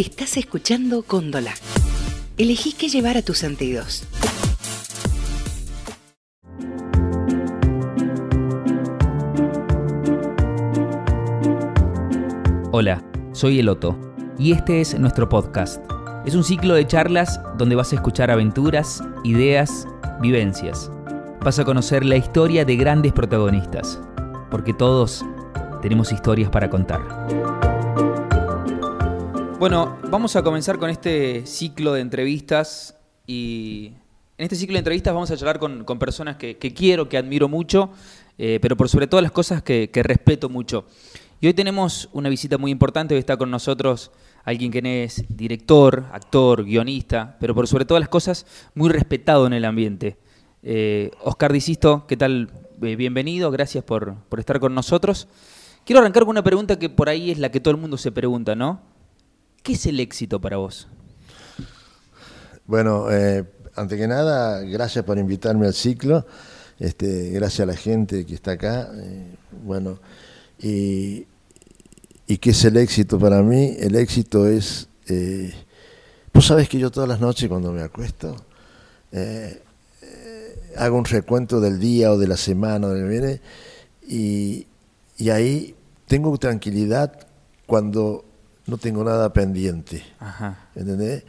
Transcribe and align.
Estás 0.00 0.38
escuchando 0.38 1.02
Cóndola. 1.02 1.52
Elegí 2.38 2.72
qué 2.72 2.88
llevar 2.88 3.18
a 3.18 3.22
tus 3.22 3.36
sentidos. 3.36 4.06
Hola, 12.72 13.04
soy 13.32 13.58
Eloto 13.60 14.14
y 14.38 14.52
este 14.52 14.80
es 14.80 14.98
nuestro 14.98 15.28
podcast. 15.28 15.84
Es 16.24 16.34
un 16.34 16.44
ciclo 16.44 16.72
de 16.72 16.86
charlas 16.86 17.38
donde 17.58 17.74
vas 17.74 17.92
a 17.92 17.96
escuchar 17.96 18.30
aventuras, 18.30 19.04
ideas, 19.22 19.86
vivencias. 20.22 20.90
Vas 21.44 21.58
a 21.58 21.66
conocer 21.66 22.06
la 22.06 22.16
historia 22.16 22.64
de 22.64 22.76
grandes 22.76 23.12
protagonistas, 23.12 24.00
porque 24.50 24.72
todos 24.72 25.26
tenemos 25.82 26.10
historias 26.10 26.48
para 26.48 26.70
contar. 26.70 27.69
Bueno, 29.60 29.98
vamos 30.08 30.36
a 30.36 30.42
comenzar 30.42 30.78
con 30.78 30.88
este 30.88 31.44
ciclo 31.44 31.92
de 31.92 32.00
entrevistas 32.00 32.96
y 33.26 33.92
en 34.38 34.44
este 34.44 34.56
ciclo 34.56 34.72
de 34.72 34.78
entrevistas 34.78 35.12
vamos 35.12 35.30
a 35.30 35.36
charlar 35.36 35.58
con, 35.58 35.84
personas 35.98 36.36
que, 36.36 36.56
quiero, 36.56 37.10
que 37.10 37.18
admiro 37.18 37.46
mucho, 37.46 37.90
eh, 38.38 38.58
pero 38.62 38.74
por 38.74 38.88
sobre 38.88 39.06
todas 39.06 39.22
las 39.22 39.32
cosas 39.32 39.62
que, 39.62 39.90
respeto 40.02 40.48
mucho. 40.48 40.86
Y 41.42 41.46
hoy 41.46 41.52
tenemos 41.52 42.08
una 42.14 42.30
visita 42.30 42.56
muy 42.56 42.70
importante, 42.70 43.12
hoy 43.12 43.20
está 43.20 43.36
con 43.36 43.50
nosotros 43.50 44.12
alguien 44.44 44.72
que 44.72 45.04
es 45.04 45.26
director, 45.28 46.06
actor, 46.10 46.64
guionista, 46.64 47.36
pero 47.38 47.54
por 47.54 47.68
sobre 47.68 47.84
todas 47.84 48.00
las 48.00 48.08
cosas 48.08 48.46
muy 48.74 48.88
respetado 48.88 49.46
en 49.46 49.52
el 49.52 49.66
ambiente. 49.66 50.16
Eh, 50.62 51.10
Oscar 51.22 51.52
Disisto, 51.52 52.06
¿qué 52.06 52.16
tal? 52.16 52.50
Eh, 52.80 52.96
bienvenido, 52.96 53.50
gracias 53.50 53.84
por, 53.84 54.14
por 54.30 54.40
estar 54.40 54.58
con 54.58 54.74
nosotros. 54.74 55.28
Quiero 55.84 56.00
arrancar 56.00 56.22
con 56.22 56.30
una 56.30 56.42
pregunta 56.42 56.78
que 56.78 56.88
por 56.88 57.10
ahí 57.10 57.30
es 57.30 57.38
la 57.38 57.50
que 57.50 57.60
todo 57.60 57.72
el 57.72 57.80
mundo 57.80 57.98
se 57.98 58.10
pregunta, 58.10 58.54
¿no? 58.54 58.88
¿Qué 59.62 59.72
es 59.74 59.84
el 59.86 60.00
éxito 60.00 60.40
para 60.40 60.56
vos? 60.56 60.88
Bueno, 62.66 63.10
eh, 63.10 63.44
ante 63.74 63.98
que 63.98 64.06
nada, 64.06 64.60
gracias 64.60 65.04
por 65.04 65.18
invitarme 65.18 65.66
al 65.66 65.74
ciclo, 65.74 66.26
este, 66.78 67.30
gracias 67.30 67.60
a 67.60 67.66
la 67.66 67.76
gente 67.76 68.24
que 68.24 68.34
está 68.34 68.52
acá. 68.52 68.90
Eh, 68.94 69.34
bueno, 69.64 69.98
y, 70.58 71.26
qué 72.26 72.50
es 72.50 72.64
el 72.64 72.78
éxito 72.78 73.18
para 73.18 73.42
mí? 73.42 73.76
El 73.78 73.96
éxito 73.96 74.48
es, 74.48 74.88
eh, 75.08 75.52
vos 76.32 76.46
sabés 76.46 76.68
que 76.68 76.78
yo 76.78 76.90
todas 76.90 77.08
las 77.08 77.20
noches 77.20 77.48
cuando 77.48 77.72
me 77.72 77.82
acuesto, 77.82 78.36
hago 80.76 80.96
un 80.96 81.04
recuento 81.04 81.60
del 81.60 81.78
día 81.78 82.12
o 82.12 82.18
de 82.18 82.28
la 82.28 82.36
semana 82.36 82.86
o 82.86 82.94
viene 82.94 83.40
y, 84.06 84.68
y 85.18 85.30
ahí 85.30 85.74
tengo 86.06 86.38
tranquilidad 86.38 87.26
cuando 87.66 88.29
no 88.70 88.78
tengo 88.78 89.04
nada 89.04 89.32
pendiente. 89.32 90.02
¿Entendés? 90.74 91.24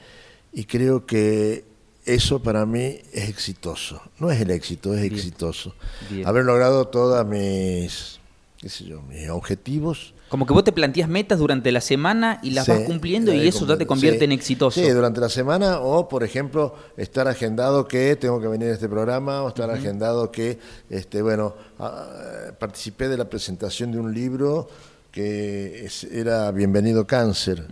Y 0.54 0.66
creo 0.66 1.06
que 1.06 1.66
eso 2.06 2.42
para 2.42 2.66
mí 2.66 3.00
es 3.12 3.30
exitoso. 3.30 4.02
No 4.20 4.32
es 4.32 4.40
el 4.40 4.52
éxito, 4.52 4.94
es 4.94 5.04
exitoso. 5.04 5.76
Haber 6.26 6.46
logrado 6.46 6.88
todas 6.88 7.26
mis, 7.26 8.20
qué 8.58 8.70
sé 8.70 8.86
yo, 8.86 9.02
mis 9.02 9.30
objetivos. 9.30 10.14
Como 10.30 10.46
que 10.46 10.54
vos 10.54 10.64
te 10.64 10.72
planteas 10.72 11.10
metas 11.10 11.40
durante 11.40 11.74
la 11.74 11.82
semana 11.82 12.40
y 12.42 12.52
las 12.52 12.66
vas 12.66 12.82
cumpliendo 12.82 13.34
y 13.34 13.46
eso 13.50 13.68
ya 13.68 13.78
te 13.78 13.86
convierte 13.86 14.24
en 14.24 14.32
exitoso. 14.32 14.80
Sí, 14.80 14.90
durante 14.90 15.20
la 15.20 15.28
semana 15.28 15.80
o, 15.80 16.08
por 16.08 16.24
ejemplo, 16.24 16.74
estar 16.96 17.28
agendado 17.28 17.86
que 17.86 18.16
tengo 18.16 18.40
que 18.40 18.48
venir 18.48 18.70
a 18.70 18.74
este 18.74 18.88
programa 18.88 19.44
o 19.44 19.50
estar 19.50 19.70
agendado 19.70 20.32
que, 20.32 20.58
este, 20.90 21.22
bueno, 21.22 21.54
ah, 21.80 22.08
participé 22.58 23.10
de 23.10 23.18
la 23.18 23.30
presentación 23.30 23.92
de 23.92 24.00
un 24.00 24.14
libro 24.14 24.70
que 25.12 25.90
era 26.12 26.52
Bienvenido 26.52 27.06
Cáncer, 27.06 27.68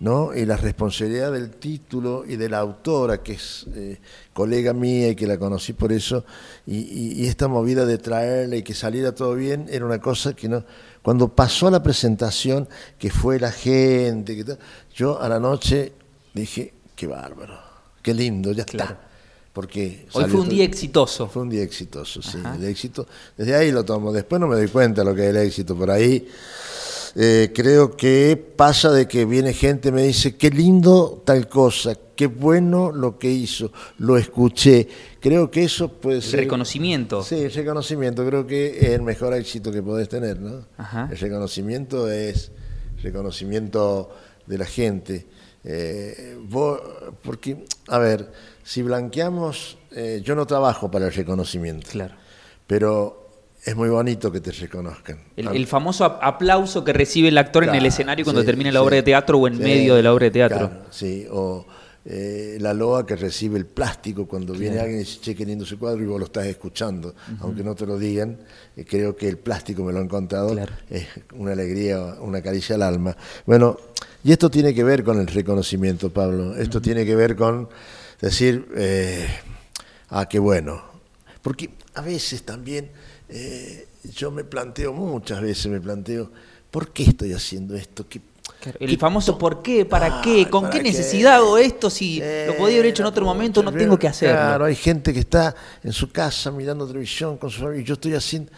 ¿no? 0.00 0.34
Y 0.34 0.44
la 0.44 0.56
responsabilidad 0.56 1.32
del 1.32 1.50
título 1.50 2.24
y 2.26 2.36
de 2.36 2.48
la 2.48 2.58
autora, 2.58 3.22
que 3.22 3.34
es 3.34 3.66
eh, 3.74 4.00
colega 4.32 4.72
mía 4.72 5.10
y 5.10 5.16
que 5.16 5.26
la 5.26 5.38
conocí 5.38 5.72
por 5.72 5.92
eso, 5.92 6.24
y, 6.66 7.26
esta 7.26 7.46
movida 7.46 7.86
de 7.86 7.98
traerla 7.98 8.56
y 8.56 8.62
que 8.62 8.74
saliera 8.74 9.14
todo 9.14 9.34
bien, 9.34 9.66
era 9.70 9.86
una 9.86 10.00
cosa 10.00 10.34
que 10.34 10.48
no... 10.48 10.64
Cuando 11.02 11.28
pasó 11.28 11.70
la 11.70 11.82
presentación, 11.82 12.68
que 12.98 13.10
fue 13.10 13.38
la 13.38 13.52
gente, 13.52 14.36
que 14.36 14.56
yo 14.94 15.20
a 15.20 15.28
la 15.28 15.38
noche 15.38 15.92
dije, 16.32 16.74
qué 16.96 17.06
bárbaro, 17.06 17.58
qué 18.02 18.14
lindo, 18.14 18.52
ya 18.52 18.62
está. 18.62 18.98
Porque 19.54 20.06
Hoy 20.12 20.24
fue 20.24 20.40
un 20.40 20.48
día 20.48 20.64
exitoso. 20.64 21.28
Fue 21.28 21.42
un 21.42 21.48
día 21.48 21.62
exitoso, 21.62 22.20
sí. 22.20 22.38
El 22.56 22.64
éxito, 22.64 23.06
desde 23.38 23.54
ahí 23.54 23.70
lo 23.70 23.84
tomo. 23.84 24.12
Después 24.12 24.40
no 24.40 24.48
me 24.48 24.56
doy 24.56 24.66
cuenta 24.66 25.04
lo 25.04 25.14
que 25.14 25.22
es 25.22 25.30
el 25.30 25.36
éxito 25.36 25.76
por 25.76 25.92
ahí. 25.92 26.26
Eh, 27.14 27.52
creo 27.54 27.96
que 27.96 28.36
pasa 28.56 28.90
de 28.90 29.06
que 29.06 29.24
viene 29.24 29.52
gente 29.52 29.92
me 29.92 30.02
dice, 30.02 30.34
qué 30.36 30.50
lindo 30.50 31.22
tal 31.24 31.48
cosa, 31.48 31.96
qué 32.16 32.26
bueno 32.26 32.90
lo 32.90 33.16
que 33.16 33.30
hizo, 33.30 33.70
lo 33.98 34.16
escuché. 34.16 34.88
Creo 35.20 35.48
que 35.48 35.62
eso 35.62 35.88
puede 35.88 36.20
ser... 36.20 36.40
Reconocimiento. 36.40 37.22
Sí, 37.22 37.46
reconocimiento. 37.46 38.26
Creo 38.26 38.44
que 38.48 38.76
es 38.76 38.88
el 38.90 39.02
mejor 39.02 39.34
éxito 39.34 39.70
que 39.70 39.80
podés 39.80 40.08
tener, 40.08 40.40
¿no? 40.40 40.66
El 41.08 41.16
reconocimiento 41.16 42.10
es 42.10 42.50
reconocimiento 43.00 44.10
de 44.46 44.58
la 44.58 44.66
gente. 44.66 45.26
Eh, 45.62 46.36
porque, 47.22 47.64
a 47.86 47.98
ver, 47.98 48.32
si 48.64 48.82
blanqueamos, 48.82 49.78
eh, 49.92 50.20
yo 50.24 50.34
no 50.34 50.46
trabajo 50.46 50.90
para 50.90 51.06
el 51.06 51.12
reconocimiento. 51.12 51.90
Claro. 51.90 52.14
Pero 52.66 53.28
es 53.62 53.76
muy 53.76 53.90
bonito 53.90 54.32
que 54.32 54.40
te 54.40 54.50
reconozcan. 54.50 55.18
El, 55.36 55.66
famoso 55.66 56.04
aplauso 56.04 56.82
que 56.82 56.92
recibe 56.92 57.28
el 57.28 57.38
actor 57.38 57.64
en 57.64 57.74
el 57.74 57.86
escenario 57.86 58.24
cuando 58.24 58.44
termina 58.44 58.72
la 58.72 58.82
obra 58.82 58.96
de 58.96 59.02
teatro 59.02 59.38
o 59.38 59.46
en 59.46 59.58
medio 59.58 59.94
de 59.94 60.02
la 60.02 60.12
obra 60.12 60.24
de 60.24 60.30
teatro. 60.30 60.70
sí, 60.90 61.26
o 61.30 61.64
eh, 62.06 62.58
la 62.60 62.74
loa 62.74 63.06
que 63.06 63.16
recibe 63.16 63.58
el 63.58 63.64
plástico 63.64 64.26
cuando 64.26 64.52
viene 64.52 64.78
alguien 64.78 64.96
y 64.96 65.04
dice, 65.04 65.20
che, 65.22 65.34
qué 65.34 65.46
lindo 65.46 65.64
su 65.64 65.78
cuadro 65.78 66.02
y 66.02 66.06
vos 66.06 66.18
lo 66.18 66.26
estás 66.26 66.44
escuchando, 66.44 67.14
aunque 67.40 67.64
no 67.64 67.74
te 67.74 67.86
lo 67.86 67.98
digan, 67.98 68.36
eh, 68.76 68.84
creo 68.84 69.16
que 69.16 69.26
el 69.26 69.38
plástico 69.38 69.82
me 69.84 69.92
lo 69.92 70.00
han 70.00 70.08
contado, 70.08 70.54
es 70.90 71.06
una 71.34 71.52
alegría, 71.52 72.16
una 72.20 72.42
caricia 72.42 72.74
al 72.74 72.82
alma. 72.82 73.16
Bueno, 73.46 73.78
y 74.22 74.32
esto 74.32 74.50
tiene 74.50 74.74
que 74.74 74.84
ver 74.84 75.02
con 75.02 75.18
el 75.18 75.26
reconocimiento, 75.26 76.12
Pablo, 76.12 76.54
esto 76.56 76.82
tiene 76.82 77.06
que 77.06 77.16
ver 77.16 77.36
con 77.36 77.70
decir, 78.20 78.68
eh, 78.76 79.26
ah, 80.10 80.26
qué 80.28 80.38
bueno, 80.38 80.82
porque 81.42 81.70
a 81.94 82.00
veces 82.00 82.42
también 82.42 82.90
eh, 83.28 83.86
yo 84.14 84.30
me 84.30 84.44
planteo 84.44 84.92
muchas 84.92 85.40
veces, 85.40 85.66
me 85.66 85.80
planteo, 85.80 86.30
¿por 86.70 86.92
qué 86.92 87.04
estoy 87.04 87.32
haciendo 87.32 87.74
esto? 87.74 88.06
el 88.80 88.98
famoso 88.98 89.36
¿por 89.36 89.62
qué? 89.62 89.84
¿Para 89.84 90.20
qué? 90.22 90.48
¿Con 90.48 90.70
qué 90.70 90.82
necesidad 90.82 91.34
hago 91.34 91.58
esto? 91.58 91.90
Si 91.90 92.20
lo 92.46 92.56
podía 92.56 92.76
haber 92.76 92.86
hecho 92.86 93.02
en 93.02 93.08
otro 93.08 93.24
momento, 93.24 93.62
no 93.62 93.72
tengo 93.72 93.98
que 93.98 94.08
hacerlo. 94.08 94.36
Claro, 94.36 94.64
hay 94.64 94.74
gente 94.74 95.12
que 95.12 95.20
está 95.20 95.54
en 95.82 95.92
su 95.92 96.10
casa 96.10 96.50
mirando 96.50 96.86
televisión 96.86 97.36
con 97.36 97.50
su 97.50 97.60
familia 97.60 97.82
y 97.82 97.84
yo 97.84 97.94
estoy 97.94 98.14
haciendo... 98.14 98.50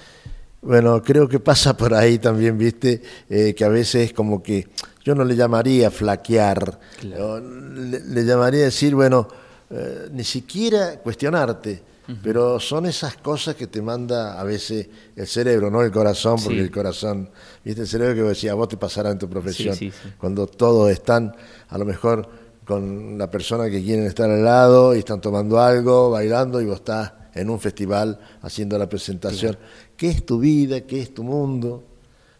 Bueno, 0.62 1.00
creo 1.00 1.28
que 1.28 1.38
pasa 1.38 1.77
por 1.77 1.94
ahí 1.94 2.19
también, 2.19 2.59
viste, 2.59 3.00
eh, 3.31 3.55
que 3.55 3.65
a 3.65 3.69
veces 3.69 4.06
es 4.06 4.12
como 4.12 4.43
que 4.43 4.67
yo 5.05 5.15
no 5.15 5.23
le 5.23 5.37
llamaría 5.37 5.93
flaquear, 5.93 6.81
le, 7.03 8.25
llamaría 8.25 8.65
decir, 8.65 8.93
bueno, 8.97 9.28
eh, 9.71 10.09
ni 10.12 10.25
siquiera 10.25 10.99
cuestionarte 11.00 11.82
pero 12.22 12.60
son 12.60 12.87
esas 12.87 13.16
cosas 13.16 13.56
que 13.56 13.66
te 13.66 13.82
manda 13.82 14.41
a 14.41 14.44
veces 14.44 14.88
el 15.16 15.27
cerebro, 15.27 15.71
no 15.71 15.82
el 15.82 15.91
corazón, 15.91 16.38
porque 16.43 16.60
el 16.60 16.71
corazón, 16.71 17.28
viste, 17.65 17.82
el 17.82 17.88
cerebro 17.88 18.15
que 18.15 18.22
decía, 18.22 18.55
vos 18.55 18.69
te 18.69 18.76
pasará 18.76 19.10
en 19.10 19.19
tu 19.19 19.28
profesión, 19.28 19.76
cuando 20.19 20.47
todos 20.47 20.91
están 20.91 21.34
a 21.69 21.78
lo 21.78 21.84
mejor 21.84 22.28
con 22.65 23.19
la 23.19 23.31
persona 23.31 23.69
que 23.69 23.82
quieren 23.82 24.06
estar 24.06 24.31
al 24.31 24.44
lado 24.44 24.94
y 24.94 25.00
están 25.00 25.21
tomando 25.21 25.60
algo, 25.60 26.10
bailando 26.10 26.60
y 26.60 26.66
vos 26.66 26.76
estás 26.76 27.12
en 27.34 27.50
un 27.50 27.60
festival 27.60 28.19
haciendo 28.43 28.78
la 28.78 28.88
presentación. 28.88 29.56
¿Qué 29.97 30.09
es 30.09 30.25
tu 30.25 30.38
vida? 30.38 30.81
¿Qué 30.82 31.00
es 31.00 31.12
tu 31.12 31.22
mundo? 31.22 31.84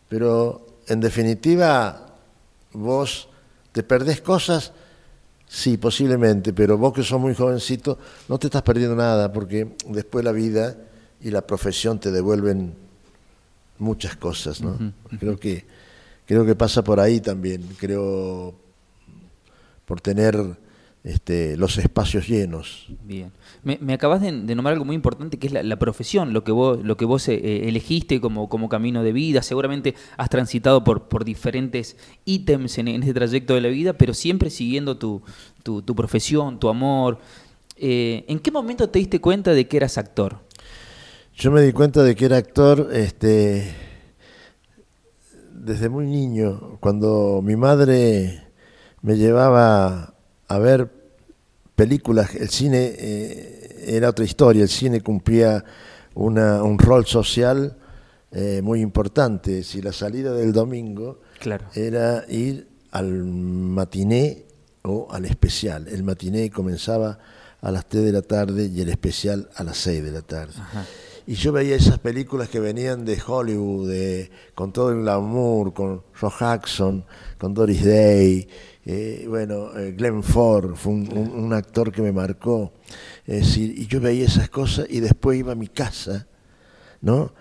Pero 0.09 0.81
en 0.87 1.01
definitiva, 1.01 2.15
vos 2.73 3.29
te 3.73 3.83
perdés 3.83 4.21
cosas 4.21 4.73
Sí, 5.49 5.77
posiblemente, 5.77 6.53
pero 6.53 6.77
vos 6.77 6.93
que 6.93 7.03
sos 7.03 7.21
muy 7.21 7.35
jovencito 7.35 7.99
no 8.29 8.39
te 8.39 8.49
estás 8.49 8.63
perdiendo 8.63 8.97
nada 8.97 9.33
porque 9.33 9.77
después 9.89 10.25
la 10.25 10.33
vida 10.33 10.77
y 11.21 11.31
la 11.31 11.47
profesión 11.47 12.01
te 12.01 12.11
devuelven 12.11 12.75
muchas 13.79 14.17
cosas, 14.17 14.61
¿no? 14.61 14.93
Creo 15.19 15.39
que 15.39 15.65
creo 16.27 16.45
que 16.45 16.57
pasa 16.57 16.83
por 16.83 17.01
ahí 17.01 17.21
también, 17.21 17.63
creo 17.79 18.55
por 19.85 20.01
tener 20.01 20.37
este, 21.05 21.57
los 21.57 21.79
espacios 21.79 22.29
llenos. 22.29 22.87
Bien. 23.05 23.31
Me, 23.67 23.95
acabas 23.95 24.21
de, 24.21 24.31
nombrar 24.31 24.75
algo 24.75 24.85
muy 24.85 24.95
importante 24.95 25.41
que 25.41 25.49
es 25.49 25.53
la, 25.53 25.77
profesión, 25.77 26.33
lo 26.33 26.45
que 26.45 26.53
vos, 26.53 26.79
lo 26.85 26.97
que 26.97 27.05
vos 27.05 27.27
eh, 27.27 27.69
elegiste 27.69 28.21
como, 28.21 28.49
como 28.49 28.69
camino 28.69 29.03
de 29.03 29.13
vida. 29.13 29.43
Seguramente 29.43 29.97
has 30.17 30.31
transitado 30.31 30.85
por, 30.85 31.09
por 31.09 31.25
diferentes 31.25 31.97
ítems 32.25 32.79
en, 32.79 32.87
este 32.87 33.13
trayecto 33.13 33.55
de 33.55 33.61
la 33.61 33.67
vida, 33.67 33.95
pero 33.95 34.15
siempre 34.15 34.51
siguiendo 34.51 34.99
tu, 34.99 35.21
tu, 35.65 35.97
profesión, 35.97 36.61
tu 36.61 36.69
amor. 36.69 37.19
Eh, 37.77 38.25
¿En 38.29 38.39
qué 38.39 38.53
momento 38.53 38.89
te 38.89 39.01
diste 39.01 39.21
cuenta 39.21 39.53
de 39.53 39.67
que 39.67 39.79
eras 39.79 39.99
actor? 39.99 40.39
Yo 41.35 41.51
me 41.51 41.61
di 41.63 41.73
cuenta 41.73 42.05
de 42.05 42.15
que 42.15 42.25
era 42.25 42.37
actor 42.37 42.91
este, 42.93 43.75
desde 45.53 45.89
muy 45.89 46.07
niño, 46.07 46.79
cuando 46.79 47.43
mi 47.43 47.57
madre 47.57 48.45
me 49.03 49.17
llevaba 49.17 50.15
a 50.47 50.59
ver 50.59 50.97
películas, 51.77 52.35
el 52.35 52.49
cine 52.49 52.95
eh, 52.99 53.56
era 53.87 54.11
otra 54.11 54.25
historia, 54.25 54.63
el 54.63 54.69
cine 54.69 55.01
cumplía 55.01 55.65
una, 56.15 56.63
un 56.63 56.79
rol 56.79 57.07
social 57.07 57.77
eh, 58.33 58.61
muy 58.63 58.81
importante. 58.81 59.63
Si 59.63 59.81
la 59.81 59.93
salida 59.93 60.33
del 60.33 60.53
domingo 60.53 61.21
Claro. 61.39 61.67
era 61.75 62.25
ir 62.29 62.67
al 62.91 63.07
matiné 63.25 64.45
o 64.83 65.09
al 65.11 65.25
especial. 65.25 65.89
El 65.89 66.03
matiné 66.03 66.51
comenzaba 66.51 67.19
a 67.61 67.71
las 67.71 67.87
3 67.87 68.05
de 68.05 68.13
la 68.13 68.23
tarde 68.23 68.67
y 68.67 68.81
el 68.81 68.89
especial 68.89 69.49
a 69.57 69.65
las 69.65 69.77
6 69.79 70.03
de 70.05 70.11
la 70.13 70.23
tarde. 70.23 70.55
Y 71.27 71.35
yo 71.35 71.51
veía 71.53 71.75
esas 71.75 71.99
películas 71.99 72.49
que 72.49 72.61
venían 72.61 73.05
de 73.05 73.19
Hollywood, 73.27 73.89
de- 73.91 74.31
con 74.55 74.73
todo 74.73 74.93
el 74.93 75.01
glamour, 75.03 75.75
con 75.75 76.03
Roy 76.21 76.31
Jackson, 76.39 77.05
con 77.37 77.53
Doris 77.53 77.85
Day, 77.85 78.49
eh, 78.85 79.27
bueno, 79.29 79.77
eh, 79.77 79.93
Glenn 79.97 80.23
Ford 80.23 80.77
fue 80.77 80.93
un, 80.93 81.09
un- 81.19 81.45
un 81.45 81.53
actor 81.53 81.91
que 81.91 82.01
me 82.03 82.13
marcó. 82.13 82.73
Es 83.27 83.47
decir, 83.47 83.75
y 83.77 83.87
yo 83.87 84.01
veía 84.01 84.25
esas 84.27 84.49
cosas 84.49 84.87
y 84.89 85.01
después 85.01 85.39
iba 85.39 85.53
a 85.53 85.57
mi 85.57 85.67
casa, 85.69 86.27
¿no? 87.01 87.33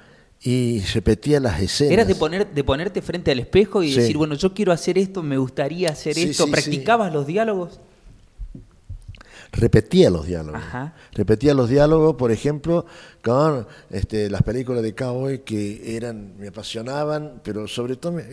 Y 0.42 0.82
repetía 0.94 1.40
las 1.40 1.62
escenas. 1.62 1.94
¿Eras 1.94 2.08
de, 2.08 2.16
poner, 2.16 2.48
de 2.54 2.64
ponerte 2.64 3.02
frente 3.02 3.32
al 3.32 3.40
espejo 3.40 3.82
y 3.84 3.92
Sí. 3.94 4.00
decir, 4.00 4.18
bueno, 4.18 4.36
yo 4.36 4.54
quiero 4.54 4.72
hacer 4.72 4.98
esto, 4.98 5.22
me 5.24 5.38
gustaría 5.38 5.90
hacer 5.90 6.14
Sí, 6.16 6.24
esto? 6.30 6.46
sí, 6.46 6.52
¿Practicabas 6.52 7.14
los 7.14 7.26
diálogos? 7.28 7.80
repetía 9.52 10.10
los 10.10 10.26
diálogos. 10.26 10.60
Ajá. 10.62 10.96
Repetía 11.14 11.54
los 11.54 11.70
diálogos, 11.70 12.16
por 12.16 12.30
ejemplo, 12.32 12.86
con 13.24 13.66
este, 13.90 14.30
las 14.30 14.44
películas 14.44 14.84
de 14.84 14.94
cowboy 14.94 15.40
que 15.44 15.96
eran, 15.96 16.38
me 16.38 16.50
apasionaban, 16.50 17.40
pero 17.44 17.66
sobre 17.68 17.96
todo, 17.96 18.12
me- 18.14 18.26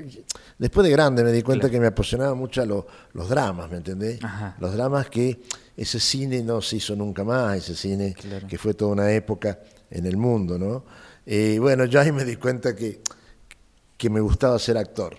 después 0.58 0.84
de 0.84 0.90
grande 0.90 1.22
me 1.22 1.30
di 1.30 1.42
cuenta 1.42 1.68
Claro. 1.68 1.72
que 1.72 1.80
me 1.80 1.86
apasionaban 1.86 2.36
mucho 2.36 2.64
lo- 2.66 2.86
los 3.12 3.28
dramas, 3.28 3.70
¿me 3.70 3.76
entendés? 3.76 4.18
Ajá. 4.24 4.56
Los 4.58 4.72
dramas 4.74 5.08
que 5.10 5.40
ese 5.76 5.98
cine 6.00 6.42
no 6.42 6.60
se 6.60 6.76
hizo 6.76 6.94
nunca 6.96 7.24
más, 7.24 7.56
ese 7.58 7.74
cine 7.74 8.14
Claro. 8.14 8.46
que 8.46 8.58
fue 8.58 8.74
toda 8.74 8.92
una 8.92 9.10
época 9.12 9.58
en 9.90 10.06
el 10.06 10.16
mundo, 10.16 10.58
¿no? 10.58 10.84
Y 11.26 11.58
bueno, 11.58 11.84
yo 11.84 12.00
ahí 12.00 12.12
me 12.12 12.24
di 12.24 12.36
cuenta 12.36 12.74
que, 12.74 13.00
que 13.96 14.10
me 14.10 14.20
gustaba 14.20 14.58
ser 14.58 14.76
actor, 14.76 15.16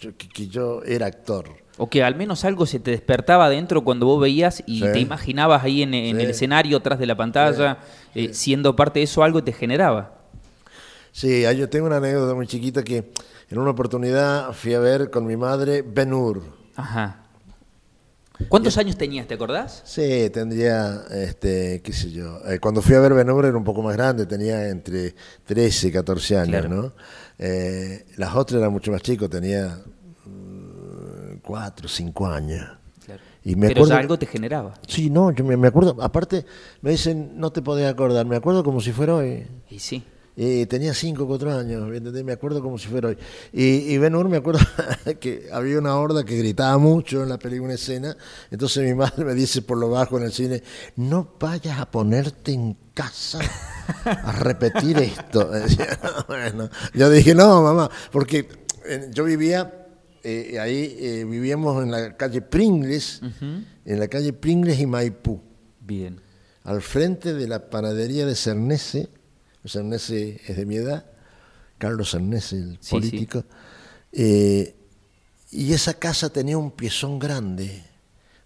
yo- 0.00 0.16
que- 0.16 0.28
que 0.28 0.46
yo 0.48 0.82
era 0.84 1.06
actor. 1.06 1.50
O 1.78 1.90
que 1.90 2.02
al 2.02 2.14
menos 2.14 2.44
algo 2.46 2.64
se 2.64 2.80
te 2.80 2.90
despertaba 2.92 3.46
adentro 3.46 3.84
cuando 3.84 4.06
vos 4.06 4.18
veías 4.20 4.62
y 4.66 4.80
Sí. 4.80 4.86
te 4.92 5.00
imaginabas 5.00 5.62
ahí 5.62 5.82
en, 5.82 5.92
en 5.92 6.16
Sí. 6.16 6.22
el 6.22 6.30
escenario, 6.30 6.78
atrás 6.78 6.98
de 6.98 7.04
la 7.06 7.16
pantalla, 7.16 7.78
eh, 8.14 8.32
siendo 8.32 8.74
parte 8.76 9.00
de 9.00 9.04
eso, 9.04 9.22
algo 9.22 9.44
te 9.44 9.52
generaba. 9.52 10.14
Sí, 11.12 11.42
yo 11.56 11.68
tengo 11.68 11.86
una 11.86 11.96
anécdota 11.98 12.34
muy 12.34 12.46
chiquita 12.46 12.82
que 12.82 13.10
en 13.50 13.58
una 13.58 13.70
oportunidad 13.70 14.52
fui 14.52 14.72
a 14.74 14.78
ver 14.80 15.10
con 15.10 15.26
mi 15.26 15.36
madre 15.36 15.82
Ben 15.82 16.12
Hur. 16.14 16.42
Ajá. 16.76 17.25
¿Cuántos 18.48 18.76
años 18.78 18.96
tenías, 18.96 19.26
te 19.26 19.34
acordás? 19.34 19.82
Sí, 19.84 20.30
tendría, 20.30 21.04
este, 21.10 21.80
qué 21.82 21.92
sé 21.92 22.10
yo. 22.10 22.38
eh, 22.46 22.58
cuando 22.60 22.82
fui 22.82 22.94
a 22.94 23.00
ver 23.00 23.14
Ben 23.14 23.30
Hur 23.30 23.44
era 23.46 23.56
un 23.56 23.64
poco 23.64 23.82
más 23.82 23.96
grande, 23.96 24.26
tenía 24.26 24.68
entre 24.68 25.14
13 25.44 25.88
y 25.88 25.92
14 25.92 26.36
años, 26.36 26.48
Claro. 26.50 26.68
¿no? 26.68 26.92
Eh, 27.38 28.04
las 28.16 28.34
otras 28.34 28.60
eran 28.60 28.72
mucho 28.72 28.90
más 28.92 29.02
chicos, 29.02 29.30
tenía 29.30 29.78
4, 31.42 31.88
5 31.88 32.26
años. 32.26 32.66
Y 33.44 33.54
me 33.54 33.68
Pero 33.68 33.80
acuerdo- 33.82 33.94
ya 33.94 34.00
algo 34.00 34.18
te 34.18 34.26
generaba. 34.26 34.74
Sí, 34.88 35.08
no, 35.08 35.30
yo 35.30 35.44
me, 35.44 35.56
me 35.56 35.68
acuerdo, 35.68 35.96
aparte 36.02 36.44
me 36.82 36.90
dicen, 36.90 37.38
no 37.38 37.52
te 37.52 37.62
podés 37.62 37.88
acordar, 37.88 38.26
me 38.26 38.34
acuerdo 38.36 38.64
como 38.64 38.80
si 38.80 38.90
fuera 38.90 39.14
hoy. 39.14 39.46
Y 39.70 39.78
sí. 39.78 40.04
Eh, 40.38 40.66
tenía 40.66 40.92
5 40.92 41.24
o 41.24 41.26
4 41.26 41.50
años, 41.52 41.88
¿me 41.88 41.96
entendés? 41.96 42.22
Me 42.22 42.32
acuerdo 42.32 42.60
como 42.62 42.78
si 42.78 42.88
fuera 42.88 43.08
hoy. 43.08 43.18
Y, 43.52 43.64
y 43.64 43.98
Ben 43.98 44.14
Hur 44.14 44.28
me 44.28 44.36
acuerdo 44.36 44.60
que 45.20 45.48
había 45.50 45.78
una 45.78 45.96
horda 45.96 46.24
que 46.24 46.36
gritaba 46.36 46.76
mucho 46.76 47.22
en 47.22 47.30
la 47.30 47.38
película, 47.38 47.66
una 47.66 47.74
escena. 47.74 48.14
Entonces 48.50 48.84
mi 48.84 48.94
madre 48.94 49.24
me 49.24 49.34
dice 49.34 49.62
por 49.62 49.78
lo 49.78 49.88
bajo 49.88 50.18
en 50.18 50.24
el 50.24 50.32
cine, 50.32 50.62
no 50.96 51.36
vayas 51.40 51.80
a 51.80 51.90
ponerte 51.90 52.52
en 52.52 52.76
casa 52.92 53.38
a 54.04 54.32
repetir 54.32 54.98
esto. 54.98 55.50
Bueno, 56.28 56.68
yo 56.92 57.08
dije, 57.10 57.34
no, 57.34 57.62
mamá, 57.62 57.90
porque 58.10 58.48
eh, 58.84 59.10
yo 59.12 59.24
vivía, 59.24 59.86
eh, 60.22 60.58
ahí 60.60 60.96
eh, 60.98 61.24
vivíamos 61.24 61.82
en 61.82 61.90
la 61.90 62.16
calle 62.16 62.42
Pringles, 62.42 63.20
en 63.84 64.00
la 64.00 64.08
calle 64.08 64.32
Pringles 64.32 64.80
y 64.80 64.86
Maipú 64.86 65.40
Bien. 65.80 66.20
al 66.64 66.82
frente 66.82 67.32
de 67.32 67.48
la 67.48 67.70
panadería 67.70 68.26
de 68.26 68.34
Cernese, 68.34 69.08
Cernese 69.72 70.40
es 70.46 70.56
de 70.56 70.66
mi 70.66 70.76
edad, 70.76 71.04
Carlos 71.78 72.10
Cernese, 72.10 72.56
el 72.56 72.78
Sí, 72.80 72.90
político, 72.90 73.44
eh, 74.12 74.74
y 75.50 75.72
esa 75.72 75.94
casa 75.94 76.30
tenía 76.30 76.58
un 76.58 76.70
piezón 76.72 77.18
grande. 77.18 77.82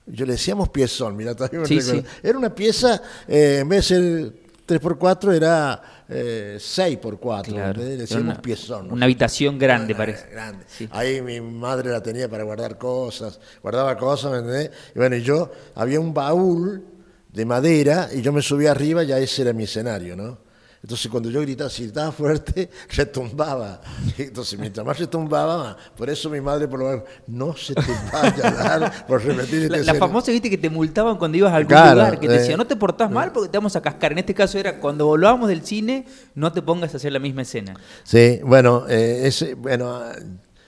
Yo 0.07 0.27
le 0.27 0.33
decíamos 0.33 0.69
piezón, 0.71 1.17
mira, 1.17 1.35
todavía 1.35 1.61
me 1.61 1.67
Sí, 1.67 1.79
recuerdo. 1.81 2.09
Era 2.23 2.39
una 2.39 2.55
pieza, 2.55 3.01
eh, 3.29 3.59
en 3.61 3.69
vez 3.69 3.89
de 3.89 3.97
ser 3.97 4.33
3x4, 4.67 5.33
era 5.35 5.83
eh, 6.09 6.57
6x4, 6.61 7.43
Claro. 7.53 7.69
¿entendés? 7.69 7.89
le 7.91 7.97
decíamos 7.99 8.25
una- 8.25 8.43
piezón. 8.43 8.89
¿no? 8.89 8.95
una 8.95 9.05
habitación 9.05 9.59
grande, 9.59 9.93
Una- 9.93 9.99
parece. 9.99 10.29
grande. 10.31 10.65
Sí. 10.69 10.89
Ahí 10.91 11.23
mi 11.23 11.41
madre 11.41 11.91
la 11.91 12.03
tenía 12.03 12.29
para 12.29 12.43
guardar 12.45 12.77
cosas, 12.79 13.39
guardaba 13.63 13.97
cosas, 13.97 14.33
¿me 14.33 14.39
entendés? 14.39 14.71
Y 14.95 14.99
bueno, 14.99 15.17
y 15.17 15.23
yo, 15.23 15.51
había 15.77 16.01
un 16.01 16.13
baúl 16.13 16.85
de 17.33 17.45
madera 17.45 18.09
y 18.13 18.23
yo 18.23 18.33
me 18.33 18.43
subía 18.43 18.73
arriba 18.73 19.05
y 19.05 19.09
ya 19.09 19.19
ese 19.19 19.43
era 19.43 19.53
mi 19.53 19.65
escenario, 19.65 20.17
¿no? 20.17 20.39
Entonces 20.83 21.11
cuando 21.11 21.29
yo 21.29 21.43
gritaba, 21.43 21.69
si 21.69 21.83
gritaba 21.85 22.11
fuerte, 22.11 22.71
retumbaba. 22.97 23.83
Entonces 24.17 24.59
mientras 24.59 24.87
más 24.87 24.99
retumbaba, 24.99 25.59
más. 25.65 25.77
por 25.95 26.09
eso 26.09 26.31
mi 26.31 26.41
madre 26.41 26.67
por 26.69 26.79
lo 26.79 26.87
menos, 26.89 27.03
no 27.27 27.55
se 27.55 27.75
te 27.75 27.83
vaya 28.13 28.49
a 28.49 28.79
dar 28.79 29.07
por 29.07 29.23
repetir 29.23 29.59
La, 29.59 29.65
este 29.65 29.69
la 29.69 29.77
escena". 29.93 29.99
famosa, 29.99 30.33
viste, 30.33 30.49
que 30.49 30.57
te 30.57 30.71
multaban 30.71 31.19
cuando 31.19 31.37
ibas 31.37 31.53
a 31.53 31.57
algún 31.57 31.69
Claro, 31.69 31.97
lugar, 32.01 32.19
que 32.19 32.27
te 32.29 32.35
eh. 32.37 32.39
decían, 32.39 32.57
no 32.59 32.67
te 32.67 32.77
portás 32.77 33.11
mal 33.11 33.31
porque 33.33 33.51
te 33.51 33.59
vamos 33.59 33.77
a 33.77 33.83
cascar. 33.83 34.13
En 34.13 34.19
este 34.19 34.33
caso 34.33 34.59
era, 34.59 34.81
cuando 34.81 35.05
volvábamos 35.07 35.49
del 35.51 35.63
cine, 35.67 36.07
no 36.35 36.51
te 36.53 36.63
pongas 36.63 36.95
a 36.95 36.97
hacer 36.97 37.13
la 37.13 37.19
misma 37.19 37.43
escena. 37.43 37.75
Sí, 38.03 38.41
bueno, 38.43 38.87
eh, 38.89 39.27
ese, 39.27 39.55
bueno, 39.55 40.01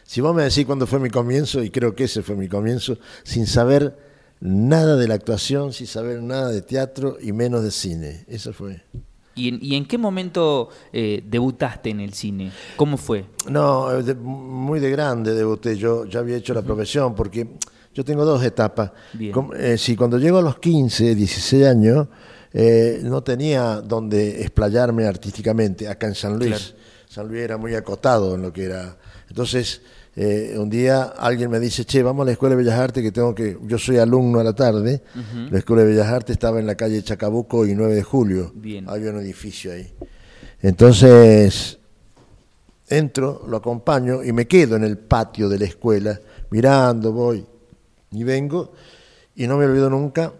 si 0.05 0.20
vos 0.20 0.35
me 0.35 0.43
decís 0.43 0.67
cuándo 0.67 0.87
fue 0.87 0.99
mi 1.00 1.08
comienzo, 1.08 1.62
y 1.62 1.70
creo 1.70 1.94
que 1.94 2.05
ese 2.05 2.23
fue 2.23 2.37
mi 2.37 2.49
comienzo, 2.49 2.99
sin 3.25 3.47
saber 3.47 3.97
nada 4.41 4.97
de 4.97 5.08
la 5.08 5.15
actuación, 5.15 5.73
sin 5.73 5.87
saber 5.87 6.23
nada 6.23 6.50
de 6.50 6.61
teatro 6.61 7.17
y 7.19 7.32
menos 7.32 7.65
de 7.65 7.70
cine. 7.70 8.25
Eso 8.29 8.53
fue. 8.53 8.82
¿Y 9.34 9.49
en, 9.49 9.58
y 9.62 9.76
en 9.76 9.87
qué 9.87 9.96
momento 9.99 10.69
eh, 10.93 11.23
debutaste 11.26 11.90
en 11.90 12.00
el 12.00 12.12
cine? 12.12 12.52
¿Cómo 12.76 12.96
fue? 12.96 13.25
No, 13.49 13.90
eh, 13.93 14.02
de- 14.02 14.14
muy 14.14 14.79
de 14.81 14.90
grande 14.90 15.34
debuté. 15.34 15.76
Yo 15.76 16.05
ya 16.05 16.20
había 16.20 16.37
hecho 16.37 16.52
la 16.55 16.62
profesión 16.62 17.15
porque 17.15 17.46
yo 17.94 18.05
tengo 18.05 18.24
dos 18.24 18.44
etapas. 18.44 18.93
Bien. 19.15 19.32
Com- 19.32 19.51
eh, 19.56 19.79
si 19.79 19.96
cuando 19.96 20.19
llego 20.19 20.39
a 20.39 20.43
los 20.43 20.58
15, 20.58 21.15
16 21.15 21.67
años, 21.67 22.08
eh, 22.53 23.01
no 23.03 23.22
tenía 23.22 23.81
donde 23.81 24.43
explayarme 24.43 25.06
artísticamente 25.06 25.89
acá 25.89 26.06
en 26.08 26.15
San 26.15 26.39
Luis. 26.39 26.51
Claro. 26.51 26.65
San 27.08 27.29
Luis 27.29 27.41
era 27.43 27.56
muy 27.56 27.74
acotado 27.74 28.34
en 28.34 28.43
lo 28.43 28.53
que 28.53 28.65
era. 28.65 28.96
Entonces, 29.29 29.81
eh, 30.14 30.54
un 30.58 30.69
día 30.69 31.02
alguien 31.02 31.50
me 31.50 31.58
dice, 31.58 31.84
che, 31.84 32.02
vamos 32.02 32.22
a 32.22 32.26
la 32.26 32.32
Escuela 32.32 32.54
de 32.54 32.62
Bellas 32.62 32.78
Artes, 32.78 33.02
que 33.02 33.12
tengo 33.12 33.34
que, 33.34 33.58
yo 33.62 33.78
soy 33.78 33.98
alumno 33.98 34.40
a 34.40 34.44
la 34.44 34.52
tarde. 34.52 35.02
La 35.50 35.58
Escuela 35.58 35.82
de 35.82 35.90
Bellas 35.90 36.08
Artes 36.08 36.34
estaba 36.34 36.60
en 36.60 36.66
la 36.66 36.74
calle 36.74 37.02
Chacabuco 37.02 37.66
y 37.66 37.74
9 37.74 37.94
de 37.94 38.02
julio. 38.02 38.52
Bien. 38.54 38.88
Había 38.88 39.10
un 39.10 39.20
edificio 39.20 39.72
ahí. 39.72 39.90
Entonces, 40.60 41.78
entro, 42.88 43.44
lo 43.48 43.56
acompaño 43.56 44.22
y 44.22 44.32
me 44.32 44.46
quedo 44.46 44.76
en 44.76 44.84
el 44.84 44.98
patio 44.98 45.48
de 45.48 45.58
la 45.58 45.64
escuela, 45.64 46.20
mirando, 46.50 47.12
voy 47.12 47.46
y 48.12 48.24
vengo, 48.24 48.72
y 49.34 49.46
no 49.46 49.56
me 49.56 49.64
olvido 49.64 49.88
nunca, 49.88 50.32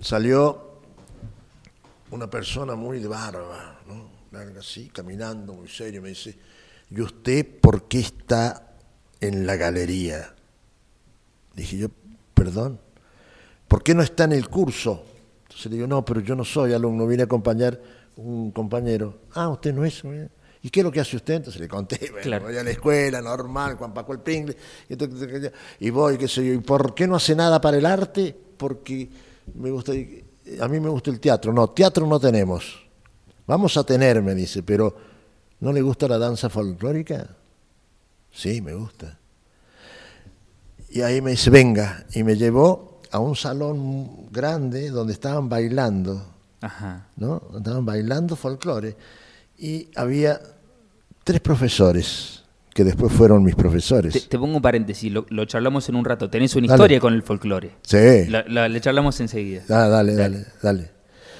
salió 0.00 0.80
una 2.10 2.30
persona 2.30 2.74
muy 2.74 3.00
de 3.00 3.08
barba, 3.08 3.80
¿no? 3.86 4.10
Larga 4.30 4.60
así, 4.60 4.88
caminando 4.88 5.52
muy 5.52 5.68
serio, 5.68 6.00
me 6.00 6.10
dice, 6.10 6.36
¿y 6.94 7.00
usted 7.00 7.46
por 7.60 7.88
qué 7.88 8.00
está 8.00 8.74
en 9.20 9.46
la 9.46 9.56
galería? 9.56 10.34
Dije 11.54 11.76
yo, 11.78 11.88
perdón, 12.34 12.80
¿por 13.68 13.82
qué 13.82 13.94
no 13.94 14.02
está 14.02 14.24
en 14.24 14.32
el 14.32 14.48
curso? 14.48 15.04
Entonces 15.44 15.66
le 15.70 15.76
digo, 15.76 15.86
no, 15.86 16.04
pero 16.04 16.20
yo 16.20 16.34
no 16.34 16.44
soy 16.44 16.72
alumno, 16.72 17.06
vine 17.06 17.22
a 17.22 17.26
acompañar 17.26 17.80
un 18.16 18.50
compañero. 18.52 19.18
Ah, 19.34 19.48
usted 19.48 19.72
no 19.74 19.84
es. 19.84 20.02
¿Y 20.62 20.70
qué 20.70 20.80
es 20.80 20.84
lo 20.84 20.92
que 20.92 21.00
hace 21.00 21.16
usted? 21.16 21.34
Entonces 21.34 21.60
le 21.60 21.68
conté, 21.68 21.98
bueno, 22.10 22.22
Claro. 22.22 22.44
voy 22.46 22.56
a 22.56 22.62
la 22.62 22.70
escuela, 22.70 23.20
normal, 23.20 23.76
Juan 23.76 23.92
Paco 23.92 24.12
el 24.12 24.20
aquello, 24.20 25.50
y 25.80 25.90
voy, 25.90 26.16
qué 26.18 26.28
sé 26.28 26.46
yo, 26.46 26.52
¿y 26.54 26.58
por 26.58 26.94
qué 26.94 27.06
no 27.06 27.16
hace 27.16 27.34
nada 27.34 27.60
para 27.60 27.76
el 27.78 27.86
arte? 27.86 28.34
Porque 28.56 29.08
me 29.54 29.70
gusta, 29.70 29.92
a 29.92 30.68
mí 30.68 30.80
me 30.80 30.88
gusta 30.88 31.10
el 31.10 31.20
teatro. 31.20 31.52
No, 31.52 31.68
teatro 31.70 32.06
no 32.06 32.20
tenemos. 32.20 32.80
Vamos 33.46 33.76
a 33.76 33.84
tener, 33.84 34.22
me 34.22 34.34
dice, 34.34 34.62
pero 34.62 35.11
¿no 35.62 35.72
le 35.72 35.80
gusta 35.80 36.08
la 36.08 36.18
danza 36.18 36.50
folclórica? 36.50 37.26
Sí, 38.32 38.60
me 38.60 38.74
gusta. 38.74 39.18
Y 40.90 41.00
ahí 41.02 41.20
me 41.22 41.30
dice, 41.30 41.50
venga, 41.50 42.04
y 42.14 42.22
me 42.22 42.36
llevó 42.36 43.00
a 43.10 43.18
un 43.18 43.34
salón 43.36 44.28
grande 44.30 44.90
donde 44.90 45.12
estaban 45.14 45.48
bailando, 45.48 46.26
Ajá. 46.60 47.06
¿no? 47.16 47.42
Estaban 47.56 47.84
bailando 47.86 48.36
folclore. 48.36 48.96
Y 49.58 49.88
había 49.96 50.40
tres 51.24 51.40
profesores 51.40 52.42
que 52.74 52.84
después 52.84 53.12
fueron 53.12 53.44
mis 53.44 53.54
profesores. 53.54 54.12
Te, 54.14 54.20
te 54.20 54.38
pongo 54.38 54.56
un 54.56 54.62
paréntesis, 54.62 55.12
lo, 55.12 55.26
lo 55.30 55.44
charlamos 55.44 55.88
en 55.88 55.94
un 55.94 56.04
rato. 56.04 56.28
Tenés 56.28 56.56
una 56.56 56.66
Dale. 56.66 56.76
historia 56.76 57.00
con 57.00 57.14
el 57.14 57.22
folclore. 57.22 57.76
Sí. 57.82 58.26
La- 58.28 58.44
la- 58.48 58.68
le 58.68 58.80
charlamos 58.80 59.20
enseguida. 59.20 59.62
Ah, 59.68 59.88
dale, 59.88 60.14
dale, 60.14 60.44
dale. 60.62 60.90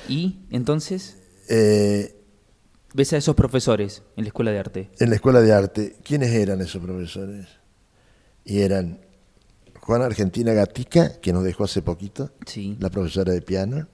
Y 0.09 0.41
entonces, 0.51 1.17
Eh, 1.49 2.22
ves 2.95 3.13
a 3.13 3.17
esos 3.17 3.35
profesores 3.35 4.03
en 4.17 4.25
la 4.25 4.29
escuela 4.29 4.51
de 4.51 4.59
arte. 4.59 4.91
en 4.99 5.09
la 5.11 5.17
escuela 5.17 5.41
de 5.41 5.53
arte, 5.53 5.97
¿quiénes 6.05 6.31
eran 6.33 6.61
esos 6.61 6.83
profesores? 6.83 7.47
Y 8.45 8.61
eran 8.61 9.01
Juana 9.81 10.05
Argentina 10.07 10.53
Gatica, 10.53 11.21
que 11.21 11.33
nos 11.33 11.43
dejó 11.45 11.65
hace 11.65 11.83
poquito, 11.83 12.31
Sí. 12.47 12.77
la 12.81 12.91
profesora 12.91 13.33
de 13.33 13.43
piano, 13.43 13.89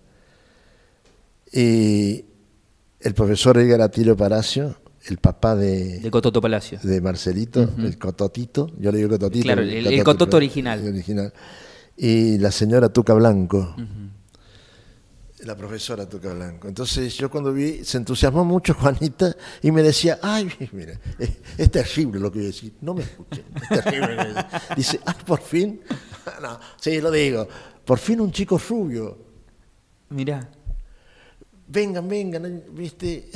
y 1.52 2.24
el 3.00 3.14
profesor 3.14 3.56
Edgar 3.58 3.80
Atilio 3.80 4.16
Palacio, 4.16 4.76
el 5.06 5.18
papá 5.18 5.54
de, 5.56 6.00
De 6.00 6.10
Cototo 6.10 6.40
Palacio. 6.40 6.78
de 6.82 7.00
Marcelito, 7.00 7.68
el 7.78 7.96
Cototito, 7.98 8.70
yo 8.78 8.90
le 8.92 8.98
digo 8.98 9.10
Cototito. 9.10 9.44
Claro, 9.44 9.62
el- 9.62 9.86
el 9.86 10.04
Cototo 10.04 10.36
original. 10.36 10.80
el 10.80 10.88
original. 10.92 11.32
Y 11.96 12.38
la 12.38 12.50
señora 12.52 12.90
Tuca 12.92 13.14
Blanco, 13.14 13.74
la 15.44 15.56
profesora 15.56 16.08
Tuca 16.08 16.32
Blanco. 16.32 16.68
Entonces 16.68 17.14
yo 17.16 17.30
cuando 17.30 17.52
vi, 17.52 17.84
se 17.84 17.96
entusiasmó 17.98 18.44
mucho 18.44 18.74
Juanita 18.74 19.34
y 19.62 19.70
me 19.70 19.82
decía, 19.82 20.18
ay, 20.22 20.50
mira, 20.72 20.98
es, 21.18 21.30
es 21.56 21.70
terrible 21.70 22.18
lo 22.20 22.30
que 22.32 22.38
voy 22.38 22.46
a 22.46 22.48
decir. 22.48 22.74
No 22.80 22.94
me 22.94 23.02
escuchen, 23.02 23.44
es 23.70 23.84
terrible. 23.84 24.34
Dice, 24.76 25.00
ay, 25.04 25.14
por 25.26 25.40
fin, 25.40 25.80
no, 26.42 26.58
sí, 26.80 27.00
lo 27.00 27.10
digo, 27.10 27.48
por 27.84 27.98
fin 27.98 28.20
un 28.20 28.32
chico 28.32 28.58
rubio. 28.68 29.18
Mirá. 30.10 30.48
Vengan, 31.70 32.08
vengan, 32.08 32.64
¿viste? 32.72 33.28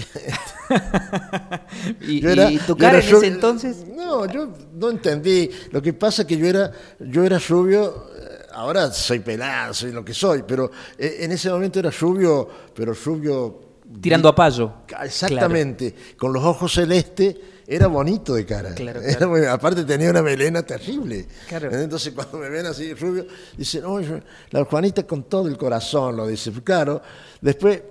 ¿Y, 2.00 2.20
Yo 2.20 2.30
era- 2.30 2.50
y 2.50 2.56
tu 2.58 2.68
yo 2.68 2.76
cara 2.78 2.98
era 2.98 3.00
en 3.00 3.04
ese 3.04 3.14
rubio- 3.16 3.28
entonces? 3.34 3.86
No, 3.94 4.24
yo 4.26 4.52
no 4.74 4.90
entendí. 4.90 5.50
Lo 5.70 5.82
que 5.82 5.92
pasa 5.92 6.22
es 6.22 6.28
que 6.28 6.36
yo 6.38 6.46
era, 6.46 6.72
yo 6.98 7.24
era 7.24 7.38
rubio, 7.38 8.08
eh, 8.16 8.31
ahora 8.54 8.90
soy 8.92 9.20
pelado, 9.20 9.74
soy 9.74 9.92
lo 9.92 10.04
que 10.04 10.14
soy, 10.14 10.42
pero 10.46 10.70
eh, 10.98 11.18
en 11.20 11.32
ese 11.32 11.50
momento 11.50 11.78
era 11.78 11.90
rubio, 11.90 12.48
pero 12.74 12.92
rubio... 12.94 13.60
Tirando 14.00 14.28
a 14.28 14.34
payo. 14.34 14.72
Exactamente, 15.02 15.94
con 16.16 16.32
los 16.32 16.42
ojos 16.44 16.72
celestes, 16.72 17.36
era 17.66 17.86
bonito 17.86 18.34
de 18.34 18.44
cara. 18.46 18.74
Claro, 18.74 19.00
Era 19.00 19.16
claro. 19.18 19.30
muy- 19.30 19.44
aparte 19.44 19.84
tenía 19.84 20.10
una 20.10 20.22
melena 20.22 20.62
terrible. 20.62 21.26
Claro. 21.48 21.70
Entonces 21.70 22.12
cuando 22.14 22.38
me 22.38 22.48
ven 22.48 22.66
así 22.66 22.92
rubio, 22.94 23.26
dicen, 23.56 23.84
oye, 23.84 24.22
la 24.50 24.64
Juanita 24.64 25.06
con 25.06 25.24
todo 25.24 25.46
el 25.48 25.56
corazón, 25.56 26.16
lo 26.16 26.26
dice. 26.26 26.50
Claro, 26.64 27.02
después, 27.40 27.82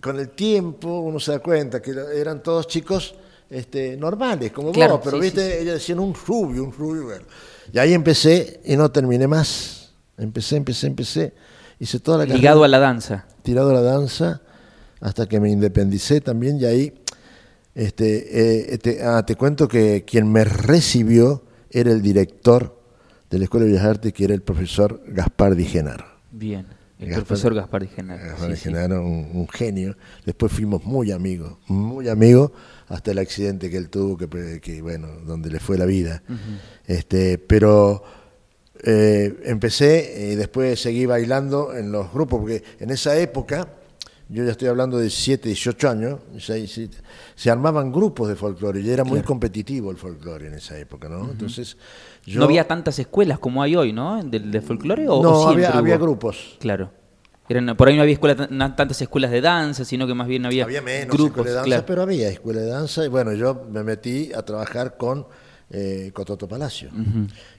con 0.00 0.18
el 0.18 0.30
tiempo, 0.30 1.00
uno 1.00 1.18
se 1.20 1.32
da 1.32 1.38
cuenta 1.38 1.80
que 1.80 1.94
eran 2.14 2.42
todos 2.42 2.66
chicos 2.66 3.14
este, 3.48 3.96
normales, 3.96 4.52
como 4.52 4.72
vos, 4.72 5.00
pero 5.02 5.16
sí, 5.16 5.22
viste, 5.22 5.62
ella 5.62 5.74
decían 5.74 6.00
un 6.00 6.14
rubio, 6.14 6.64
un 6.64 6.72
rubio. 6.72 7.04
bueno. 7.04 7.24
Y 7.72 7.78
ahí 7.78 7.94
empecé 7.94 8.60
y 8.64 8.76
no 8.76 8.90
terminé 8.90 9.26
más. 9.26 9.83
Empecé, 10.18 10.56
empecé, 10.56 10.86
empecé. 10.86 11.34
Hice 11.78 12.00
toda 12.00 12.18
la 12.18 12.24
Ligado 12.24 12.60
carrera 12.60 12.64
a 12.64 12.68
la 12.68 12.78
danza. 12.78 13.26
tirado 13.42 13.70
a 13.70 13.74
la 13.74 13.82
danza 13.82 14.40
hasta 15.00 15.26
que 15.26 15.40
me 15.40 15.50
independicé 15.50 16.20
también 16.20 16.58
y 16.60 16.64
ahí 16.64 16.94
este, 17.74 18.72
eh, 18.74 18.78
te, 18.78 19.02
ah, 19.02 19.24
te 19.26 19.34
cuento 19.36 19.66
que 19.68 20.04
quien 20.06 20.30
me 20.30 20.44
recibió 20.44 21.44
era 21.70 21.90
el 21.90 22.02
director 22.02 22.80
de 23.30 23.38
la 23.38 23.44
Escuela 23.44 23.66
de 23.66 23.72
Bellas 23.72 23.84
Artes, 23.86 24.12
que 24.12 24.24
era 24.24 24.34
el 24.34 24.42
profesor 24.42 25.02
Gaspar 25.08 25.56
Di 25.56 25.64
Genaro. 25.64 26.04
Bien. 26.30 26.66
El 27.00 27.08
Gaspar- 27.08 27.24
profesor 27.26 27.54
Gaspar 27.54 27.82
Di 27.82 27.88
Genaro. 27.88 28.22
Gaspar 28.22 28.46
Sí, 28.46 28.52
Di 28.52 28.56
sí. 28.56 28.62
Genaro, 28.68 29.04
un, 29.04 29.30
un 29.34 29.48
genio. 29.48 29.96
Después 30.24 30.52
fuimos 30.52 30.84
muy 30.84 31.10
amigos, 31.10 31.56
muy 31.66 32.08
amigos, 32.08 32.52
hasta 32.86 33.10
el 33.10 33.18
accidente 33.18 33.68
que 33.70 33.76
él 33.76 33.90
tuvo, 33.90 34.16
que, 34.16 34.60
que, 34.60 34.80
bueno, 34.80 35.08
donde 35.26 35.50
le 35.50 35.58
fue 35.58 35.76
la 35.76 35.84
vida. 35.86 36.22
este, 36.86 37.38
pero 37.38 38.04
eh, 38.84 39.40
empecé 39.44 40.30
y 40.32 40.34
después 40.36 40.80
seguí 40.80 41.06
bailando 41.06 41.74
en 41.74 41.90
los 41.92 42.12
grupos, 42.12 42.40
porque 42.40 42.62
en 42.80 42.90
esa 42.90 43.16
época, 43.18 43.68
yo 44.28 44.44
ya 44.44 44.50
estoy 44.52 44.68
hablando 44.68 44.98
de 44.98 45.10
7, 45.10 45.48
18 45.48 45.88
años, 45.88 46.20
seis, 46.38 46.72
siete, 46.72 46.96
se 47.34 47.50
armaban 47.50 47.92
grupos 47.92 48.28
de 48.28 48.36
folclore 48.36 48.80
y 48.80 48.90
era 48.90 49.04
muy 49.04 49.20
competitivo 49.22 49.90
el 49.90 49.96
folclore 49.96 50.46
en 50.48 50.54
esa 50.54 50.78
época, 50.78 51.08
¿no? 51.08 51.30
Entonces, 51.30 51.76
yo, 52.26 52.38
No 52.40 52.46
había 52.46 52.66
tantas 52.66 52.98
escuelas 52.98 53.38
como 53.38 53.62
hay 53.62 53.76
hoy, 53.76 53.92
¿no? 53.92 54.22
¿Del 54.22 54.50
de 54.50 54.60
folclore? 54.62 55.06
¿O, 55.08 55.22
no, 55.22 55.30
o 55.30 55.48
había, 55.48 55.96
grupos. 55.98 56.56
Claro. 56.58 56.90
Eran, 57.46 57.76
por 57.76 57.88
ahí 57.88 57.96
no 57.96 58.00
había 58.02 58.14
escuela, 58.14 58.34
tan- 58.34 58.74
tantas 58.74 59.02
escuelas 59.02 59.30
de 59.30 59.42
danza, 59.42 59.84
sino 59.84 60.06
que 60.06 60.14
más 60.14 60.26
bien 60.26 60.46
había, 60.46 60.64
Había 60.64 60.80
menos 60.80 61.14
grupos. 61.14 61.44
de 61.44 61.52
danza, 61.52 61.66
claro. 61.66 61.84
pero 61.86 62.02
había 62.02 62.28
escuela 62.30 62.60
de 62.62 62.68
danza. 62.68 63.04
Y 63.04 63.08
bueno, 63.08 63.34
yo 63.34 63.66
me 63.70 63.82
metí 63.84 64.32
a 64.32 64.40
trabajar 64.42 64.96
con 64.96 65.26
eh, 65.70 66.10
Cototo 66.12 66.46
Palacio. 66.46 66.90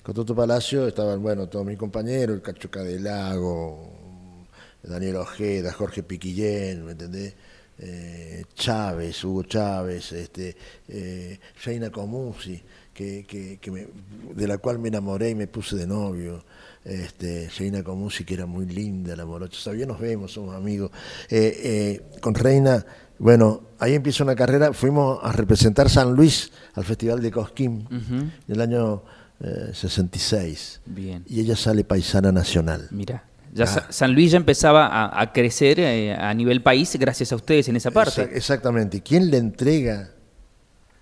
Cototo 0.03 0.35
Palacio 0.35 0.87
estaban, 0.87 1.21
bueno, 1.21 1.47
todos 1.47 1.65
mis 1.65 1.77
compañeros, 1.77 2.35
el 2.35 2.41
Cacho 2.41 2.69
Cadelago, 2.69 4.47
Daniel 4.83 5.17
Ojeda, 5.17 5.71
Jorge 5.73 6.03
Piquillén, 6.03 6.85
¿me 6.85 6.91
entendés? 6.91 7.35
Eh, 7.77 8.45
Chávez, 8.53 9.23
Hugo 9.23 9.43
Chávez, 9.43 10.11
este, 10.13 10.55
eh, 10.87 11.39
Reina 11.63 11.89
Comusi, 11.89 12.61
que, 12.93 13.25
que, 13.27 13.57
que 13.59 13.71
me- 13.71 13.87
de 14.33 14.47
la 14.47 14.57
cual 14.59 14.79
me 14.79 14.87
enamoré 14.87 15.31
y 15.31 15.35
me 15.35 15.47
puse 15.47 15.75
de 15.75 15.85
novio. 15.87 16.43
Este, 16.85 17.49
Reina 17.57 17.83
Comusi, 17.83 18.23
que 18.23 18.35
era 18.35 18.45
muy 18.45 18.65
linda, 18.67 19.15
la 19.15 19.25
morocha. 19.25 19.59
Todavía 19.63 19.85
nos 19.87 19.99
vemos, 19.99 20.31
somos 20.31 20.55
amigos. 20.55 20.91
Eh, 21.29 21.59
eh, 21.63 22.19
con 22.21 22.35
Reina, 22.35 22.85
bueno, 23.17 23.63
ahí 23.79 23.93
empieza 23.95 24.23
una 24.23 24.35
carrera. 24.35 24.71
Fuimos 24.71 25.19
a 25.23 25.31
representar 25.31 25.89
San 25.89 26.13
Luis 26.13 26.51
al 26.75 26.85
Festival 26.85 27.21
de 27.21 27.31
Cosquín 27.31 27.87
en 27.89 28.31
el 28.47 28.61
año 28.61 29.03
eh, 29.41 29.71
66. 29.73 30.81
Bien. 30.85 31.23
Y 31.27 31.41
ella 31.41 31.55
sale 31.55 31.83
paisana 31.83 32.31
nacional. 32.31 32.87
Mira. 32.91 33.23
Ya 33.55 33.63
Ah. 33.63 33.67
Sa- 33.67 33.87
San 33.91 34.13
Luis 34.13 34.31
ya 34.31 34.37
empezaba 34.37 34.85
a, 34.87 35.19
a 35.21 35.31
crecer 35.33 35.79
eh, 35.79 36.13
a 36.13 36.31
nivel 36.33 36.61
país 36.61 36.95
gracias 36.99 37.31
a 37.31 37.35
ustedes 37.37 37.67
en 37.69 37.77
esa 37.77 37.89
parte. 37.89 38.23
Exa- 38.29 38.35
Exactamente. 38.35 39.01
¿Quién 39.01 39.31
le 39.31 39.37
entrega 39.37 40.11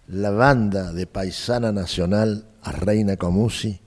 la 0.08 0.30
banda 0.30 0.94
de 0.94 1.06
Paisana 1.08 1.72
Nacional 1.72 2.46
a 2.62 2.72
Reina 2.72 3.18
Comusi? 3.18 3.82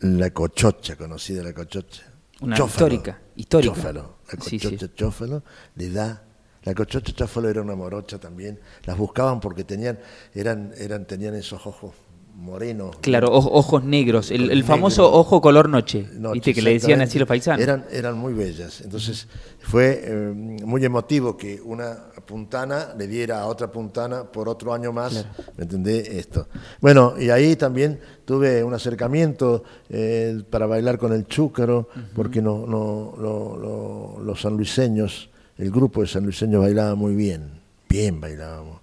La 0.00 0.30
Cochocha, 0.30 0.96
conocida 0.96 1.42
la 1.42 1.52
Cochocha. 1.52 2.02
Una 2.40 2.56
histórica, 2.56 3.18
histórica. 3.36 3.74
Chófalo. 3.74 4.16
La 4.32 4.42
Sí, 4.44 4.58
Cochocha 4.58 4.86
sí. 4.86 4.92
Chófalo 4.94 5.42
le 5.76 5.90
da. 5.90 6.22
La 6.62 6.74
Cochocha 6.74 7.12
Chófalo 7.12 7.48
era 7.48 7.60
una 7.62 7.74
morocha 7.74 8.18
también. 8.18 8.58
Las 8.84 8.96
buscaban 8.96 9.40
porque 9.40 9.64
tenían, 9.64 9.98
eran, 10.34 10.72
eran, 10.76 11.04
tenían 11.06 11.34
esos 11.34 11.66
ojos 11.66 11.94
morenos. 12.40 12.96
Claro, 13.00 13.28
oj- 13.32 13.48
ojos 13.52 13.84
negros, 13.84 14.30
el, 14.30 14.42
el 14.44 14.48
Negro. 14.48 14.66
famoso 14.66 15.12
ojo 15.12 15.40
color 15.40 15.68
noche, 15.68 16.06
Noche, 16.14 16.34
viste 16.34 16.54
que 16.54 16.62
le 16.62 16.72
decían 16.72 17.00
así 17.00 17.18
los 17.18 17.28
paisanos. 17.28 17.60
Eran, 17.62 17.84
eran 17.92 18.16
muy 18.18 18.32
bellas. 18.32 18.80
Entonces 18.80 19.28
fue 19.60 20.00
eh, 20.04 20.32
muy 20.64 20.84
emotivo 20.84 21.36
que 21.36 21.60
una 21.60 22.06
puntana 22.26 22.94
le 22.98 23.06
diera 23.06 23.40
a 23.42 23.46
otra 23.46 23.70
puntana 23.70 24.24
por 24.24 24.48
otro 24.48 24.72
año 24.72 24.92
más. 24.92 25.26
¿Me 25.56 25.64
entendés? 25.64 26.08
Esto. 26.08 26.48
Bueno, 26.80 27.14
y 27.18 27.30
ahí 27.30 27.56
también 27.56 28.00
tuve 28.24 28.64
un 28.64 28.72
acercamiento 28.74 29.62
eh, 29.88 30.42
para 30.48 30.66
bailar 30.66 30.98
con 30.98 31.12
el 31.12 31.26
chúcaro, 31.26 31.88
porque 32.14 32.40
no, 32.40 32.66
no, 32.66 33.14
lo- 33.18 33.56
lo- 33.56 34.24
los 34.24 34.40
sanluiseños, 34.40 35.28
el 35.58 35.70
grupo 35.70 36.00
de 36.00 36.06
sanluiseños 36.06 36.62
bailaba 36.62 36.94
muy 36.94 37.14
bien, 37.14 37.60
bien 37.88 38.20
bailábamos. 38.20 38.80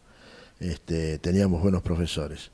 Este, 0.60 1.18
teníamos 1.20 1.62
buenos 1.62 1.82
profesores. 1.82 2.52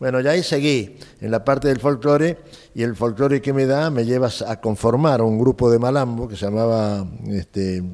Bueno, 0.00 0.20
ya 0.22 0.30
ahí 0.30 0.42
seguí 0.42 0.96
en 1.20 1.30
la 1.30 1.44
parte 1.44 1.68
del 1.68 1.78
folclore 1.78 2.38
y 2.74 2.82
el 2.82 2.96
folclore 2.96 3.42
que 3.42 3.52
me 3.52 3.66
da 3.66 3.90
me 3.90 4.06
lleva 4.06 4.30
a 4.48 4.58
conformar 4.58 5.20
un 5.20 5.38
grupo 5.38 5.70
de 5.70 5.78
malambo 5.78 6.26
que 6.26 6.36
se 6.36 6.46
llamaba 6.46 7.06
este, 7.28 7.84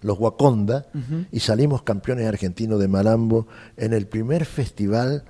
Los 0.00 0.18
Guaconda 0.18 0.86
y 1.30 1.38
salimos 1.38 1.82
campeones 1.82 2.26
argentinos 2.26 2.80
de 2.80 2.88
malambo 2.88 3.46
en 3.76 3.92
el 3.92 4.08
primer 4.08 4.44
festival 4.44 5.22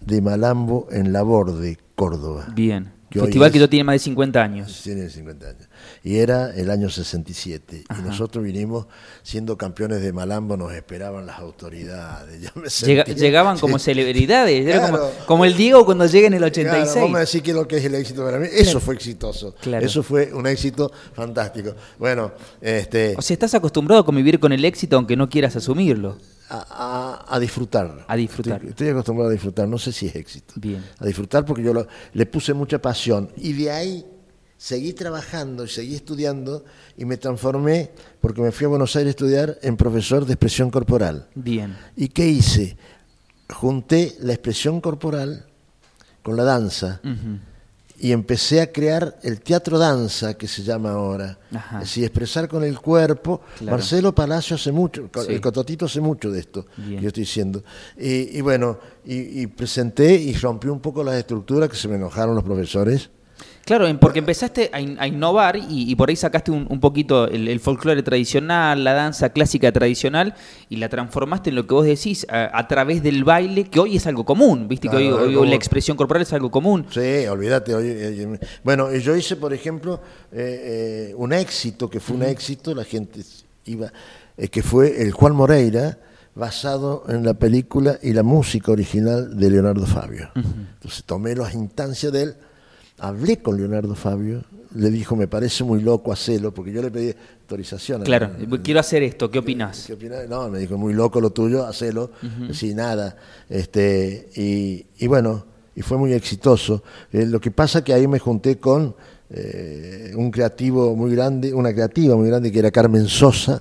de 0.00 0.20
malambo 0.20 0.88
en 0.90 1.12
Laborde, 1.12 1.78
Córdoba. 1.94 2.48
Bien. 2.52 2.90
Que 3.12 3.20
hoy 3.20 3.26
Festival 3.26 3.50
que 3.52 3.58
es- 3.58 3.62
ya 3.64 3.68
tiene 3.68 3.84
más 3.84 3.94
de 3.94 3.98
50 4.00 4.42
años. 4.42 4.80
tiene 4.82 5.08
50 5.10 5.48
años. 5.50 5.68
Y 6.02 6.16
era 6.16 6.54
el 6.54 6.70
año 6.70 6.88
67. 6.90 7.84
Y 7.98 8.02
nosotros 8.02 8.42
vinimos 8.44 8.86
siendo 9.22 9.56
campeones 9.56 10.00
de 10.02 10.12
Malambo, 10.12 10.56
nos 10.56 10.72
esperaban 10.72 11.26
las 11.26 11.38
autoridades. 11.38 12.40
Yo 12.40 12.48
me 12.56 12.68
Llega- 12.68 13.04
sentía- 13.04 13.14
llegaban 13.14 13.58
como 13.58 13.78
celebridades, 13.78 14.64
como, 14.80 14.88
Claro. 14.88 15.12
como 15.26 15.44
el 15.44 15.56
Diego 15.56 15.84
cuando 15.84 16.06
llega 16.06 16.26
en 16.26 16.34
el 16.34 16.38
Claro, 16.40 16.52
86. 16.52 16.94
vamos 17.02 17.16
a 17.16 17.20
decir 17.20 17.42
que 17.42 17.52
lo 17.52 17.68
que 17.68 17.76
es 17.76 17.84
el 17.84 17.94
éxito 17.94 18.24
para 18.24 18.38
mí. 18.38 18.46
Eso 18.50 18.80
fue 18.80 18.94
exitoso. 18.94 19.54
Claro. 19.60 19.84
Eso 19.84 20.02
fue 20.02 20.32
un 20.32 20.46
éxito 20.46 20.90
fantástico. 21.14 21.74
Bueno, 21.98 22.32
este, 22.60 23.14
O 23.16 23.22
sea, 23.22 23.34
estás 23.34 23.54
acostumbrado 23.54 24.00
a 24.02 24.04
convivir 24.06 24.40
con 24.40 24.52
el 24.52 24.64
éxito 24.64 24.96
aunque 24.96 25.16
no 25.16 25.28
quieras 25.28 25.54
asumirlo. 25.56 26.18
A, 26.52 27.24
a- 27.28 27.34
a 27.36 27.38
disfrutar. 27.40 28.04
A 28.06 28.16
disfrutar. 28.16 28.54
Estoy, 28.56 28.70
estoy 28.70 28.88
acostumbrado 28.88 29.30
a 29.30 29.32
disfrutar. 29.32 29.66
No 29.68 29.78
sé 29.78 29.92
si 29.92 30.06
es 30.06 30.14
éxito. 30.16 30.54
Bien. 30.56 30.84
A 30.98 31.06
disfrutar 31.06 31.44
porque 31.44 31.62
yo 31.62 31.72
lo- 31.72 31.86
le 32.12 32.26
puse 32.26 32.52
mucha 32.54 32.80
pasión. 32.80 33.30
Y 33.36 33.52
de 33.54 33.70
ahí 33.70 34.06
seguí 34.56 34.92
trabajando 34.92 35.64
y 35.64 35.68
seguí 35.68 35.94
estudiando 35.96 36.64
y 36.96 37.04
me 37.04 37.16
transformé, 37.16 37.90
porque 38.20 38.40
me 38.42 38.52
fui 38.52 38.66
a 38.66 38.68
Buenos 38.68 38.94
Aires 38.96 39.08
a 39.08 39.10
estudiar, 39.10 39.58
en 39.62 39.76
profesor 39.76 40.24
de 40.26 40.34
expresión 40.34 40.70
corporal. 40.70 41.28
Bien. 41.34 41.76
¿Y 41.96 42.08
qué 42.08 42.26
hice? 42.28 42.76
junté 43.52 44.16
la 44.20 44.32
expresión 44.32 44.80
corporal 44.80 45.44
con 46.22 46.36
la 46.38 46.44
danza 46.44 47.00
y 48.04 48.10
empecé 48.10 48.60
a 48.60 48.72
crear 48.72 49.16
el 49.22 49.40
teatro 49.40 49.78
danza 49.78 50.34
que 50.34 50.48
se 50.48 50.64
llama 50.64 50.90
ahora. 50.90 51.38
Ajá. 51.54 51.76
Es 51.76 51.84
decir, 51.84 52.02
expresar 52.04 52.48
con 52.48 52.64
el 52.64 52.80
cuerpo. 52.80 53.40
Claro. 53.58 53.76
Marcelo 53.76 54.12
Palacio 54.12 54.56
hace 54.56 54.72
mucho, 54.72 55.08
Sí. 55.14 55.32
el 55.32 55.40
Cototito 55.40 55.84
hace 55.86 56.00
mucho 56.00 56.28
de 56.32 56.40
esto, 56.40 56.66
Bien. 56.78 56.96
que 56.96 57.02
yo 57.02 57.08
estoy 57.08 57.22
diciendo. 57.22 57.62
Y, 57.96 58.36
y 58.36 58.40
bueno, 58.40 58.76
y, 59.04 59.42
y 59.42 59.46
presenté 59.46 60.14
y 60.16 60.34
rompí 60.34 60.66
un 60.66 60.80
poco 60.80 61.04
las 61.04 61.14
estructuras 61.14 61.68
que 61.68 61.76
se 61.76 61.86
me 61.86 61.94
enojaron 61.94 62.34
los 62.34 62.42
profesores. 62.42 63.08
Claro, 63.64 63.86
porque 64.00 64.18
empezaste 64.18 64.70
a, 64.72 64.80
in- 64.80 64.96
a 64.98 65.06
innovar 65.06 65.56
y, 65.56 65.90
y 65.90 65.94
por 65.94 66.08
ahí 66.08 66.16
sacaste 66.16 66.50
un, 66.50 66.66
un 66.68 66.80
poquito 66.80 67.28
el, 67.28 67.46
el 67.46 67.60
folclore 67.60 68.02
tradicional, 68.02 68.82
la 68.82 68.92
danza 68.92 69.28
clásica 69.30 69.70
tradicional 69.70 70.34
y 70.68 70.76
la 70.76 70.88
transformaste 70.88 71.50
en 71.50 71.56
lo 71.56 71.66
que 71.66 71.74
vos 71.74 71.86
decís 71.86 72.26
a, 72.28 72.50
a 72.58 72.66
través 72.66 73.02
del 73.04 73.22
baile, 73.22 73.64
que 73.64 73.78
hoy 73.78 73.96
es 73.96 74.06
algo 74.08 74.24
común, 74.24 74.66
viste 74.66 74.88
que 74.88 74.96
hoy, 74.96 75.08
hoy 75.08 75.48
la 75.48 75.54
expresión 75.54 75.96
corporal 75.96 76.22
es 76.22 76.32
algo 76.32 76.50
común. 76.50 76.86
Sí, 76.90 77.26
olvídate. 77.30 77.74
oye, 77.74 78.06
oye, 78.08 78.40
bueno, 78.64 78.92
y 78.92 79.00
yo 79.00 79.14
hice, 79.14 79.36
por 79.36 79.52
ejemplo, 79.54 80.00
eh, 80.32 81.10
eh, 81.10 81.14
un 81.16 81.32
éxito, 81.32 81.88
que 81.88 82.00
fue 82.00 82.16
un 82.16 82.24
éxito, 82.24 82.74
la 82.74 82.84
gente 82.84 83.20
iba, 83.66 83.92
eh, 84.36 84.48
que 84.48 84.62
fue 84.62 85.02
el 85.02 85.12
Juan 85.12 85.36
Moreira, 85.36 85.98
basado 86.34 87.04
en 87.08 87.24
la 87.24 87.34
película 87.34 87.98
y 88.02 88.12
la 88.12 88.22
música 88.22 88.72
original 88.72 89.36
de 89.38 89.50
Leonardo 89.50 89.86
Fabio. 89.86 90.30
Entonces 90.34 91.04
tomé 91.04 91.36
las 91.36 91.54
instancias 91.54 92.10
de 92.10 92.22
él, 92.22 92.34
hablé 93.02 93.38
con 93.38 93.56
Leonardo 93.56 93.94
Fabio, 93.94 94.44
le 94.74 94.90
dijo, 94.90 95.16
me 95.16 95.28
parece 95.28 95.64
muy 95.64 95.82
loco 95.82 96.12
hacerlo, 96.12 96.52
porque 96.54 96.72
yo 96.72 96.80
le 96.82 96.90
pedí 96.90 97.14
autorización. 97.42 98.02
a- 98.02 98.04
Claro, 98.04 98.30
quiero 98.62 98.80
hacer 98.80 99.02
esto, 99.02 99.30
¿qué 99.30 99.38
opinás? 99.40 99.84
¿Qué 99.86 99.92
opinás? 99.94 100.28
No, 100.28 100.48
me 100.48 100.58
dijo, 100.60 100.78
muy 100.78 100.94
loco 100.94 101.20
lo 101.20 101.30
tuyo, 101.30 101.66
hacelo, 101.66 102.10
sin 102.52 102.76
nada. 102.76 103.16
Este, 103.50 104.30
y, 104.36 104.86
y 104.98 105.06
bueno, 105.08 105.44
y 105.76 105.82
fue 105.82 105.98
muy 105.98 106.12
exitoso. 106.14 106.82
Eh, 107.12 107.26
lo 107.26 107.40
que 107.40 107.50
pasa 107.50 107.82
que 107.84 107.92
ahí 107.92 108.06
me 108.06 108.18
junté 108.18 108.56
con 108.58 108.94
eh, 109.30 110.12
un 110.16 110.30
creativo 110.30 110.94
muy 110.96 111.10
grande, 111.14 111.52
una 111.52 111.72
creativa 111.72 112.16
muy 112.16 112.28
grande 112.28 112.50
que 112.52 112.58
era 112.60 112.70
Carmen 112.70 113.06
Sosa, 113.08 113.60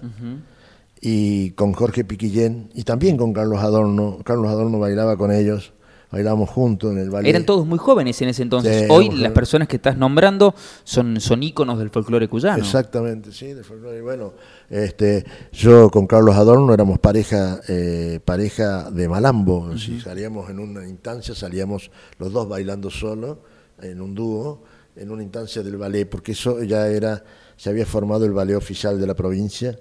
y 1.01 1.51
con 1.51 1.73
Jorge 1.73 2.03
Piquillén, 2.03 2.69
y 2.75 2.83
también 2.83 3.17
con 3.17 3.33
Carlos 3.33 3.59
Adorno. 3.59 4.19
Carlos 4.23 4.47
Adorno 4.49 4.79
bailaba 4.79 5.17
con 5.17 5.31
ellos, 5.31 5.73
bailábamos 6.11 6.49
juntos 6.49 6.91
en 6.91 6.97
el 6.97 7.09
ballet. 7.09 7.29
Eran 7.29 7.45
todos 7.45 7.65
muy 7.65 7.79
jóvenes 7.79 8.21
en 8.21 8.29
ese 8.29 8.43
entonces. 8.43 8.81
Sí, 8.81 8.85
Hoy 8.89 9.05
las 9.05 9.13
jóvenes. 9.13 9.31
personas 9.31 9.67
que 9.67 9.77
estás 9.77 9.97
nombrando 9.97 10.53
son, 10.83 11.19
son 11.21 11.41
íconos 11.41 11.79
del 11.79 11.89
folclore 11.89 12.27
cuyano. 12.27 12.57
Exactamente, 12.57 13.31
sí, 13.31 13.53
de 13.53 13.63
folclore. 13.63 13.97
Y 13.97 14.01
bueno, 14.01 14.33
este, 14.69 15.25
yo 15.53 15.89
con 15.89 16.07
Carlos 16.07 16.35
Adorno 16.35 16.73
éramos 16.73 16.99
pareja, 16.99 17.61
eh, 17.67 18.19
pareja 18.23 18.91
de 18.91 19.07
malambo. 19.07 19.77
Si 19.77 19.99
salíamos 20.01 20.49
en 20.49 20.59
una 20.59 20.87
instancia, 20.87 21.33
salíamos 21.33 21.91
los 22.19 22.33
dos 22.33 22.47
bailando 22.47 22.89
solo, 22.89 23.39
en 23.81 24.01
un 24.01 24.13
dúo, 24.13 24.63
en 24.95 25.11
una 25.11 25.23
instancia 25.23 25.63
del 25.63 25.77
ballet, 25.77 26.05
porque 26.09 26.33
eso 26.33 26.61
ya 26.63 26.87
era, 26.87 27.23
se 27.55 27.69
había 27.69 27.85
formado 27.85 28.25
el 28.25 28.33
ballet 28.33 28.55
oficial 28.55 28.99
de 28.99 29.07
la 29.07 29.15
provincia, 29.15 29.79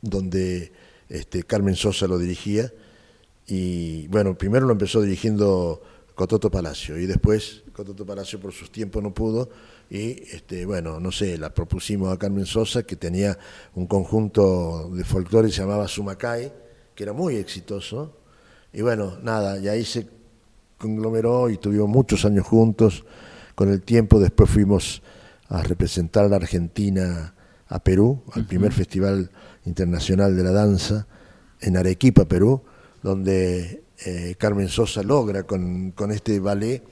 donde 0.00 0.72
este, 1.08 1.42
Carmen 1.42 1.76
Sosa 1.76 2.06
lo 2.06 2.18
dirigía. 2.18 2.72
Y 3.54 4.08
bueno, 4.08 4.34
primero 4.34 4.64
lo 4.64 4.72
empezó 4.72 5.02
dirigiendo 5.02 5.82
Cototo 6.14 6.50
Palacio 6.50 6.98
y 6.98 7.04
después 7.04 7.64
Cototo 7.74 8.06
Palacio 8.06 8.40
por 8.40 8.50
sus 8.50 8.72
tiempos 8.72 9.02
no 9.02 9.12
pudo 9.12 9.50
y 9.90 10.22
este, 10.32 10.64
bueno, 10.64 10.98
no 10.98 11.12
sé, 11.12 11.36
la 11.36 11.52
propusimos 11.52 12.10
a 12.10 12.18
Carmen 12.18 12.46
Sosa 12.46 12.84
que 12.84 12.96
tenía 12.96 13.36
un 13.74 13.86
conjunto 13.86 14.88
de 14.94 15.04
folclore 15.04 15.48
que 15.48 15.52
se 15.52 15.60
llamaba 15.60 15.86
Sumacay, 15.86 16.50
que 16.94 17.02
era 17.02 17.12
muy 17.12 17.36
exitoso. 17.36 18.16
Y 18.72 18.80
bueno, 18.80 19.18
nada, 19.22 19.58
y 19.58 19.68
ahí 19.68 19.84
se 19.84 20.08
conglomeró 20.78 21.50
y 21.50 21.58
tuvimos 21.58 21.90
muchos 21.90 22.24
años 22.24 22.46
juntos. 22.46 23.04
Con 23.54 23.68
el 23.68 23.82
tiempo 23.82 24.18
después 24.18 24.48
fuimos 24.48 25.02
a 25.50 25.62
representar 25.62 26.24
a 26.24 26.28
la 26.28 26.36
Argentina 26.36 27.34
a 27.68 27.84
Perú, 27.84 28.22
al 28.32 28.46
primer 28.46 28.72
Festival 28.72 29.30
Internacional 29.66 30.34
de 30.34 30.42
la 30.42 30.52
Danza 30.52 31.06
en 31.60 31.76
Arequipa, 31.76 32.24
Perú, 32.24 32.62
donde 33.02 33.82
eh, 34.04 34.34
Carmen 34.38 34.68
Sosa 34.68 35.02
logra 35.02 35.42
con, 35.44 35.90
con 35.92 36.10
este 36.12 36.38
ballet 36.40 36.82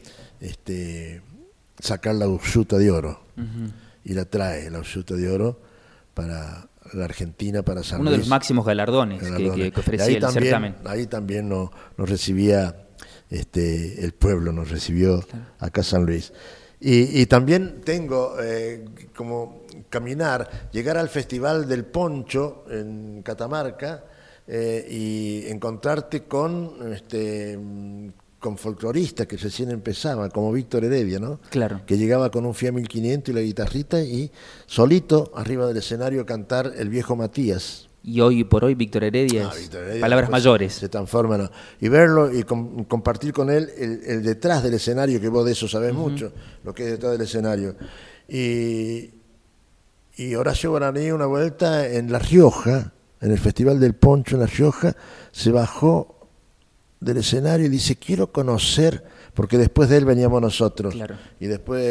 este, 0.41 1.23
sacar 1.79 2.15
la 2.15 2.29
Ursuta 2.29 2.79
de 2.79 2.91
Oro. 2.91 3.21
Y 4.05 4.13
la 4.15 4.25
trae, 4.27 4.69
la 4.71 4.79
Ursuta 4.81 5.15
de 5.15 5.31
Oro, 5.31 5.61
para 6.15 6.69
la 6.93 7.05
Argentina, 7.05 7.63
para 7.63 7.83
San 7.83 8.01
Uno 8.01 8.11
de 8.11 8.17
Luis. 8.17 8.27
los 8.27 8.31
máximos 8.31 8.67
galardones 8.67 9.23
que, 9.23 9.31
Galardones. 9.31 9.73
que- 9.73 9.81
ofrecía 9.81 10.07
ahí 10.07 10.15
el 10.17 10.21
también, 10.21 10.45
certamen. 10.45 10.75
Ahí 10.85 11.07
también 11.07 11.49
no- 11.49 11.71
nos 11.97 12.09
recibía 12.11 12.87
este, 13.31 14.05
el 14.05 14.13
pueblo, 14.13 14.53
nos 14.53 14.71
recibió 14.71 15.25
acá 15.59 15.83
San 15.83 16.05
Luis. 16.05 16.33
Y, 16.81 17.21
y 17.21 17.27
también 17.27 17.83
tengo 17.85 18.37
eh, 18.43 18.85
como 19.15 19.63
caminar, 19.89 20.69
llegar 20.73 20.97
al 20.97 21.09
Festival 21.09 21.69
del 21.69 21.85
Poncho 21.85 22.65
en 22.71 23.23
Catamarca 23.23 24.05
eh, 24.53 24.85
y 24.91 25.47
encontrarte 25.49 26.25
con, 26.25 26.73
este, 26.93 27.57
con 28.41 28.59
folcloristas 28.59 29.27
que 29.29 29.37
recién 29.37 29.71
empezaban, 29.71 30.29
como 30.31 30.51
Víctor 30.53 30.85
Heredia, 30.85 31.21
¿no? 31.21 31.39
Claro. 31.51 31.83
que 31.87 31.97
llegaba 31.97 32.31
con 32.33 32.45
un 32.47 32.55
Fiat 32.55 32.73
1500 32.73 33.33
y 33.33 33.35
la 33.37 33.43
guitarrita 33.43 34.01
y 34.03 34.31
solito 34.67 35.31
arriba 35.37 35.67
del 35.67 35.77
escenario 35.77 36.27
cantar 36.27 36.73
El 36.77 36.89
Viejo 36.89 37.15
Matías. 37.15 37.87
Y 38.03 38.23
hoy 38.23 38.45
por 38.45 38.65
hoy 38.65 38.75
Víctor 38.75 39.05
Heredia 39.05 39.51
Ah, 39.53 39.55
Víctor 39.55 39.83
Heredia, 39.85 40.01
palabras 40.01 40.31
mayores. 40.31 40.73
Se 40.73 40.89
transforma, 40.89 41.37
¿no? 41.37 41.51
Y 41.81 41.89
verlo 41.91 42.33
y 42.35 42.43
com- 42.45 42.85
compartir 42.85 43.33
con 43.35 43.51
él 43.51 43.69
el, 43.77 44.01
el 44.07 44.23
detrás 44.23 44.63
del 44.63 44.73
escenario, 44.75 45.21
que 45.21 45.29
vos 45.29 45.45
de 45.45 45.53
eso 45.53 45.69
sabés 45.69 45.93
mucho, 45.95 46.33
lo 46.65 46.73
que 46.75 46.85
es 46.87 46.91
detrás 46.93 47.13
del 47.13 47.21
escenario. 47.21 47.77
Y, 48.27 49.11
y 50.17 50.35
Horacio 50.35 50.71
Guaraní, 50.71 51.11
una 51.11 51.27
vuelta 51.27 51.87
en 51.87 52.11
La 52.11 52.19
Rioja, 52.19 52.93
en 53.21 53.31
el 53.33 53.39
Festival 53.39 53.79
del 53.81 53.95
Poncho 53.95 54.37
en 54.37 54.41
La 54.41 54.47
Rioja, 54.47 54.95
se 55.33 55.51
bajó 55.53 56.29
del 57.01 57.19
escenario 57.19 57.67
y 57.67 57.69
dice, 57.71 57.97
quiero 57.97 58.31
conocer, 58.33 59.05
porque 59.35 59.57
después 59.59 59.89
de 59.89 59.97
él 59.99 60.05
veníamos 60.05 60.41
nosotros, 60.43 60.95
Claro. 60.95 61.17
y 61.39 61.47
después 61.47 61.83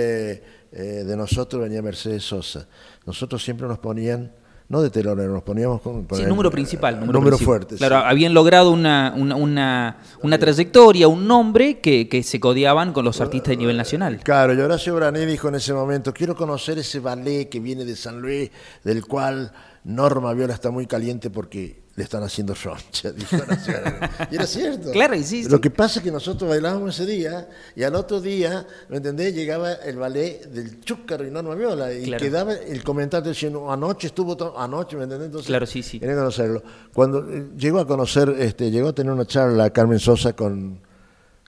eh, 0.71 1.03
de 1.05 1.17
nosotros 1.17 1.61
venía 1.63 1.81
Mercedes 1.81 2.23
Sosa. 2.23 2.67
Nosotros 3.05 3.43
siempre 3.43 3.67
nos 3.67 3.79
ponían, 3.79 4.31
no 4.67 4.83
de 4.83 4.91
telonero, 4.91 5.33
nos 5.33 5.41
poníamos 5.41 5.81
con, 5.81 6.05
Sí, 6.13 6.21
el- 6.21 6.29
número 6.29 6.51
principal. 6.51 6.93
eh, 6.93 6.97
Número, 6.99 7.13
número 7.19 7.37
principal. 7.37 7.55
fuerte. 7.59 7.75
Claro, 7.77 7.97
sí. 7.97 8.03
habían 8.05 8.35
logrado 8.35 8.69
una, 8.71 9.13
una, 9.17 9.35
una, 9.35 9.97
una 10.21 10.37
trayectoria, 10.37 11.07
un 11.07 11.27
nombre 11.27 11.79
que, 11.79 12.07
que 12.07 12.21
se 12.21 12.39
codeaban 12.39 12.93
con 12.93 13.03
los 13.03 13.19
artistas 13.19 13.49
de 13.49 13.57
nivel 13.57 13.77
nacional. 13.77 14.19
Claro, 14.23 14.53
y 14.53 14.59
Horacio 14.59 14.93
Brané 14.95 15.25
dijo 15.25 15.47
en 15.47 15.55
ese 15.55 15.73
momento, 15.73 16.13
quiero 16.13 16.35
conocer 16.35 16.77
ese 16.77 16.99
ballet 16.99 17.49
que 17.49 17.59
viene 17.59 17.83
de 17.83 17.95
San 17.95 18.21
Luis, 18.21 18.51
del 18.83 19.03
cual 19.07 19.51
Norma 19.89 20.33
Viola 20.33 20.53
está 20.53 20.69
muy 20.69 20.85
caliente 20.85 21.29
porque 21.31 21.81
le 21.95 22.03
están 22.03 22.21
haciendo 22.23 22.53
roncha. 22.53 23.11
Y 24.31 24.35
era 24.35 24.45
cierto. 24.45 24.91
Claro, 24.91 25.15
y 25.15 25.23
sí, 25.23 25.43
Lo 25.49 25.57
sí. 25.57 25.61
que 25.61 25.71
pasa 25.71 25.99
es 25.99 26.05
que 26.05 26.11
nosotros 26.11 26.47
bailábamos 26.49 26.93
ese 26.99 27.09
día 27.09 27.49
y 27.75 27.81
al 27.83 27.95
otro 27.95 28.21
día, 28.21 28.67
¿me 28.89 28.97
entendés? 28.97 29.33
Llegaba 29.33 29.73
el 29.73 29.97
ballet 29.97 30.45
del 30.45 30.79
Chúcaro 30.81 31.25
y 31.25 31.31
Norma 31.31 31.55
Viola 31.55 31.91
y 31.91 32.03
Claro. 32.03 32.23
quedaba 32.23 32.53
el 32.53 32.83
comentario 32.83 33.29
diciendo, 33.31 33.71
anoche 33.71 34.07
estuvo, 34.07 34.57
anoche, 34.57 34.95
¿me 34.95 35.03
entendés? 35.05 35.25
Entonces, 35.27 35.47
Claro, 35.47 35.65
sí, 35.65 35.81
sí. 35.81 35.99
Quería 35.99 36.15
conocerlo. 36.15 36.61
Cuando 36.93 37.27
eh, 37.27 37.49
llegó 37.57 37.79
a 37.79 37.87
conocer, 37.87 38.29
este, 38.39 38.69
llegó 38.69 38.89
a 38.89 38.93
tener 38.93 39.11
una 39.11 39.25
charla 39.25 39.71
Carmen 39.71 39.97
Sosa 39.99 40.33
con, 40.33 40.79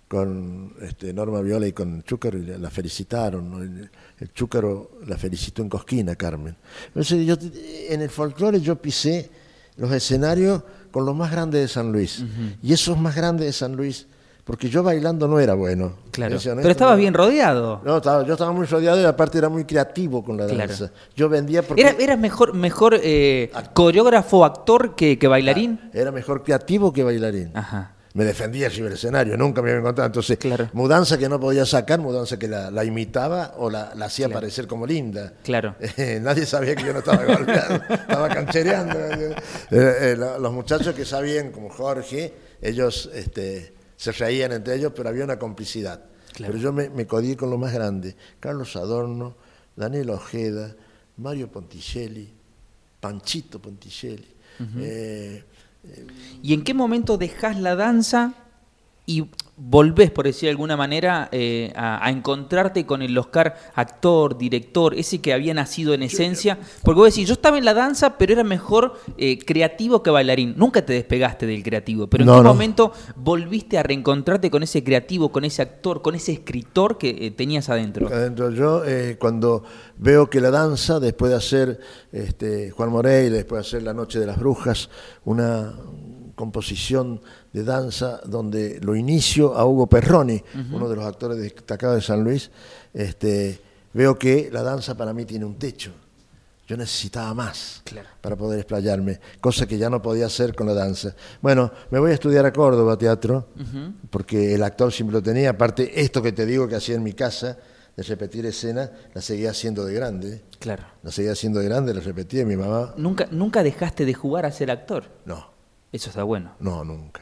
con 0.08 0.73
este, 0.82 1.13
Norma 1.13 1.41
Viola 1.41 1.67
y 1.67 1.73
con 1.73 2.01
Chúcaro 2.04 2.38
y 2.39 2.45
la, 2.45 2.58
la 2.58 2.69
felicitaron. 2.69 3.49
¿no? 3.51 3.88
El, 4.22 4.32
Chúcaro 4.34 4.92
la 5.08 5.18
felicitó 5.18 5.62
en 5.62 5.70
Cosquina, 5.70 6.16
Carmen. 6.16 6.56
Entonces, 6.88 7.26
yo, 7.26 7.36
en 7.90 8.02
el 8.02 8.10
folclore 8.10 8.62
yo 8.62 8.76
pisé 8.78 9.30
los 9.78 9.92
escenarios 9.92 10.62
con 10.92 11.06
los 11.06 11.16
más 11.16 11.32
grandes 11.32 11.62
de 11.62 11.68
San 11.68 11.92
Luis. 11.92 12.24
Y 12.62 12.72
esos 12.72 12.98
más 12.98 13.16
grandes 13.16 13.48
de 13.48 13.54
San 13.54 13.76
Luis, 13.76 14.06
porque 14.44 14.70
yo 14.70 14.84
bailando 14.84 15.28
no 15.28 15.40
era 15.40 15.54
bueno. 15.56 15.94
Claro. 16.12 16.34
Honesto, 16.36 16.56
Pero 16.58 16.70
estabas 16.70 16.96
no. 16.96 17.00
bien 17.02 17.14
rodeado. 17.14 17.82
No, 17.84 17.98
estaba- 17.98 18.24
yo 18.26 18.34
estaba 18.34 18.52
muy 18.52 18.66
rodeado 18.66 19.02
y 19.02 19.06
aparte 19.06 19.38
era 19.38 19.50
muy 19.50 19.66
creativo 19.66 20.24
con 20.24 20.38
la 20.38 20.46
Claro. 20.46 20.68
danza. 20.68 20.92
Yo 21.16 21.28
vendía 21.30 21.64
porque... 21.64 21.82
¿Era, 21.82 21.92
¿Eras 21.92 22.20
mejor, 22.20 22.54
mejor 22.54 23.00
eh, 23.02 23.52
coreógrafo, 23.74 24.46
actor 24.46 24.96
que, 24.96 25.18
que 25.18 25.28
bailarín? 25.28 25.80
Era 25.94 26.12
mejor 26.12 26.44
creativo 26.44 26.92
que 26.94 27.04
bailarín. 27.04 27.52
Ajá. 27.56 27.94
Me 28.13 28.26
defendía 28.26 28.67
arriba 28.67 28.86
del 28.86 28.93
escenario, 28.95 29.38
nunca 29.38 29.62
me 29.62 29.69
había 29.69 29.80
encontrado. 29.80 30.08
Entonces, 30.08 30.38
Claro. 30.38 30.69
mudanza 30.74 31.17
que 31.17 31.30
no 31.30 31.39
podía 31.39 31.65
sacar, 31.65 32.00
mudanza 32.00 32.38
que 32.38 32.47
la, 32.50 32.69
la 32.69 32.84
imitaba 32.84 33.54
o 33.58 33.69
la, 33.69 33.93
la 33.95 34.06
hacía 34.06 34.28
parecer 34.28 34.67
como 34.67 34.86
linda. 34.86 35.34
Claro. 35.43 35.76
Eh, 35.97 36.19
nadie 36.21 36.45
sabía 36.45 36.76
que 36.76 36.84
yo 36.84 36.91
no 36.93 37.00
estaba 37.00 37.24
golpeado, 37.24 37.76
estaba 37.89 38.28
canchereando. 38.30 39.00
Eh, 39.00 39.36
eh, 39.71 40.15
lo- 40.17 40.39
los 40.39 40.52
muchachos 40.52 40.93
que 40.93 41.06
sabían, 41.06 41.52
como 41.52 41.69
Jorge, 41.69 42.34
ellos 42.62 43.10
este, 43.13 43.74
se 43.95 44.12
reían 44.12 44.52
entre 44.52 44.76
ellos, 44.76 44.91
pero 44.95 45.08
había 45.10 45.24
una 45.24 45.39
complicidad. 45.39 46.02
Claro. 46.34 46.52
Pero 46.54 46.63
yo 46.63 46.74
me, 46.74 46.89
me 46.89 47.08
codié 47.08 47.38
con 47.38 47.50
lo 47.50 47.58
más 47.58 47.74
grande. 47.74 48.15
Carlos 48.41 48.76
Adorno, 48.76 49.36
Daniel 49.76 50.10
Ojeda, 50.10 50.76
Mario 51.17 51.50
Ponticelli, 51.50 52.34
Panchito 53.00 53.62
Ponticelli. 53.62 54.28
¿Y 56.41 56.54
en 56.54 56.63
qué 56.63 56.74
momento 56.74 57.17
dejas 57.17 57.60
la 57.60 57.76
danza 57.76 58.34
y 59.12 59.30
volvés, 59.63 60.10
por 60.10 60.26
decir 60.26 60.47
de 60.47 60.52
alguna 60.52 60.76
manera, 60.76 61.30
eh, 61.32 61.71
a, 61.76 62.04
a 62.04 62.10
encontrarte 62.10 62.86
con 62.88 63.04
el 63.04 63.15
Oscar 63.15 63.56
actor, 63.76 64.36
director, 64.38 64.95
ese 64.95 65.21
que 65.21 65.34
había 65.34 65.54
nacido 65.54 65.93
en 65.93 66.02
esencia. 66.02 66.58
Porque 66.84 67.00
vos 67.00 67.13
decís, 67.13 67.28
yo 67.28 67.34
estaba 67.34 67.60
en 67.60 67.65
la 67.65 67.76
danza, 67.76 68.17
pero 68.17 68.34
era 68.34 68.43
mejor 68.43 69.00
eh, 69.17 69.38
creativo 69.38 70.02
que 70.02 70.10
bailarín. 70.10 70.56
Nunca 70.58 70.84
te 70.84 70.93
despegaste 70.93 71.45
del 71.45 71.62
creativo, 71.62 72.08
pero 72.08 72.24
¿en 72.24 72.28
No, 72.28 72.38
qué 72.38 72.43
no. 72.43 72.50
momento 72.54 72.91
volviste 73.15 73.78
a 73.78 73.84
reencontrarte 73.84 74.50
con 74.50 74.63
ese 74.63 74.84
creativo, 74.84 75.32
con 75.32 75.45
ese 75.45 75.62
actor, 75.62 76.02
con 76.02 76.15
ese 76.15 76.32
escritor 76.32 76.97
que 76.97 77.10
eh, 77.10 77.32
tenías 77.32 77.69
adentro? 77.69 78.08
Adentro 78.08 78.50
yo, 78.52 78.82
cuando 79.19 79.63
veo 79.97 80.28
que 80.30 80.41
la 80.41 80.50
danza, 80.50 81.00
después 81.00 81.30
de 81.30 81.38
hacer 81.38 81.80
este, 82.12 82.71
Juan 82.71 82.89
Morey, 82.89 83.30
después 83.30 83.62
de 83.62 83.67
hacer 83.67 83.84
La 83.84 83.93
Noche 83.93 84.19
de 84.19 84.26
las 84.26 84.39
Brujas, 84.39 84.89
una 85.24 85.76
composición 86.36 87.21
de 87.54 87.64
danza 87.64 88.22
donde 88.26 88.80
lo 88.82 88.96
inicio 88.96 89.56
a 89.56 89.66
Hugo 89.66 89.88
Perroni, 89.88 90.42
uno 90.72 90.88
de 90.90 90.96
los 90.96 91.06
actores 91.06 91.38
destacados 91.38 91.96
de 91.98 92.02
San 92.02 92.24
Luis, 92.24 92.50
este, 92.94 93.60
veo 93.94 94.18
que 94.18 94.50
la 94.52 94.64
danza 94.64 94.96
para 94.96 95.14
mí 95.14 95.26
tiene 95.26 95.46
un 95.46 95.56
techo. 95.58 95.92
Yo 96.68 96.78
necesitaba 96.78 97.34
más 97.34 97.82
Claro. 97.84 98.08
para 98.22 98.38
poder 98.38 98.60
explayarme, 98.60 99.20
cosa 99.42 99.66
que 99.68 99.78
ya 99.78 99.90
no 99.90 100.02
podía 100.02 100.28
hacer 100.28 100.56
con 100.56 100.68
la 100.68 100.74
danza. 100.74 101.14
Bueno, 101.42 101.70
me 101.90 102.00
voy 102.00 102.12
a 102.12 102.14
estudiar 102.14 102.46
a 102.46 102.54
Córdoba 102.54 102.98
teatro, 102.98 103.48
porque 104.10 104.54
el 104.56 104.64
actor 104.64 104.94
siempre 104.94 105.14
lo 105.16 105.22
tenía. 105.22 105.50
Aparte, 105.50 106.00
esto 106.02 106.22
que 106.22 106.32
te 106.32 106.46
digo 106.46 106.68
que 106.70 106.76
hacía 106.76 106.96
en 106.96 107.04
mi 107.04 107.12
casa, 107.14 107.58
de 107.98 108.04
repetir 108.04 108.46
escena, 108.46 108.90
la 109.14 109.22
seguía 109.22 109.52
haciendo 109.52 109.84
de 109.84 109.94
grande. 109.94 110.42
Claro. 110.60 110.84
La 111.04 111.12
seguía 111.12 111.34
haciendo 111.34 111.60
de 111.60 111.66
grande, 111.66 111.94
la 111.94 112.00
repetía. 112.00 112.46
Mi 112.46 112.56
mamá, 112.56 112.94
Nunca, 112.96 113.28
nunca 113.32 113.64
dejaste 113.64 114.06
de 114.06 114.14
jugar 114.14 114.46
a 114.46 114.52
ser 114.54 114.72
actor. 114.72 115.04
no, 115.26 115.52
Eso 115.92 116.08
está 116.10 116.24
bueno. 116.24 116.54
no, 116.62 116.86
nunca. 116.86 117.22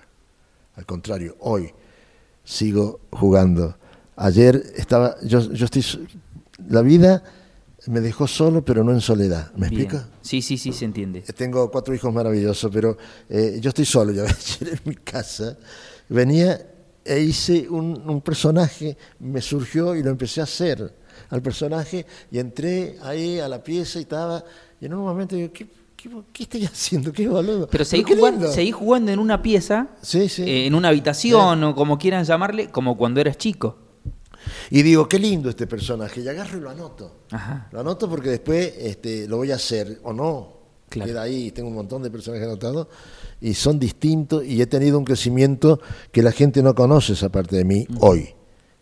Al 0.80 0.86
contrario, 0.86 1.36
hoy 1.42 1.74
sigo 2.46 3.02
jugando. 3.12 3.76
Ayer 4.16 4.64
estaba, 4.78 5.18
yo, 5.24 5.42
yo 5.52 5.66
estoy, 5.66 5.84
la 6.70 6.82
vida 6.82 7.22
me 7.88 8.00
dejó 8.00 8.28
solo, 8.28 8.64
pero 8.64 8.82
no 8.86 8.94
en 8.94 9.02
soledad. 9.02 9.52
¿Me 9.58 9.68
Bien. 9.68 9.82
explico? 9.82 10.06
Sí, 10.22 10.42
sí, 10.42 10.58
sí, 10.58 10.72
se 10.72 10.86
entiende. 10.86 11.22
Tengo 11.36 11.70
cuatro 11.70 11.94
hijos 11.94 12.14
maravillosos, 12.14 12.72
pero 12.72 12.98
eh, 13.28 13.58
yo 13.60 13.68
estoy 13.68 13.84
solo. 13.84 14.14
Yo 14.14 14.24
ayer 14.24 14.70
en 14.74 14.80
mi 14.86 14.96
casa 14.96 15.58
venía 16.08 16.66
e 17.04 17.20
hice 17.20 17.68
un, 17.68 18.02
un 18.10 18.22
personaje, 18.22 18.98
me 19.20 19.42
surgió 19.42 19.98
y 19.98 20.02
lo 20.02 20.12
empecé 20.12 20.40
a 20.40 20.46
hacer 20.46 20.96
al 21.30 21.42
personaje 21.42 22.06
y 22.32 22.40
entré 22.40 22.96
ahí 23.02 23.38
a 23.40 23.50
la 23.50 23.62
pieza 23.62 24.00
y 24.00 24.04
estaba, 24.04 24.46
y 24.80 24.86
en 24.86 24.94
un 24.94 25.02
momento 25.02 25.36
digo, 25.36 25.52
¿qué, 25.52 25.68
qué, 26.02 26.10
qué 26.32 26.44
estoy 26.44 26.66
haciendo? 26.66 27.12
¿Qué 27.12 27.28
boludo? 27.28 27.68
Pero 27.70 27.86
seguí 27.86 28.04
qué 28.04 28.16
jugando, 28.16 28.52
seguí 28.52 28.72
jugando 28.72 29.12
en 29.12 29.20
una 29.20 29.42
pieza, 29.42 29.88
Sí, 30.02 30.30
sí. 30.30 30.44
eh, 30.44 30.66
en 30.68 30.76
una 30.76 30.90
habitación 30.90 31.64
o 31.64 31.76
como 31.76 31.98
quieran 31.98 32.24
llamarle, 32.24 32.70
como 32.70 32.98
cuando 32.98 33.20
eras 33.22 33.38
chico. 33.38 33.78
Y 34.70 34.82
digo, 34.84 35.08
qué 35.10 35.20
lindo 35.20 35.50
este 35.50 35.68
personaje, 35.68 36.22
y 36.22 36.28
agarro 36.28 36.58
y 36.58 36.62
lo 36.62 36.70
anoto. 36.70 37.24
Ajá. 37.32 37.68
Lo 37.72 37.82
anoto 37.82 38.10
porque 38.10 38.30
después 38.30 38.74
este, 38.80 39.28
lo 39.28 39.38
voy 39.38 39.52
a 39.52 39.56
hacer 39.56 40.00
o 40.04 40.14
no. 40.14 40.60
Claro. 40.88 41.08
Queda 41.12 41.22
ahí, 41.22 41.52
tengo 41.52 41.70
un 41.70 41.76
montón 41.76 42.02
de 42.02 42.10
personajes 42.10 42.48
anotados 42.48 42.88
y 43.40 43.54
son 43.54 43.78
distintos 43.78 44.44
y 44.44 44.60
he 44.60 44.66
tenido 44.66 44.98
un 44.98 45.06
crecimiento 45.06 45.80
que 46.12 46.24
la 46.24 46.32
gente 46.32 46.64
no 46.64 46.74
conoce 46.74 47.14
esa 47.14 47.30
parte 47.30 47.56
de 47.58 47.64
mí 47.64 47.86
hoy. 48.00 48.30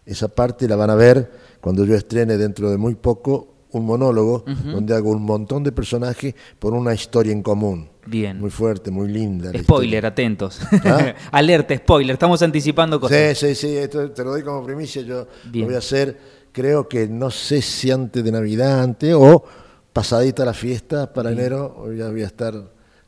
Esa 0.06 0.30
parte 0.30 0.70
la 0.70 0.78
van 0.78 0.90
a 0.90 0.96
ver 0.96 1.30
cuando 1.60 1.84
yo 1.84 1.96
estrene 1.96 2.38
dentro 2.38 2.70
de 2.72 2.78
muy 2.78 2.96
poco 2.96 3.56
un 3.72 3.86
monólogo 3.86 4.44
donde 4.46 4.96
hago 4.96 5.12
un 5.12 5.24
montón 5.24 5.64
de 5.64 5.72
personajes 5.72 6.34
por 6.60 6.74
una 6.74 6.94
historia 6.94 7.32
en 7.32 7.42
común. 7.42 7.90
Bien. 8.06 8.40
Muy 8.40 8.50
fuerte, 8.50 8.90
muy 8.90 9.10
linda. 9.10 9.52
Spoiler, 9.58 10.06
atentos. 10.06 10.62
¿Ah? 10.86 11.14
Alerta, 11.32 11.76
spoiler, 11.76 12.14
estamos 12.14 12.42
anticipando 12.42 13.00
cosas. 13.00 13.38
Sí, 13.38 13.48
sí, 13.48 13.56
sí, 13.56 13.78
esto 13.78 14.10
te 14.12 14.24
lo 14.24 14.32
doy 14.32 14.44
como 14.44 14.64
primicia. 14.64 15.02
Yo 15.02 15.28
Bien. 15.46 15.64
lo 15.64 15.68
voy 15.68 15.76
a 15.76 15.80
hacer, 15.80 16.18
creo 16.52 16.88
que 16.88 17.08
no 17.08 17.30
sé 17.30 17.62
si 17.62 17.92
antes 17.92 18.24
de 18.24 18.32
Navidad, 18.32 18.82
antes 18.82 19.14
o 19.14 19.44
pasadita 19.92 20.46
la 20.46 20.54
fiesta 20.54 21.12
para 21.12 21.32
enero, 21.32 21.92
ya 21.94 22.10
voy 22.10 22.24
a 22.24 22.28
estar 22.28 22.54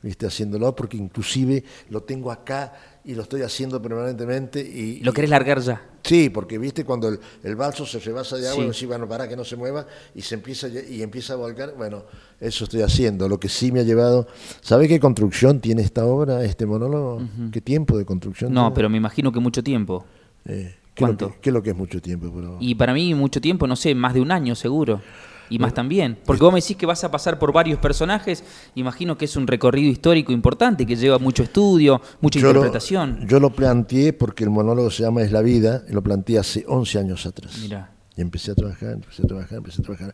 viste, 0.02 0.26
haciéndolo, 0.26 0.76
porque 0.76 0.98
inclusive 0.98 1.64
lo 1.90 2.04
tengo 2.04 2.32
acá 2.32 2.74
y 3.06 3.16
lo 3.16 3.24
estoy 3.24 3.42
haciendo 3.42 3.82
permanentemente. 3.82 4.62
Y, 4.62 5.00
¿Lo 5.02 5.14
querés 5.14 5.30
largar 5.30 5.60
ya? 5.62 5.82
Sí, 6.04 6.30
porque 6.30 6.58
viste 6.58 6.86
cuando 6.86 7.10
el, 7.10 7.20
el 7.44 7.56
balso 7.56 7.86
se 7.86 8.00
rebasa 8.00 8.38
de 8.38 8.48
agua, 8.48 8.64
Sí. 8.64 8.68
y 8.68 8.72
decís, 8.72 8.88
bueno, 8.88 9.08
para 9.08 9.28
que 9.28 9.36
no 9.36 9.44
se 9.44 9.56
mueva 9.56 9.86
y 10.16 10.22
se 10.22 10.36
empieza 10.36 10.68
y 10.68 11.02
empieza 11.02 11.34
a 11.34 11.36
volcar. 11.38 11.74
Bueno, 11.78 12.04
eso 12.40 12.64
estoy 12.66 12.82
haciendo. 12.82 13.28
Lo 13.30 13.40
que 13.40 13.50
sí 13.50 13.72
me 13.72 13.80
ha 13.82 13.84
llevado. 13.84 14.28
¿Sabe 14.62 14.88
qué 14.88 15.00
construcción 15.00 15.60
tiene 15.60 15.82
esta 15.82 16.06
obra, 16.06 16.44
este 16.44 16.66
monólogo? 16.66 17.22
¿Qué 17.52 17.62
tiempo 17.62 17.98
de 17.98 18.06
construcción? 18.06 18.54
No, 18.54 18.64
tiene? 18.64 18.76
pero 18.76 18.90
me 18.90 18.98
imagino 18.98 19.32
que 19.32 19.40
mucho 19.40 19.64
tiempo. 19.64 20.06
Eh, 20.46 20.76
¿qué, 20.96 21.04
es 21.06 21.10
lo 21.10 21.18
¿Cuánto? 21.18 21.32
que, 21.34 21.40
qué 21.42 21.50
es 21.50 21.54
lo 21.54 21.64
que 21.64 21.70
es 21.72 21.76
mucho 21.76 22.02
tiempo? 22.02 22.32
Pero... 22.34 22.58
Y 22.60 22.76
para 22.76 22.94
mí 22.94 23.14
mucho 23.14 23.42
tiempo, 23.42 23.68
no 23.68 23.76
sé, 23.76 23.94
más 23.96 24.14
de 24.14 24.22
un 24.22 24.32
año 24.32 24.56
seguro. 24.56 25.02
Y 25.50 25.58
más 25.60 25.74
también. 25.74 26.18
Porque 26.26 26.44
vos 26.44 26.54
me 26.54 26.62
decís 26.62 26.78
que 26.78 26.86
vas 26.86 27.04
a 27.04 27.10
pasar 27.12 27.40
por 27.40 27.52
varios 27.52 27.80
personajes. 27.80 28.44
Imagino 28.76 29.18
que 29.18 29.26
es 29.26 29.36
un 29.36 29.48
recorrido 29.48 29.92
histórico 29.92 30.32
importante 30.32 30.86
que 30.86 30.96
lleva 30.96 31.18
mucho 31.20 31.44
estudio, 31.44 32.02
mucha 32.22 32.40
Yo 32.40 32.48
lo- 32.54 32.60
interpretación. 32.60 33.26
yo 33.28 33.40
lo 33.40 33.50
planteé 33.50 34.14
porque 34.14 34.44
el 34.44 34.50
monólogo 34.52 34.92
se 34.92 35.04
llama 35.04 35.22
Es 35.24 35.32
la 35.32 35.42
vida, 35.42 35.84
y 35.90 35.94
lo 35.94 36.02
planteé 36.04 36.38
hace 36.40 36.64
11 36.68 37.00
años 37.00 37.26
atrás. 37.26 37.58
Mirá. 37.60 37.92
Y 38.16 38.22
empecé 38.22 38.52
a 38.52 38.56
trabajar, 38.56 38.92
empecé 38.92 39.24
a 39.24 39.28
trabajar, 39.28 39.58
empecé 39.60 39.82
a 39.82 39.86
trabajar. 39.86 40.14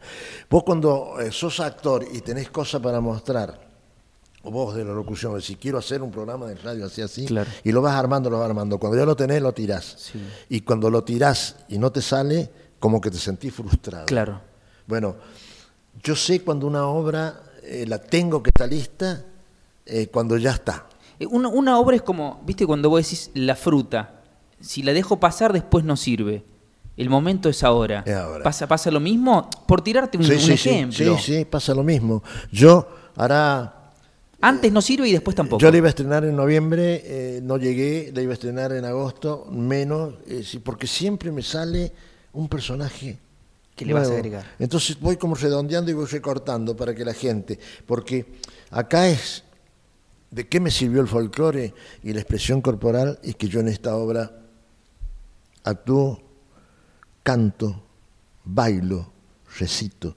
Vos 0.49 0.63
cuando 0.63 1.15
eh, 1.19 1.31
sos 1.31 1.59
actor 1.59 2.05
y 2.13 2.21
tenés 2.21 2.49
cosas 2.49 2.79
para 2.81 3.01
mostrar, 3.01 3.59
o 4.43 4.51
vos 4.51 4.75
de 4.75 4.85
la 4.85 4.93
locución, 4.93 5.41
si 5.41 5.55
quiero 5.55 5.79
hacer 5.79 6.03
un 6.03 6.11
programa 6.11 6.45
de 6.45 6.53
radio 6.55 6.85
así, 6.85 7.01
así, 7.01 7.25
Claro. 7.25 7.49
y 7.63 7.71
lo 7.71 7.81
vas 7.81 7.95
armando, 7.95 8.29
lo 8.29 8.37
vas 8.39 8.47
armando. 8.47 8.77
Cuando 8.77 8.95
ya 8.97 9.05
lo 9.05 9.15
tenés, 9.15 9.41
lo 9.41 9.51
tirás. 9.53 9.95
Sí. 9.97 10.21
Y 10.49 10.61
cuando 10.61 10.89
lo 10.91 11.03
tirás 11.03 11.55
y 11.67 11.79
no 11.79 11.91
te 11.91 12.01
sale, 12.01 12.51
como 12.79 13.01
que 13.01 13.09
te 13.09 13.17
sentís 13.17 13.53
frustrado. 13.53 14.05
Claro. 14.05 14.39
Bueno, 14.87 15.15
yo 16.03 16.15
sé 16.15 16.41
cuando 16.41 16.67
una 16.67 16.85
obra 16.87 17.41
eh, 17.63 17.85
la 17.87 17.99
tengo 17.99 18.41
que 18.43 18.49
estar 18.49 18.69
lista, 18.69 19.23
eh, 19.85 20.07
cuando 20.07 20.37
ya 20.37 20.51
está. 20.51 20.87
Eh, 21.19 21.25
Una, 21.25 21.47
una 21.49 21.79
obra 21.79 21.95
es 21.95 22.01
como, 22.01 22.41
viste, 22.45 22.65
cuando 22.65 22.89
vos 22.89 23.03
decís 23.03 23.31
la 23.33 23.55
fruta. 23.55 24.21
Si 24.59 24.83
la 24.83 24.93
dejo 24.93 25.19
pasar, 25.19 25.53
después 25.53 25.83
no 25.85 25.95
sirve. 25.95 26.43
El 26.97 27.09
momento 27.09 27.49
es 27.49 27.63
ahora. 27.63 28.03
Es 28.05 28.15
ahora. 28.15 28.43
¿Pasa, 28.43 28.67
¿Pasa 28.67 28.89
lo 28.89 28.99
mismo? 28.99 29.49
Por 29.67 29.81
tirarte 29.81 30.17
un, 30.17 30.23
Sí, 30.23 30.33
un 30.33 30.39
sí, 30.39 30.57
sí, 30.57 30.69
ejemplo. 30.69 31.17
sí, 31.17 31.33
sí, 31.39 31.45
pasa 31.45 31.73
lo 31.73 31.83
mismo. 31.83 32.23
Yo 32.51 32.87
hará 33.17 33.91
Antes 34.41 34.71
no 34.71 34.81
sirve 34.81 35.09
y 35.09 35.11
después 35.11 35.35
tampoco. 35.35 35.59
Yo 35.59 35.71
la 35.71 35.77
iba 35.77 35.87
a 35.87 35.89
estrenar 35.89 36.23
en 36.23 36.35
noviembre, 36.35 37.01
eh, 37.03 37.39
no 37.41 37.57
llegué, 37.57 38.11
la 38.13 38.21
iba 38.21 38.31
a 38.31 38.33
estrenar 38.35 38.71
en 38.73 38.85
agosto, 38.85 39.47
menos, 39.51 40.13
eh, 40.27 40.43
porque 40.63 40.87
siempre 40.87 41.31
me 41.31 41.41
sale 41.41 41.91
un 42.33 42.47
personaje. 42.47 43.17
Que 43.75 43.85
le 43.85 43.93
vas 43.93 44.09
a 44.09 44.13
agregar. 44.13 44.45
Entonces 44.59 44.99
voy 44.99 45.17
como 45.17 45.35
redondeando 45.35 45.91
y 45.91 45.93
voy 45.93 46.05
recortando 46.05 46.75
para 46.75 46.95
que 46.95 47.03
la 47.03 47.13
gente, 47.13 47.59
porque 47.85 48.25
acá 48.71 49.07
es 49.09 49.43
de 50.31 50.47
qué 50.47 50.59
me 50.59 50.71
sirvió 50.71 51.01
el 51.01 51.07
folclore 51.07 51.73
y 52.03 52.13
la 52.13 52.19
expresión 52.19 52.61
corporal 52.61 53.19
y 53.23 53.33
que 53.33 53.47
yo 53.47 53.59
en 53.59 53.67
esta 53.67 53.95
obra 53.95 54.31
actúo, 55.63 56.21
canto, 57.23 57.83
bailo, 58.43 59.11
recito, 59.59 60.15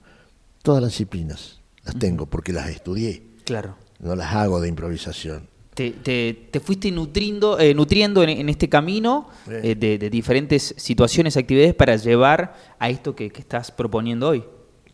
todas 0.62 0.83
las 0.83 0.92
disciplinas 0.92 1.61
las 1.85 1.99
tengo 1.99 2.27
porque 2.27 2.53
las 2.53 2.68
estudié 2.68 3.23
Claro. 3.44 3.77
no 4.01 4.14
las 4.14 4.33
hago 4.35 4.61
de 4.61 4.68
improvisación. 4.68 5.49
Te, 5.79 5.93
te- 5.93 6.49
te 6.51 6.59
fuiste 6.59 6.91
nutriendo, 6.91 7.57
eh, 7.61 7.73
nutriendo 7.73 8.25
en, 8.25 8.31
en 8.31 8.49
este 8.49 8.69
camino 8.69 9.29
eh, 9.49 9.77
de, 9.79 9.97
de 9.97 10.11
diferentes 10.11 10.75
situaciones, 10.77 11.37
actividades 11.37 11.73
para 11.73 11.95
llevar 11.95 12.57
a 12.81 12.91
esto 12.91 13.14
que, 13.14 13.31
que 13.31 13.41
estás 13.41 13.71
proponiendo 13.71 14.29
hoy. 14.31 14.43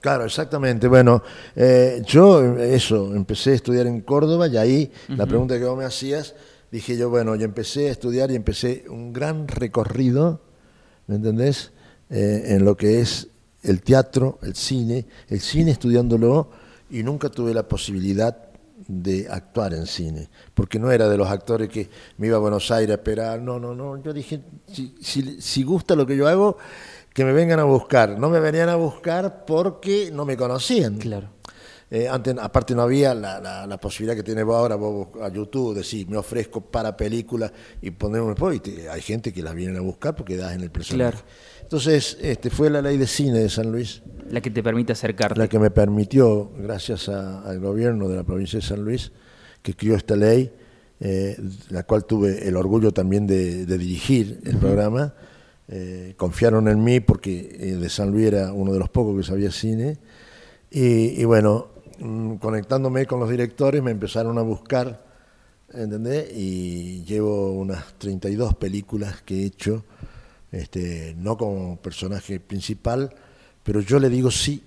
Claro, 0.02 0.26
exactamente. 0.26 0.86
Bueno, 0.86 1.22
eh, 1.56 2.02
yo 2.06 2.58
eso, 2.58 3.14
empecé 3.14 3.52
a 3.52 3.54
estudiar 3.54 3.86
en 3.86 4.02
Córdoba 4.02 4.46
y 4.46 4.58
ahí 4.58 4.92
la 5.08 5.24
pregunta 5.24 5.58
que 5.58 5.64
vos 5.64 5.78
me 5.78 5.86
hacías, 5.86 6.34
dije 6.70 6.98
yo, 6.98 7.08
bueno, 7.08 7.34
yo 7.34 7.46
empecé 7.46 7.88
a 7.88 7.92
estudiar 7.92 8.30
y 8.30 8.34
empecé 8.34 8.84
un 8.90 9.14
gran 9.14 9.48
recorrido, 9.48 10.42
¿me 11.06 11.14
entendés? 11.16 11.72
En 12.10 12.62
lo 12.62 12.76
que 12.76 13.00
es 13.00 13.28
el 13.62 13.80
teatro, 13.80 14.38
el 14.42 14.54
cine, 14.54 15.06
el 15.30 15.40
cine 15.40 15.70
estudiándolo 15.70 16.50
y 16.90 17.02
nunca 17.02 17.30
tuve 17.30 17.54
la 17.54 17.66
posibilidad 17.66 18.43
de 18.88 19.26
actuar 19.30 19.74
en 19.74 19.86
cine, 19.86 20.28
porque 20.54 20.78
no 20.78 20.90
era 20.92 21.08
de 21.08 21.16
los 21.16 21.28
actores 21.28 21.68
que 21.68 21.88
me 22.18 22.26
iba 22.28 22.36
a 22.36 22.40
Buenos 22.40 22.70
Aires 22.70 22.90
a 22.90 22.94
esperar, 22.94 23.40
no, 23.40 23.58
no, 23.58 23.74
no, 23.74 24.02
yo 24.02 24.12
dije, 24.12 24.40
si, 24.70 24.94
si, 25.00 25.40
si 25.40 25.62
gusta 25.62 25.94
lo 25.94 26.06
que 26.06 26.16
yo 26.16 26.28
hago, 26.28 26.58
que 27.12 27.24
me 27.24 27.32
vengan 27.32 27.60
a 27.60 27.64
buscar, 27.64 28.18
no 28.18 28.28
me 28.28 28.40
venían 28.40 28.68
a 28.68 28.76
buscar 28.76 29.44
porque 29.46 30.10
no 30.12 30.24
me 30.24 30.36
conocían. 30.36 30.98
Claro. 30.98 31.28
Eh, 31.90 32.08
antes, 32.08 32.34
aparte 32.40 32.74
no 32.74 32.82
había 32.82 33.14
la, 33.14 33.38
la- 33.40 33.66
la 33.66 33.78
posibilidad 33.78 34.16
que 34.16 34.22
tienes 34.24 34.44
vos 34.44 34.56
ahora, 34.56 34.74
vos 34.74 35.08
a 35.22 35.28
YouTube, 35.28 35.74
decir, 35.76 36.08
me 36.08 36.16
ofrezco 36.16 36.60
para 36.60 36.96
películas 36.96 37.52
y 37.80 37.90
poner 37.92 38.20
un 38.22 38.34
y 38.54 38.58
te- 38.58 38.88
hay 38.90 39.00
gente 39.00 39.32
que 39.32 39.42
las 39.42 39.54
vienen 39.54 39.76
a 39.76 39.80
buscar 39.80 40.16
porque 40.16 40.36
das 40.36 40.54
en 40.54 40.62
el 40.62 40.70
personaje. 40.70 41.12
Claro. 41.12 41.26
Entonces, 41.62 42.18
este, 42.20 42.50
fue 42.50 42.68
la 42.68 42.82
ley 42.82 42.96
de 42.96 43.06
cine 43.06 43.38
de 43.38 43.48
San 43.48 43.70
Luis 43.70 44.02
La 44.30 44.40
que 44.40 44.50
te 44.50 44.62
permite 44.62 44.92
acercarte. 44.92 45.38
la 45.38 45.48
que 45.48 45.58
me 45.58 45.70
permitió, 45.70 46.50
gracias 46.58 47.08
a- 47.08 47.42
al 47.42 47.60
gobierno 47.60 48.08
de 48.08 48.16
la 48.16 48.24
provincia 48.24 48.58
de 48.58 48.64
San 48.64 48.82
Luis, 48.82 49.12
que 49.62 49.74
crió 49.74 49.94
esta 49.96 50.16
ley, 50.16 50.50
eh, 51.00 51.36
la 51.70 51.82
cual 51.82 52.04
tuve 52.04 52.46
el 52.46 52.56
orgullo 52.56 52.92
también 52.92 53.26
de, 53.26 53.66
dirigir 53.66 54.40
el 54.44 54.56
programa. 54.56 55.14
Eh, 55.68 56.14
confiaron 56.16 56.68
en 56.68 56.82
mí 56.84 57.00
porque 57.00 57.56
eh, 57.58 57.76
de 57.76 57.88
San 57.88 58.10
Luis 58.10 58.26
era 58.26 58.52
uno 58.52 58.72
de 58.72 58.78
los 58.78 58.88
pocos 58.90 59.16
que 59.16 59.22
sabía 59.22 59.50
cine. 59.50 59.98
Y, 60.70 61.24
bueno, 61.24 61.68
mm, 62.00 62.34
conectándome 62.36 63.06
con 63.06 63.20
los 63.20 63.30
directores 63.30 63.82
me 63.82 63.92
empezaron 63.92 64.38
a 64.38 64.42
buscar, 64.42 65.04
¿entendés? 65.72 66.30
Y 66.34 67.04
llevo 67.04 67.52
unas 67.52 67.94
32 67.98 68.54
películas 68.54 69.22
que 69.22 69.42
he 69.42 69.46
hecho, 69.46 69.84
este, 70.50 71.14
no 71.16 71.36
como 71.36 71.76
personaje 71.80 72.40
principal, 72.40 73.14
pero 73.64 73.80
yo 73.80 73.98
le 73.98 74.08
digo 74.08 74.30
sí 74.30 74.62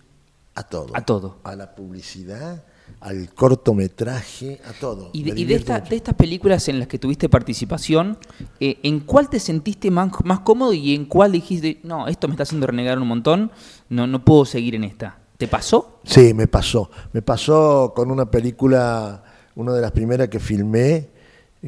a 0.55 0.63
todo. 0.63 0.89
A 0.93 1.01
todo. 1.05 1.37
A 1.43 1.55
la 1.55 1.75
publicidad, 1.75 2.63
al 2.99 3.31
cortometraje, 3.33 4.59
a 4.67 4.73
todo. 4.73 5.11
Y 5.13 5.23
de, 5.23 5.55
estas 5.55 6.15
películas 6.15 6.67
en 6.67 6.79
las 6.79 6.87
que 6.87 6.97
tuviste 6.97 7.29
participación, 7.29 8.17
eh, 8.59 8.79
¿en 8.83 9.01
cuál 9.01 9.29
te 9.29 9.39
sentiste 9.39 9.91
más, 9.91 10.11
más 10.25 10.39
cómodo 10.39 10.73
y 10.73 10.95
en 10.95 11.05
cuál 11.05 11.31
dijiste, 11.31 11.79
no, 11.83 12.07
esto 12.07 12.27
me 12.27 12.33
está 12.33 12.43
haciendo 12.43 12.65
renegar 12.65 12.97
un 12.99 13.07
montón, 13.07 13.51
no, 13.89 14.07
no 14.07 14.25
puedo 14.25 14.45
seguir 14.45 14.73
en 14.73 14.83
esta? 14.83 15.19
¿Te 15.37 15.47
pasó? 15.47 15.99
Sí, 16.03 16.33
me 16.33 16.47
pasó. 16.47 16.89
Me 17.13 17.21
pasó 17.21 17.93
con 17.95 18.09
una 18.09 18.31
película, 18.31 19.23
una 19.55 19.73
de 19.73 19.81
las 19.81 19.91
primeras 19.91 20.29
que 20.29 20.39
filmé, 20.39 21.09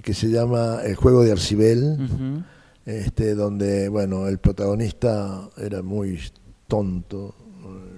que 0.02 0.14
se 0.16 0.30
llama 0.30 0.80
El 0.84 0.96
juego 0.96 1.24
de 1.24 1.32
Arcibel, 1.32 2.44
este, 2.86 3.36
donde, 3.36 3.88
bueno, 3.90 4.28
el 4.28 4.40
protagonista 4.40 5.48
era 5.58 5.84
muy 5.84 6.20
tonto, 6.70 7.36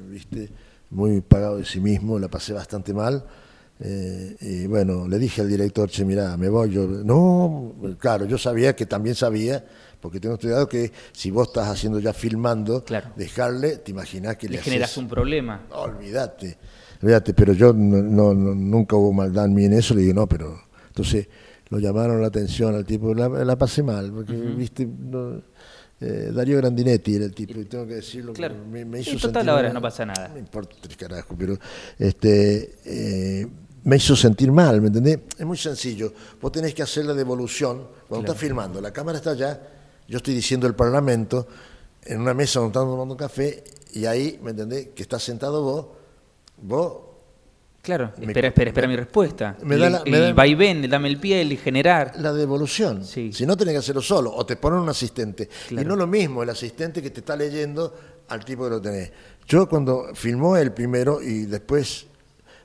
¿viste? 0.09 0.49
muy 0.91 1.21
pagado 1.21 1.57
de 1.57 1.65
sí 1.65 1.79
mismo, 1.79 2.19
la 2.19 2.27
pasé 2.27 2.53
bastante 2.53 2.93
mal. 2.93 3.23
Eh, 3.79 4.35
y 4.41 4.67
bueno, 4.67 5.07
le 5.07 5.17
dije 5.17 5.41
al 5.41 5.49
director, 5.49 5.89
che, 5.89 6.05
mira, 6.05 6.37
me 6.37 6.49
voy. 6.49 6.69
Yo, 6.69 6.85
no, 6.85 7.73
claro, 7.97 8.25
yo 8.25 8.37
sabía 8.37 8.75
que 8.75 8.85
también 8.85 9.15
sabía, 9.15 9.65
porque 9.99 10.19
tengo 10.19 10.35
estudiado 10.35 10.67
que 10.67 10.91
si 11.11 11.31
vos 11.31 11.47
estás 11.47 11.67
haciendo 11.67 11.99
ya 11.99 12.13
filmando, 12.13 12.83
dejarle, 13.15 13.77
te 13.77 13.91
imaginás 13.91 14.37
que 14.37 14.47
le, 14.47 14.57
le 14.57 14.61
generas 14.61 14.95
un 14.97 15.07
problema. 15.07 15.65
olvídate, 15.71 16.57
olvídate, 17.01 17.33
pero 17.33 17.53
yo 17.53 17.73
no, 17.73 18.33
nunca 18.33 18.95
hubo 18.95 19.11
maldad 19.13 19.45
en 19.45 19.53
mí 19.53 19.65
en 19.65 19.73
eso, 19.73 19.95
le 19.95 20.01
dije, 20.01 20.13
no, 20.13 20.27
pero. 20.27 20.61
Entonces 20.87 21.27
lo 21.69 21.79
llamaron 21.79 22.21
la 22.21 22.27
atención 22.27 22.75
al 22.75 22.85
tipo, 22.85 23.15
la, 23.15 23.55
pasé 23.57 23.81
mal, 23.81 24.11
porque, 24.11 24.33
viste. 24.33 24.87
Eh, 26.03 26.31
Darío 26.33 26.57
Grandinetti 26.57 27.15
era 27.15 27.25
el 27.25 27.33
tipo, 27.35 27.59
y 27.59 27.65
tengo 27.65 27.85
que 27.85 27.95
decirlo. 27.95 28.33
Claro. 28.33 28.55
Me, 28.69 28.83
me 28.83 29.01
hizo 29.01 29.17
total 29.19 29.47
ahora 29.49 29.71
no 29.71 29.79
pasa 29.79 30.03
nada. 30.03 30.29
No 30.29 30.39
importa 30.39 30.75
tres 30.81 30.97
carajo, 30.97 31.35
pero 31.37 31.57
este, 31.99 32.79
eh, 32.85 33.47
me 33.83 33.97
hizo 33.97 34.15
sentir 34.15 34.51
mal, 34.51 34.81
¿me 34.81 34.87
entendés? 34.87 35.19
Es 35.37 35.45
muy 35.45 35.57
sencillo. 35.57 36.11
Vos 36.41 36.51
tenés 36.51 36.73
que 36.73 36.81
hacer 36.81 37.05
la 37.05 37.13
devolución. 37.13 37.87
Cuando 38.09 38.25
estás 38.25 38.41
filmando, 38.41 38.81
la 38.81 38.91
cámara 38.91 39.19
está 39.19 39.31
allá, 39.31 39.61
yo 40.07 40.17
estoy 40.17 40.33
diciendo 40.33 40.65
el 40.65 40.73
parlamento, 40.73 41.47
en 42.03 42.19
una 42.19 42.33
mesa 42.33 42.59
donde 42.59 42.71
estamos 42.71 42.93
tomando 42.93 43.13
un 43.13 43.19
café, 43.19 43.63
y 43.93 44.05
ahí, 44.05 44.39
¿me 44.41 44.51
entendés? 44.51 44.87
Que 44.95 45.03
estás 45.03 45.21
sentado 45.21 45.63
vos, 45.63 45.85
vos 46.63 47.10
Claro, 47.81 48.13
espera, 48.19 48.49
espera, 48.49 48.69
espera 48.69 48.87
mi 48.87 48.95
respuesta. 48.95 49.57
Me 49.63 49.75
da 49.75 49.89
la, 49.89 50.03
el, 50.05 50.35
vaivén, 50.35 50.87
dame 50.87 51.07
el 51.07 51.19
pie, 51.19 51.41
el 51.41 51.57
generar. 51.57 52.13
La 52.19 52.31
devolución. 52.31 53.03
Si 53.03 53.45
no, 53.45 53.57
tenés 53.57 53.73
que 53.73 53.79
hacerlo 53.79 54.03
solo, 54.03 54.31
o 54.31 54.45
te 54.45 54.55
ponen 54.55 54.79
un 54.79 54.89
asistente. 54.89 55.49
Y 55.71 55.75
no 55.75 55.95
lo 55.95 56.05
mismo 56.05 56.43
el 56.43 56.49
asistente 56.49 57.01
que 57.01 57.09
te 57.09 57.21
está 57.21 57.35
leyendo 57.35 57.93
al 58.27 58.45
tipo 58.45 58.65
que 58.65 58.69
lo 58.69 58.81
tenés. 58.81 59.11
Yo 59.47 59.67
cuando 59.67 60.13
filmó 60.13 60.55
él 60.57 60.71
primero 60.73 61.21
y 61.21 61.45
después 61.45 62.05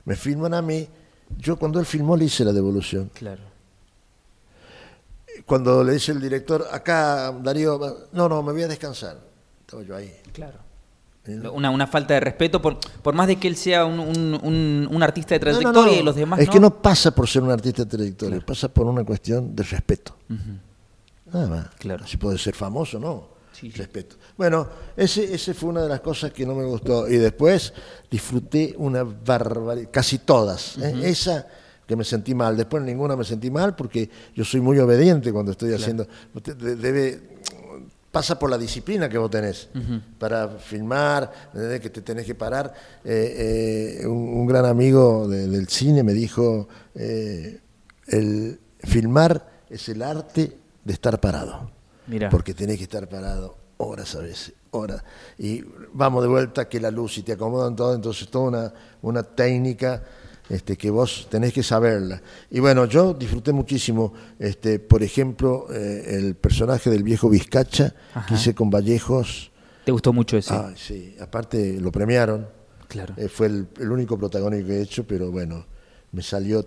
me 0.05 0.15
filman 0.15 0.53
a 0.53 0.61
mí, 0.61 0.87
yo 1.35 1.57
cuando 1.57 1.79
él 1.79 1.85
filmó 1.87 2.15
le 2.15 2.25
hice 2.25 2.45
la 2.45 2.53
devolución. 2.53 3.09
Claro. 3.13 3.41
Cuando 5.45 5.83
le 5.83 5.93
dice 5.93 6.11
el 6.11 6.21
director, 6.21 6.67
acá 6.71 7.31
Darío, 7.31 8.07
no, 8.11 8.29
no, 8.29 8.43
me 8.43 8.53
voy 8.53 8.63
a 8.63 8.67
descansar. 8.67 9.19
Estaba 9.61 9.81
yo 9.81 9.95
ahí. 9.95 10.13
Claro. 10.31 10.66
Una, 11.27 11.69
una, 11.69 11.87
falta 11.87 12.13
de 12.13 12.19
respeto, 12.19 12.61
por, 12.61 12.77
por 13.01 13.13
más 13.13 13.27
de 13.27 13.35
que 13.35 13.47
él 13.47 13.55
sea 13.55 13.85
un, 13.85 13.99
un, 13.99 14.87
un, 14.89 15.03
artista 15.03 15.35
de 15.35 15.39
trayectoria 15.39 15.99
y 15.99 16.03
los 16.03 16.15
demás. 16.15 16.39
Es 16.39 16.49
que 16.49 16.59
no 16.59 16.81
pasa 16.81 17.11
por 17.13 17.27
ser 17.27 17.43
un 17.43 17.51
artista 17.51 17.83
de 17.83 17.89
trayectoria, 17.89 18.39
pasa 18.45 18.69
por 18.69 18.85
una 18.85 19.03
cuestión 19.03 19.55
de 19.55 19.63
respeto. 19.63 20.15
Nada 21.31 21.47
más. 21.47 21.67
Claro. 21.77 22.07
Si 22.07 22.17
puede 22.17 22.37
ser 22.37 22.55
famoso, 22.55 22.99
no. 22.99 23.37
Respeto. 23.75 24.17
Bueno, 24.37 24.67
ese, 24.95 25.33
ese 25.33 25.53
fue 25.55 25.69
una 25.69 25.81
de 25.81 25.89
las 25.89 26.01
cosas 26.01 26.31
que 26.31 26.45
no 26.45 26.53
me 26.53 26.63
gustó. 26.63 27.07
Y 27.07 27.17
después 27.17 27.73
disfruté 28.09 28.75
una 28.77 29.03
barbaridad, 29.03 29.89
casi 29.91 30.19
todas. 30.19 30.77
¿eh? 30.77 31.01
Esa 31.03 31.47
que 31.87 31.95
me 31.95 32.03
sentí 32.03 32.35
mal. 32.35 32.55
Después 32.55 32.83
ninguna 32.83 33.15
me 33.15 33.23
sentí 33.23 33.49
mal 33.49 33.75
porque 33.75 34.09
yo 34.35 34.43
soy 34.43 34.61
muy 34.61 34.77
obediente 34.77 35.31
cuando 35.31 35.53
estoy 35.53 35.73
haciendo. 35.73 36.07
Debe 36.33 37.39
pasa 38.17 38.39
por 38.39 38.49
la 38.49 38.57
disciplina 38.57 39.07
que 39.07 39.19
vos 39.19 39.29
tenés 39.29 39.69
para 40.17 40.49
filmar, 40.49 41.31
que 41.53 41.91
te 41.91 42.01
tenés 42.01 42.25
que 42.25 42.33
parar. 42.33 42.73
Eh, 43.03 43.99
eh, 44.01 44.07
un, 44.07 44.47
gran 44.47 44.65
amigo 44.65 45.27
del 45.27 45.67
cine 45.67 46.01
me 46.01 46.13
dijo, 46.13 46.67
eh, 46.95 47.61
el 48.07 48.59
filmar 48.79 49.65
es 49.69 49.87
el 49.89 50.01
arte 50.01 50.57
de 50.83 50.93
estar 50.93 51.19
parado. 51.19 51.69
Porque 52.31 52.55
tenés 52.55 52.77
que 52.77 52.85
estar 52.85 53.07
parado 53.07 53.55
horas 53.77 54.15
a 54.15 54.21
veces, 54.21 54.53
horas. 54.71 55.03
Y 55.37 55.63
vamos 55.93 56.23
de 56.23 56.29
vuelta 56.29 56.67
que 56.67 56.79
la 56.79 56.89
luz 56.89 57.19
y 57.19 57.21
te 57.21 57.33
acomodan 57.33 57.75
todo, 57.75 57.93
entonces 57.93 58.27
toda 58.29 58.47
una, 58.47 58.73
una 59.03 59.21
técnica 59.21 60.01
este, 60.49 60.77
que 60.77 60.89
vos 60.89 61.27
tenés 61.29 61.53
que 61.53 61.63
saberla. 61.63 62.21
Y 62.49 62.59
bueno, 62.59 62.85
yo 62.85 63.13
disfruté 63.13 63.51
muchísimo, 63.51 64.13
este, 64.39 64.79
por 64.79 65.03
ejemplo, 65.03 65.67
eh, 65.71 66.17
el 66.17 66.35
personaje 66.35 66.89
del 66.89 67.03
viejo 67.03 67.29
Vizcacha, 67.29 67.93
que 68.27 68.35
hice 68.35 68.55
con 68.55 68.69
Vallejos. 68.69 69.51
¿Te 69.85 69.91
gustó 69.91 70.13
mucho 70.13 70.37
ese? 70.37 70.53
Ah, 70.53 70.73
sí, 70.75 71.15
aparte 71.19 71.79
lo 71.79 71.91
premiaron. 71.91 72.47
Claro. 72.87 73.13
Eh, 73.17 73.27
fue 73.27 73.47
el, 73.47 73.67
el, 73.79 73.91
único 73.91 74.17
protagónico 74.17 74.67
que 74.67 74.77
he 74.77 74.81
hecho, 74.81 75.05
pero 75.05 75.29
bueno, 75.29 75.65
me 76.11 76.21
salió 76.21 76.65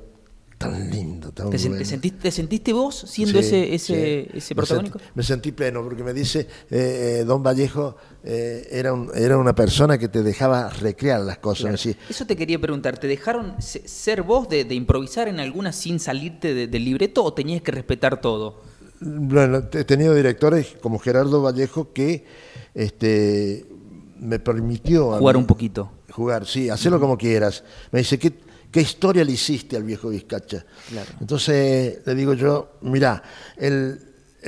tan 0.60 0.90
lindo, 0.90 1.32
tan 1.32 1.48
¿Te, 1.48 1.56
bueno. 1.56 1.78
¿te, 1.78 2.30
sentiste, 2.30 2.74
vos 2.74 2.94
siendo 3.08 3.38
ese, 3.38 3.74
ese, 3.74 4.28
ese 4.36 4.54
protagónico? 4.54 5.00
Me 5.14 5.22
sentí, 5.22 5.52
pleno, 5.52 5.82
porque 5.82 6.04
me 6.04 6.12
dice, 6.12 6.40
eh, 6.70 7.20
eh, 7.20 7.24
Don 7.24 7.42
Vallejo 7.42 7.96
eh, 8.22 8.68
era, 8.70 8.92
un, 8.92 9.10
era 9.14 9.38
una 9.38 9.54
persona 9.54 9.96
que 9.96 10.08
te 10.08 10.22
dejaba 10.22 10.68
recrear 10.68 11.22
las 11.22 11.38
cosas. 11.38 11.86
Eso 11.86 12.26
te 12.26 12.36
quería 12.36 12.60
preguntar, 12.60 12.98
¿te 12.98 13.06
dejaron 13.06 13.54
ser 13.58 14.22
vos 14.22 14.50
de, 14.50 14.60
improvisar 14.74 15.28
en 15.28 15.40
alguna 15.40 15.72
sin 15.72 15.98
salirte 15.98 16.66
del 16.68 16.84
libreto 16.84 17.24
o 17.24 17.32
tenías 17.32 17.62
que 17.62 17.72
respetar 17.72 18.20
todo? 18.20 18.60
Bueno, 19.00 19.62
he 19.72 19.84
tenido 19.84 20.14
directores 20.14 20.76
como 20.82 20.98
Gerardo 20.98 21.40
Vallejo 21.40 21.90
que 21.94 22.26
este, 22.74 23.64
me 24.18 24.38
permitió... 24.38 25.12
Jugar 25.16 25.38
un 25.38 25.46
poquito. 25.46 25.90
Jugar, 26.10 26.46
sí, 26.46 26.68
hacerlo 26.68 27.00
como 27.00 27.16
quieras. 27.16 27.64
Me 27.92 28.00
dice, 28.00 28.18
¿qué, 28.18 28.34
¿Qué 28.70 28.80
historia 28.80 29.24
le 29.24 29.32
hiciste 29.32 29.76
al 29.76 29.82
viejo 29.82 30.10
Vizcacha? 30.10 30.64
Entonces 31.20 31.98
le 32.04 32.14
digo 32.14 32.34
yo, 32.34 32.76
mira, 32.82 33.22
el, 33.56 34.00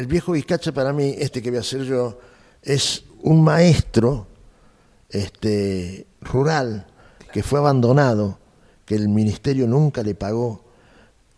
viejo 0.07 0.33
Vizcacha 0.33 0.73
para 0.73 0.93
mí, 0.93 1.15
este 1.19 1.43
que 1.43 1.51
voy 1.51 1.59
a 1.59 1.61
hacer 1.61 1.83
yo, 1.83 2.21
es 2.63 3.05
un 3.23 3.43
maestro 3.43 4.29
este, 5.09 6.07
rural 6.21 6.87
que 7.33 7.43
fue 7.43 7.59
abandonado, 7.59 8.39
que 8.85 8.95
el 8.95 9.09
ministerio 9.09 9.67
nunca 9.67 10.03
le 10.03 10.15
pagó. 10.15 10.65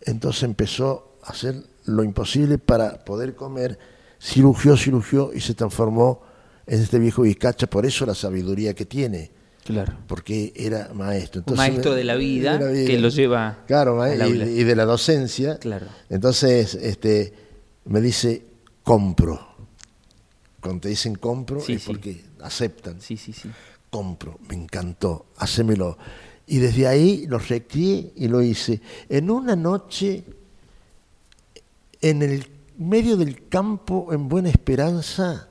Entonces 0.01 0.43
empezó 0.43 1.17
a 1.23 1.31
hacer 1.31 1.55
lo 1.85 2.03
imposible 2.03 2.59
para 2.59 3.03
poder 3.03 3.35
comer, 3.35 3.79
cirugió, 4.21 4.77
cirugió 4.77 5.31
y 5.33 5.41
se 5.41 5.55
transformó 5.55 6.21
en 6.67 6.81
este 6.81 6.99
viejo 6.99 7.23
Vizcacha, 7.23 7.67
por 7.67 7.85
eso 7.85 8.05
la 8.05 8.13
sabiduría 8.13 8.75
que 8.75 8.85
tiene. 8.85 9.31
Claro. 9.65 9.97
Porque 10.05 10.53
era 10.55 10.91
maestro. 10.93 11.39
Entonces, 11.39 11.57
maestro 11.57 11.95
de 11.95 12.03
la 12.03 12.13
vida, 12.15 12.59
que 12.59 12.99
lo 12.99 13.09
lleva. 13.09 13.63
Claro, 13.65 13.99
y, 14.07 14.63
de 14.63 14.75
la 14.75 14.85
docencia. 14.85 15.57
Claro. 15.57 15.87
Entonces, 16.07 16.75
este, 16.75 17.33
me 17.85 17.99
dice, 17.99 18.45
compro. 18.83 19.55
Cuando 20.61 20.81
te 20.81 20.89
dicen 20.89 21.15
compro 21.15 21.63
es 21.67 21.83
porque 21.83 22.23
aceptan. 22.41 23.01
Sí, 23.01 23.17
sí, 23.17 23.33
sí. 23.33 23.49
Compro, 23.89 24.39
me 24.49 24.55
encantó, 24.55 25.27
hacémelo. 25.37 25.97
Y 26.45 26.59
desde 26.59 26.87
ahí 26.87 27.25
lo 27.27 27.39
recrié 27.39 28.13
y 28.15 28.27
lo 28.27 28.43
hice. 28.43 28.81
En 29.09 29.31
una 29.31 29.55
noche, 29.55 30.23
en 32.01 32.21
el 32.21 32.47
medio 32.77 33.17
del 33.17 33.47
campo, 33.47 34.13
en 34.13 34.29
Buena 34.29 34.49
Esperanza, 34.49 35.49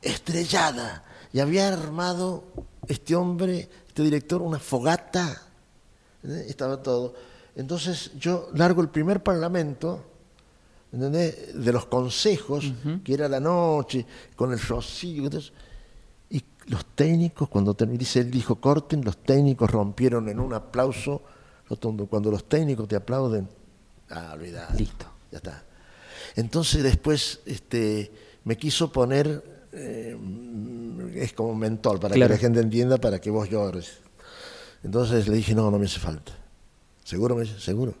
estrellada, 0.00 1.04
y 1.32 1.40
había 1.40 1.68
armado 1.68 2.69
este 2.90 3.14
hombre, 3.14 3.68
este 3.86 4.02
director, 4.02 4.42
una 4.42 4.58
fogata, 4.58 5.42
¿eh? 6.24 6.46
estaba 6.48 6.82
todo. 6.82 7.14
Entonces 7.54 8.12
yo 8.18 8.48
largo 8.54 8.82
el 8.82 8.88
primer 8.88 9.22
parlamento, 9.22 10.04
de 10.92 11.72
los 11.72 11.86
consejos, 11.86 12.72
que 13.04 13.14
era 13.14 13.28
la 13.28 13.38
noche, 13.38 14.04
con 14.34 14.52
el 14.52 14.60
rocío, 14.60 15.30
y 16.30 16.44
los 16.66 16.84
técnicos, 16.94 17.48
cuando 17.48 17.74
dice 17.74 18.20
él 18.20 18.30
dijo, 18.30 18.56
corten, 18.56 19.04
los 19.04 19.18
técnicos 19.18 19.70
rompieron 19.70 20.28
en 20.28 20.40
un 20.40 20.52
aplauso 20.52 21.22
rotundo. 21.68 22.06
Cuando 22.06 22.30
los 22.30 22.48
técnicos 22.48 22.88
te 22.88 22.96
aplauden, 22.96 23.48
ah, 24.10 24.32
olvidad. 24.34 24.74
Listo. 24.76 25.06
ya 25.30 25.38
está. 25.38 25.64
Entonces 26.36 26.82
después 26.82 27.40
este, 27.46 28.12
me 28.44 28.56
quiso 28.56 28.92
poner, 28.92 29.49
eh, 29.72 30.16
es 31.14 31.32
como 31.32 31.50
un 31.50 31.58
mentor, 31.58 32.00
para 32.00 32.14
Claro. 32.14 32.28
que 32.30 32.34
la 32.34 32.40
gente 32.40 32.60
entienda, 32.60 32.98
para 32.98 33.20
que 33.20 33.30
vos 33.30 33.48
llores. 33.48 33.98
Entonces 34.82 35.28
le 35.28 35.36
dije, 35.36 35.54
no, 35.54 35.70
no 35.70 35.78
me 35.78 35.86
hace 35.86 36.00
falta. 36.00 36.32
¿Seguro? 37.04 37.34
Me 37.36 37.42
dice, 37.42 37.58
seguro. 37.60 37.94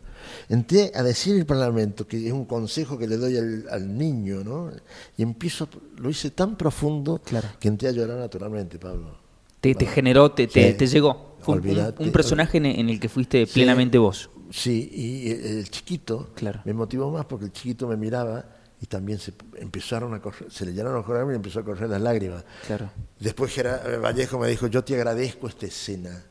Entré 0.48 0.92
a 0.94 1.02
decir 1.02 1.34
el 1.36 1.46
Parlamento, 1.46 2.06
que 2.06 2.26
es 2.26 2.32
un 2.32 2.44
consejo 2.44 2.98
que 2.98 3.06
le 3.08 3.16
doy 3.16 3.36
al, 3.36 3.66
al 3.70 3.96
niño, 3.96 4.44
¿no? 4.44 4.70
Y 5.16 5.22
empiezo, 5.22 5.68
lo 5.96 6.10
hice 6.10 6.30
tan 6.30 6.56
profundo 6.56 7.20
Claro. 7.24 7.48
que 7.58 7.68
entré 7.68 7.88
a 7.88 7.92
llorar 7.92 8.18
naturalmente, 8.18 8.78
Pablo. 8.78 9.18
Te, 9.60 9.74
te 9.74 9.86
generó, 9.86 10.30
te, 10.32 10.46
te, 10.46 10.72
Sí. 10.72 10.78
te 10.78 10.86
llegó. 10.86 11.36
Fue 11.40 11.56
un- 11.58 12.12
personaje 12.12 12.58
en, 12.58 12.66
el 12.66 13.00
que 13.00 13.08
fuiste 13.08 13.46
Sí. 13.46 13.54
plenamente 13.54 13.96
vos. 13.98 14.30
Sí, 14.50 14.90
y 14.92 15.30
el, 15.30 15.44
el 15.58 15.70
chiquito 15.70 16.30
Claro. 16.34 16.60
me 16.64 16.74
motivó 16.74 17.10
más 17.10 17.24
porque 17.24 17.46
el 17.46 17.52
chiquito 17.52 17.86
me 17.88 17.96
miraba 17.96 18.44
y 18.82 18.86
también 18.86 19.18
se 19.18 19.32
empezaron 19.58 20.14
a 20.14 20.20
correr, 20.22 20.50
se 20.50 20.64
le 20.64 20.72
llenaron 20.72 20.94
los 20.94 21.04
ojos 21.04 21.32
y 21.32 21.34
empezó 21.34 21.60
a 21.60 21.64
correr 21.64 21.90
las 21.90 22.00
lágrimas. 22.00 22.44
Claro. 22.66 22.90
Después 23.18 23.54
Vallejo 24.02 24.38
me 24.38 24.48
dijo, 24.48 24.66
yo 24.68 24.82
te 24.82 24.94
agradezco 24.94 25.48
esta 25.48 25.66
escena, 25.66 26.24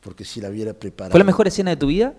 porque 0.00 0.24
si 0.24 0.40
la 0.40 0.48
hubiera 0.48 0.74
preparado... 0.74 1.10
¿Fue 1.12 1.18
la 1.18 1.24
mejor 1.24 1.48
escena 1.48 1.70
de 1.70 1.76
tu 1.76 1.88
vida? 1.88 2.14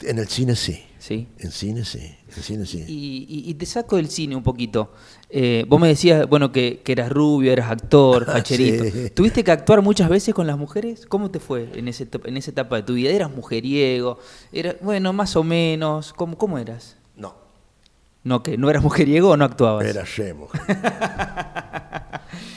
En 0.00 0.18
el 0.18 0.26
cine 0.28 0.56
sí, 0.56 0.82
Sí. 0.98 1.28
en 1.38 1.50
cine 1.52 1.84
sí, 1.84 2.00
en 2.34 2.42
cine 2.42 2.66
sí. 2.66 2.84
Y, 2.88 3.26
y- 3.28 3.50
y 3.50 3.54
te 3.54 3.64
saco 3.66 3.96
del 3.96 4.08
cine 4.08 4.34
un 4.34 4.42
poquito. 4.42 4.92
Eh, 5.30 5.64
vos 5.68 5.78
me 5.80 5.86
decías, 5.88 6.26
bueno, 6.28 6.50
que, 6.50 6.80
que 6.82 6.92
eras 6.92 7.12
rubio, 7.12 7.52
eras 7.52 7.70
actor, 7.70 8.24
facherito. 8.32 8.84
Sí. 8.84 9.10
¿Tuviste 9.10 9.44
que 9.44 9.50
actuar 9.52 9.82
muchas 9.82 10.08
veces 10.08 10.34
con 10.34 10.46
las 10.46 10.58
mujeres? 10.58 11.06
¿Cómo 11.06 11.30
te 11.30 11.38
fue 11.38 11.68
en, 11.74 11.86
ese, 11.88 12.08
en 12.24 12.36
esa 12.36 12.50
etapa 12.50 12.76
de 12.76 12.82
tu 12.82 12.94
vida? 12.94 13.10
¿Eras 13.10 13.30
mujeriego? 13.30 14.18
Era, 14.52 14.74
bueno, 14.80 15.12
más 15.12 15.36
o 15.36 15.44
menos. 15.44 16.12
¿Cómo, 16.14 16.36
cómo 16.38 16.58
eras? 16.58 16.96
No, 18.24 18.36
¿No 18.36 18.42
que 18.42 18.56
¿No 18.56 18.70
eras 18.70 18.82
mujeriego 18.82 19.30
o 19.30 19.36
no 19.36 19.44
actuabas? 19.44 19.84
era 19.86 20.04
Yemo. 20.04 20.48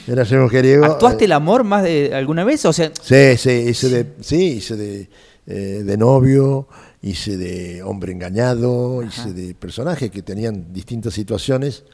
era 0.06 0.24
Yemo 0.24 0.42
mujeriego. 0.44 0.84
¿Actuaste 0.84 1.24
eh, 1.24 1.26
el 1.26 1.32
amor 1.32 1.62
más 1.64 1.82
de 1.84 2.14
alguna 2.14 2.44
vez? 2.44 2.64
O 2.64 2.72
sea, 2.72 2.90
Sí, 3.00 3.36
sí, 3.36 3.50
hice 3.50 3.88
de, 3.90 4.06
sí, 4.20 4.52
hice 4.56 4.76
de, 4.76 5.08
eh, 5.46 5.82
de 5.84 5.96
novio, 5.96 6.68
hice 7.02 7.36
de 7.36 7.82
hombre 7.82 8.12
engañado, 8.12 9.02
hice 9.02 9.32
de 9.32 9.54
personajes 9.54 10.10
que 10.10 10.22
tenían 10.22 10.72
distintas 10.72 11.12
situaciones. 11.14 11.84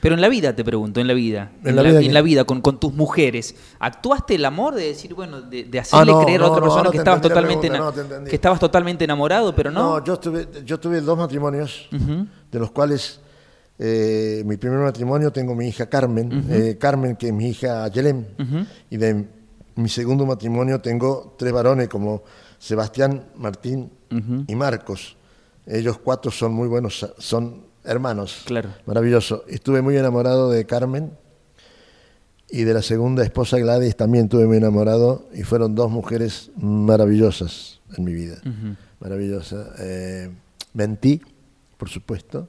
Pero 0.00 0.14
en 0.14 0.20
la 0.20 0.28
vida 0.28 0.54
te 0.54 0.64
pregunto, 0.64 1.00
en 1.00 1.06
la 1.06 1.14
vida. 1.14 1.52
En 1.64 1.76
la 1.76 1.82
vida 1.82 2.00
en 2.00 2.14
la 2.14 2.22
vida 2.22 2.44
con, 2.44 2.60
con 2.60 2.78
tus 2.78 2.92
mujeres. 2.92 3.54
¿Actuaste 3.78 4.34
el 4.34 4.44
amor 4.44 4.74
de 4.74 4.88
decir, 4.88 5.14
bueno, 5.14 5.42
de, 5.42 5.64
de 5.64 5.78
hacerle 5.78 6.12
Ah, 6.12 6.14
no, 6.14 6.22
creer 6.22 6.40
a 6.40 6.46
no, 6.46 6.52
otra 6.52 6.60
no, 6.60 6.66
persona 6.66 6.90
que 6.90 6.98
estabas 6.98 7.20
totalmente 7.20 7.68
pregunta, 7.68 8.02
no, 8.02 8.24
que 8.24 8.34
estabas 8.34 8.60
totalmente 8.60 9.04
enamorado, 9.04 9.54
pero 9.54 9.70
no? 9.70 10.04
yo 10.04 10.18
tuve, 10.18 10.48
yo 10.64 10.78
tuve 10.78 11.00
dos 11.00 11.18
matrimonios, 11.18 11.88
de 11.90 12.58
los 12.58 12.70
cuales 12.70 13.20
eh, 13.78 14.42
mi 14.46 14.56
primer 14.56 14.78
matrimonio 14.78 15.30
tengo 15.32 15.54
mi 15.54 15.68
hija 15.68 15.86
Carmen, 15.86 16.46
eh, 16.50 16.76
Carmen 16.78 17.16
que 17.16 17.28
es 17.28 17.32
mi 17.32 17.48
hija 17.48 17.88
Yelem, 17.88 18.24
y 18.90 18.96
de 18.96 19.26
mi 19.76 19.88
segundo 19.88 20.24
matrimonio 20.24 20.80
tengo 20.80 21.34
tres 21.38 21.52
varones 21.52 21.88
como 21.88 22.22
Sebastián, 22.58 23.24
Martín 23.36 23.90
y 24.46 24.54
Marcos. 24.54 25.16
Ellos 25.66 25.98
cuatro 25.98 26.30
son 26.30 26.52
muy 26.52 26.68
buenos, 26.68 27.12
son 27.18 27.65
hermanos. 27.86 28.42
Claro. 28.46 28.70
Maravilloso. 28.86 29.44
Estuve 29.48 29.82
muy 29.82 29.96
enamorado 29.96 30.50
de 30.50 30.64
Carmen 30.66 31.12
y 32.50 32.62
de 32.64 32.74
la 32.74 32.82
segunda 32.82 33.24
esposa 33.24 33.58
Gladys 33.58 33.96
también 33.96 34.24
estuve 34.26 34.46
muy 34.46 34.56
enamorado 34.58 35.28
y 35.34 35.42
fueron 35.42 35.74
dos 35.74 35.90
mujeres 35.90 36.50
maravillosas 36.56 37.80
en 37.96 38.04
mi 38.04 38.12
vida. 38.12 38.36
Maravillosa. 39.00 39.72
Eh, 39.78 40.30
mentí, 40.74 41.20
por 41.76 41.88
supuesto. 41.88 42.48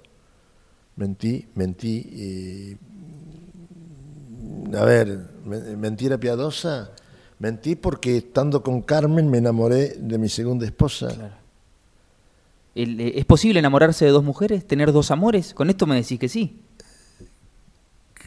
Mentí, 0.95 1.47
mentí. 1.56 1.97
y- 2.12 2.78
a 4.76 4.84
ver, 4.84 5.19
me- 5.45 5.76
mentira 5.78 6.17
piadosa. 6.17 6.91
Mentí 7.39 7.76
porque 7.76 8.17
estando 8.17 8.63
con 8.63 8.82
Carmen 8.82 9.30
me 9.30 9.38
enamoré 9.38 9.95
de 10.00 10.17
mi 10.17 10.28
segunda 10.30 10.65
esposa. 10.65 11.37
El- 12.84 13.00
eh, 13.02 13.13
¿Es 13.16 13.26
posible 13.26 13.60
enamorarse 13.60 14.06
de 14.06 14.12
dos 14.12 14.24
mujeres? 14.24 14.66
¿Tener 14.68 14.92
dos 14.92 15.10
amores? 15.12 15.54
Con 15.54 15.70
esto 15.70 15.86
me 15.88 15.96
decís 15.96 16.20
que 16.20 16.30
sí. 16.30 16.62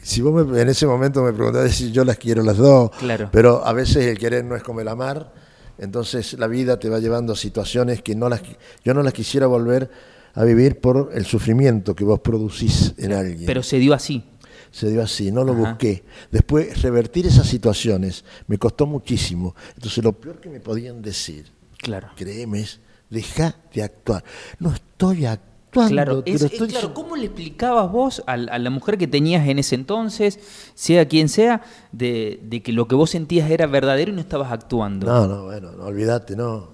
Si 0.03 0.21
vos 0.21 0.45
me- 0.45 0.61
en 0.61 0.67
ese 0.69 0.87
momento 0.87 1.21
me 1.23 1.31
preguntás 1.31 1.75
si 1.75 1.91
yo 1.91 2.03
las 2.03 2.17
quiero 2.17 2.43
las 2.43 2.57
dos, 2.57 2.89
Claro. 2.97 3.29
pero 3.31 3.65
a 3.65 3.71
veces 3.73 4.05
el 4.07 4.17
querer 4.17 4.43
no 4.43 4.55
es 4.55 4.63
como 4.63 4.81
el 4.81 4.87
amar, 4.87 5.31
entonces 5.77 6.33
la 6.33 6.47
vida 6.47 6.79
te 6.79 6.89
va 6.89 6.99
llevando 6.99 7.33
a 7.33 7.35
situaciones 7.35 8.01
que 8.01 8.15
no 8.15 8.27
las, 8.27 8.41
yo 8.83 8.93
no 8.93 9.03
las 9.03 9.13
quisiera 9.13 9.45
volver 9.47 9.91
a 10.33 10.43
vivir 10.43 10.79
por 10.79 11.11
el 11.13 11.25
sufrimiento 11.25 11.93
que 11.95 12.03
vos 12.03 12.19
producís 12.19 12.93
en 12.97 13.13
alguien. 13.13 13.45
Pero 13.45 13.61
se 13.61 13.77
dio 13.77 13.93
así. 13.93 14.23
Se 14.71 14.89
dio 14.89 15.03
así, 15.03 15.31
no 15.31 15.43
lo 15.43 15.51
Ajá. 15.51 15.61
busqué. 15.71 16.03
Después, 16.31 16.81
revertir 16.81 17.27
esas 17.27 17.45
situaciones 17.47 18.23
me 18.47 18.57
costó 18.57 18.85
muchísimo. 18.87 19.53
Entonces, 19.75 20.03
lo 20.03 20.13
peor 20.13 20.39
que 20.39 20.49
me 20.49 20.61
podían 20.61 21.01
decir, 21.01 21.51
Claro. 21.77 22.07
créeme, 22.15 22.61
es, 22.61 22.79
deja 23.11 23.55
de 23.73 23.83
actuar. 23.83 24.23
No 24.59 24.73
estoy 24.73 25.25
actuando, 25.27 25.51
Claro, 25.91 26.23
es- 26.25 26.41
es 26.41 26.51
estoy 26.53 26.67
claro, 26.69 26.93
¿cómo 26.93 27.15
le 27.15 27.25
explicabas 27.27 27.89
vos 27.91 28.23
a, 28.25 28.35
la- 28.35 28.51
a 28.53 28.59
la 28.59 28.69
mujer 28.71 28.97
que 28.97 29.07
tenías 29.07 29.47
en 29.47 29.57
ese 29.59 29.75
entonces, 29.75 30.39
sea 30.73 31.07
quien 31.07 31.29
sea, 31.29 31.61
de, 31.93 32.39
de 32.43 32.61
que 32.63 32.73
lo 32.73 32.87
que 32.89 32.95
vos 32.95 33.11
sentías 33.11 33.49
era 33.49 33.67
verdadero 33.67 34.11
y 34.11 34.15
no 34.15 34.19
estabas 34.21 34.51
actuando? 34.51 35.05
No, 35.07 35.27
no, 35.27 35.43
bueno, 35.45 35.71
no 35.71 35.83
olvídate, 35.85 36.35
no. 36.35 36.69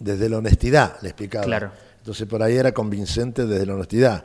Desde 0.00 0.28
la 0.28 0.38
honestidad 0.38 0.96
le 1.02 1.08
explicaba. 1.10 1.44
Claro. 1.44 1.70
Entonces 1.98 2.26
por 2.26 2.42
ahí 2.42 2.56
era 2.56 2.72
convincente 2.72 3.46
desde 3.46 3.66
la 3.66 3.74
honestidad. 3.74 4.24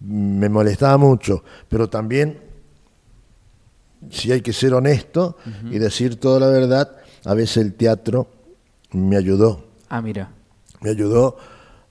Me 0.00 0.48
molestaba 0.48 0.96
mucho, 0.98 1.42
pero 1.68 1.88
también, 1.88 2.38
si 4.10 4.30
hay 4.32 4.40
que 4.42 4.52
ser 4.52 4.72
honesto 4.74 5.36
y 5.70 5.78
decir 5.78 6.20
toda 6.20 6.38
la 6.40 6.48
verdad, 6.48 6.96
a 7.24 7.34
veces 7.34 7.58
el 7.58 7.74
teatro 7.74 8.28
me 8.92 9.16
ayudó. 9.16 9.64
Ah, 9.88 10.00
mira. 10.00 10.30
Me 10.86 10.92
ayudó 10.92 11.36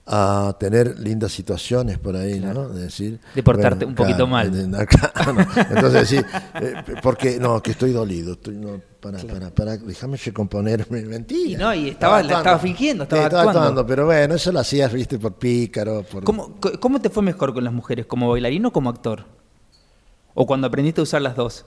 a 0.06 0.56
tener 0.58 0.98
lindas 0.98 1.32
situaciones 1.32 1.98
por 1.98 2.16
ahí, 2.16 2.40
¿no? 2.40 2.68
De 2.70 2.84
decir, 2.84 3.20
De 3.34 3.42
portarte 3.42 3.84
un 3.84 3.94
poquito 3.94 4.26
mal. 4.26 4.50
claro, 4.88 5.32
no. 5.34 5.46
Entonces 5.68 6.08
sí, 6.08 6.16
eh, 6.54 6.74
porque 7.02 7.38
no, 7.38 7.60
que 7.62 7.72
estoy 7.72 7.92
dolido, 7.92 8.32
estoy 8.34 8.54
no, 8.56 8.80
para, 9.00 9.18
para, 9.18 9.50
para, 9.50 9.76
déjame 9.76 10.16
recomponerme, 10.16 11.02
mentira. 11.06 11.50
Y 11.50 11.56
no, 11.56 11.74
y 11.74 11.88
estaba- 11.90 12.20
estaba 12.22 12.58
fingiendo, 12.58 13.02
estaba 13.02 13.28
Sí, 13.28 13.36
actuando. 13.36 13.84
pero 13.86 14.06
bueno, 14.06 14.34
eso 14.36 14.50
lo 14.50 14.60
hacías, 14.60 14.90
viste, 14.94 15.18
por 15.18 15.34
pícaro, 15.34 16.02
por 16.04 16.24
¿Cómo, 16.24 16.54
¿Cómo 16.80 17.00
te 17.02 17.10
fue 17.10 17.22
mejor 17.22 17.52
con 17.52 17.64
las 17.64 17.72
mujeres? 17.74 18.06
¿Como 18.06 18.30
bailarín 18.30 18.64
o 18.64 18.72
como 18.72 18.88
actor? 18.88 19.24
¿O 20.34 20.46
cuando 20.46 20.68
aprendiste 20.68 21.00
a 21.00 21.04
usar 21.04 21.20
las 21.20 21.36
dos? 21.36 21.66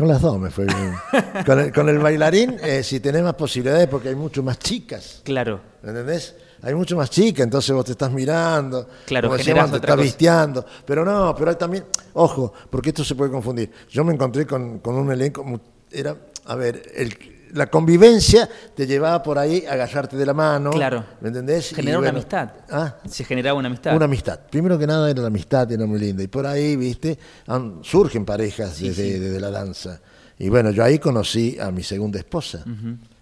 Con 0.00 0.08
las 0.08 0.20
dos 0.22 0.38
me 0.38 0.50
fue 0.50 0.64
bien. 0.64 0.94
con, 1.46 1.60
el, 1.60 1.72
con 1.72 1.88
el 1.88 1.98
bailarín, 1.98 2.56
eh, 2.62 2.82
si 2.82 3.00
tenés 3.00 3.22
más 3.22 3.34
posibilidades, 3.34 3.86
porque 3.86 4.08
hay 4.08 4.14
mucho 4.14 4.42
más 4.42 4.58
chicas. 4.58 5.20
Claro. 5.24 5.60
¿Entendés? 5.84 6.34
Hay 6.62 6.74
mucho 6.74 6.96
más 6.96 7.08
chicas, 7.10 7.44
entonces 7.44 7.74
vos 7.74 7.84
te 7.84 7.92
estás 7.92 8.10
mirando, 8.10 8.88
Claro, 9.06 9.28
como 9.28 9.38
decíamos, 9.38 9.70
te 9.70 9.76
estás 9.76 9.90
cosa. 9.92 10.02
visteando. 10.02 10.66
Pero 10.84 11.04
no, 11.04 11.34
pero 11.36 11.50
hay 11.50 11.56
también, 11.56 11.84
ojo, 12.14 12.52
porque 12.70 12.88
esto 12.90 13.04
se 13.04 13.14
puede 13.14 13.30
confundir. 13.30 13.70
Yo 13.90 14.02
me 14.04 14.12
encontré 14.12 14.46
con, 14.46 14.78
con 14.80 14.94
un 14.96 15.10
elenco, 15.12 15.44
era, 15.90 16.16
a 16.46 16.54
ver, 16.56 16.82
el- 16.94 17.39
la 17.54 17.66
convivencia 17.68 18.48
te 18.74 18.86
llevaba 18.86 19.22
por 19.22 19.38
ahí 19.38 19.64
a 19.66 19.72
agarrarte 19.72 20.16
de 20.16 20.26
la 20.26 20.34
mano. 20.34 20.70
Claro. 20.70 21.04
¿Me 21.20 21.28
entendés? 21.28 21.72
Y 21.72 21.74
Generar 21.74 22.00
una 22.00 22.08
amistad. 22.10 22.50
Ah, 22.70 22.96
Se 23.08 23.24
generaba 23.24 23.58
una 23.58 23.68
amistad. 23.68 23.94
una 23.96 24.04
amistad. 24.04 24.40
Primero 24.50 24.78
que 24.78 24.86
nada 24.86 25.10
era 25.10 25.20
la 25.20 25.26
amistad, 25.28 25.70
era 25.70 25.86
muy 25.86 25.98
linda. 25.98 26.22
Y 26.22 26.28
por 26.28 26.46
ahí, 26.46 26.76
viste, 26.76 27.18
han- 27.46 27.80
surgen 27.82 28.24
parejas 28.24 28.74
Sí, 28.74 28.88
desde, 28.88 29.02
sí. 29.14 29.18
desde 29.18 29.40
la 29.40 29.50
danza. 29.50 30.00
Y 30.38 30.48
bueno, 30.48 30.70
yo 30.70 30.82
ahí 30.84 30.98
conocí 30.98 31.58
a 31.60 31.70
mi 31.70 31.82
segunda 31.82 32.18
esposa. 32.18 32.64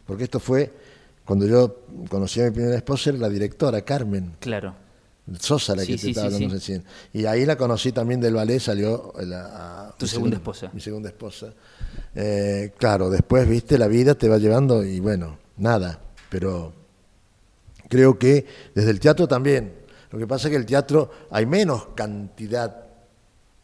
Porque 0.07 0.25
esto 0.25 0.39
fue, 0.41 0.73
cuando 1.25 1.47
yo 1.47 1.81
conocí 2.09 2.41
a 2.41 2.45
mi 2.45 2.51
primera 2.53 2.77
esposa, 2.77 3.11
era 3.11 3.19
la 3.19 3.29
directora, 3.29 3.81
Carmen. 3.83 4.37
Claro. 4.41 4.75
Sosa, 5.39 5.75
la 5.77 5.83
Sí, 5.83 5.93
que 5.93 5.99
sí, 5.99 6.05
te 6.07 6.11
estaba 6.13 6.29
sí, 6.31 6.35
hablando 6.37 6.55
recién. 6.55 6.85
Y 7.13 7.27
ahí 7.27 7.45
la 7.45 7.57
conocí 7.57 7.93
también 7.93 8.21
del 8.21 8.35
ballet, 8.35 8.59
salió 8.61 9.13
la, 9.21 9.89
a- 9.89 9.97
Tu 9.97 10.07
segunda 10.07 10.37
esposa. 10.37 10.71
Mi 10.73 10.81
segunda 10.81 11.09
esposa. 11.11 11.53
Eh, 12.15 12.73
claro, 12.79 13.11
después, 13.11 13.47
viste, 13.49 13.77
la 13.79 13.89
vida 13.89 14.15
te 14.15 14.29
va 14.29 14.39
llevando 14.39 14.85
y 14.85 15.01
bueno, 15.01 15.39
nada. 15.59 16.01
Pero 16.31 16.73
creo 17.89 18.19
que 18.19 18.47
desde 18.75 18.91
el 18.91 19.01
teatro 19.01 19.27
también. 19.29 19.75
Lo 20.11 20.19
que 20.19 20.27
pasa 20.27 20.49
es 20.49 20.53
que 20.53 20.57
el 20.57 20.65
teatro 20.67 21.11
hay 21.31 21.45
menos 21.45 21.89
cantidad 21.95 22.85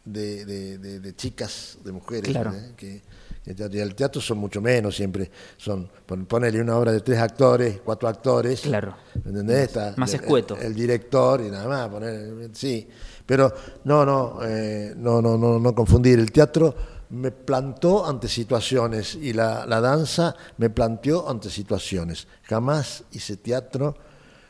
de, 0.03 0.45
de- 0.45 0.77
de- 0.77 0.99
de 0.99 1.15
chicas, 1.15 1.79
de 1.83 1.91
mujeres. 1.91 2.29
Claro. 2.31 2.53
¿eh? 2.53 2.73
que 2.77 3.01
el 3.45 3.55
teatro. 3.55 3.77
Y 3.77 3.81
el 3.81 3.95
teatro 3.95 4.21
son 4.21 4.37
mucho 4.37 4.61
menos 4.61 4.95
siempre. 4.95 5.29
Son, 5.57 5.89
pon- 6.05 6.25
ponele 6.25 6.61
una 6.61 6.77
obra 6.77 6.91
de 6.91 7.01
tres 7.01 7.19
actores, 7.19 7.79
cuatro 7.83 8.07
actores. 8.09 8.61
Claro. 8.61 8.95
¿Me 9.23 9.29
entendés? 9.31 9.63
Está 9.67 9.93
Más 9.97 10.13
escueto. 10.13 10.57
El, 10.57 10.73
director 10.73 11.41
y 11.41 11.49
nada 11.49 11.67
más. 11.67 11.89
Poner, 11.89 12.49
sí. 12.53 12.87
Pero 13.25 13.53
no, 13.85 14.05
no, 14.05 14.39
eh, 14.43 14.93
no, 14.97 15.21
no, 15.21 15.37
no, 15.37 15.59
no 15.59 15.75
confundir. 15.75 16.19
El 16.19 16.31
teatro 16.31 16.75
me 17.09 17.31
plantó 17.31 18.05
ante 18.05 18.27
situaciones 18.27 19.15
y 19.15 19.31
la, 19.33 19.65
la 19.65 19.79
danza 19.79 20.35
me 20.57 20.69
planteó 20.69 21.29
ante 21.29 21.49
situaciones. 21.49 22.27
Jamás 22.43 23.03
hice 23.11 23.37
teatro 23.37 23.95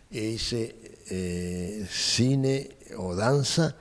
e 0.09 0.21
hice 0.23 0.75
eh, 1.09 1.85
cine 1.89 2.77
o 2.97 3.15
danza 3.15 3.75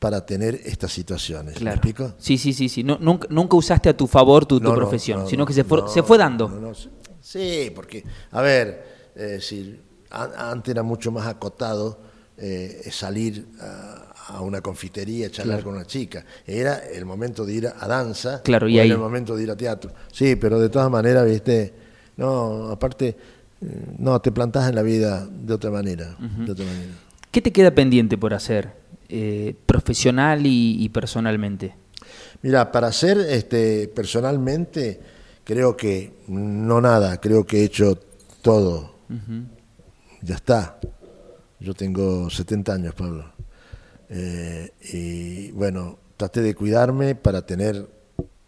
para 0.00 0.24
tener 0.26 0.60
estas 0.64 0.90
situaciones. 0.92 1.54
¿Me 1.54 1.60
Claro. 1.60 1.76
explico? 1.76 2.14
Sí, 2.18 2.38
sí, 2.38 2.52
sí, 2.54 2.68
sí. 2.68 2.82
No, 2.82 2.98
nunca, 2.98 3.28
nunca 3.30 3.54
usaste 3.56 3.88
a 3.90 3.96
tu 3.96 4.06
favor 4.08 4.46
tu, 4.46 4.58
No, 4.58 4.74
profesión, 4.74 5.20
no, 5.20 5.26
sino 5.28 5.42
no, 5.42 5.46
que 5.46 5.52
se 5.52 5.62
se 5.62 6.02
fue 6.02 6.18
dando. 6.18 6.74
sí. 7.20 7.70
porque, 7.74 8.02
a 8.32 8.40
ver, 8.40 9.10
eh, 9.14 9.38
si 9.40 9.78
a- 10.10 10.50
antes 10.50 10.72
era 10.72 10.82
mucho 10.82 11.12
más 11.12 11.26
acotado 11.28 12.00
eh, 12.42 12.88
salir 12.90 13.46
a, 13.60 14.14
a 14.28 14.40
una 14.40 14.62
confitería, 14.62 15.30
charlar 15.30 15.62
con 15.62 15.74
una 15.74 15.84
chica. 15.84 16.24
Era 16.46 16.78
el 16.78 17.04
momento 17.04 17.44
de 17.44 17.52
ir 17.52 17.66
a 17.66 17.86
danza, 17.86 18.40
Claro, 18.42 18.66
y 18.68 18.78
ahí- 18.78 18.86
era 18.88 18.94
el 18.94 19.00
momento 19.02 19.36
de 19.36 19.42
ir 19.42 19.50
a 19.50 19.56
teatro. 19.56 19.92
Sí, 20.10 20.34
pero 20.36 20.58
de 20.58 20.70
todas 20.70 20.90
maneras, 20.90 21.26
viste, 21.26 21.74
no, 22.16 22.70
aparte, 22.70 23.08
eh, 23.60 23.94
no, 23.98 24.18
te 24.22 24.32
plantás 24.32 24.70
en 24.70 24.76
la 24.76 24.82
vida 24.82 25.28
de 25.30 25.52
otra 25.52 25.70
manera, 25.70 26.16
de 26.18 26.50
otra 26.52 26.64
manera. 26.64 26.92
¿Qué 27.30 27.42
te 27.42 27.52
queda 27.52 27.70
pendiente 27.72 28.16
por 28.16 28.32
hacer, 28.32 28.79
eh, 29.10 29.54
profesional 29.66 30.46
y, 30.46 30.82
y 30.82 30.88
personalmente? 30.88 31.74
Mira, 32.42 32.72
para 32.72 32.88
hacer 32.88 33.18
este, 33.18 33.88
personalmente, 33.88 35.00
creo 35.44 35.76
que 35.76 36.12
no 36.28 36.80
nada, 36.80 37.20
creo 37.20 37.44
que 37.44 37.60
he 37.60 37.64
hecho 37.64 37.98
todo. 38.42 38.94
Ya 40.22 40.36
está. 40.36 40.78
Yo 41.58 41.74
tengo 41.74 42.30
70 42.30 42.72
años, 42.72 42.94
Pablo. 42.94 43.32
Eh, 44.08 44.72
y 44.92 45.50
bueno, 45.52 45.98
traté 46.16 46.40
de 46.42 46.54
cuidarme 46.54 47.14
para 47.14 47.44
tener, 47.46 47.88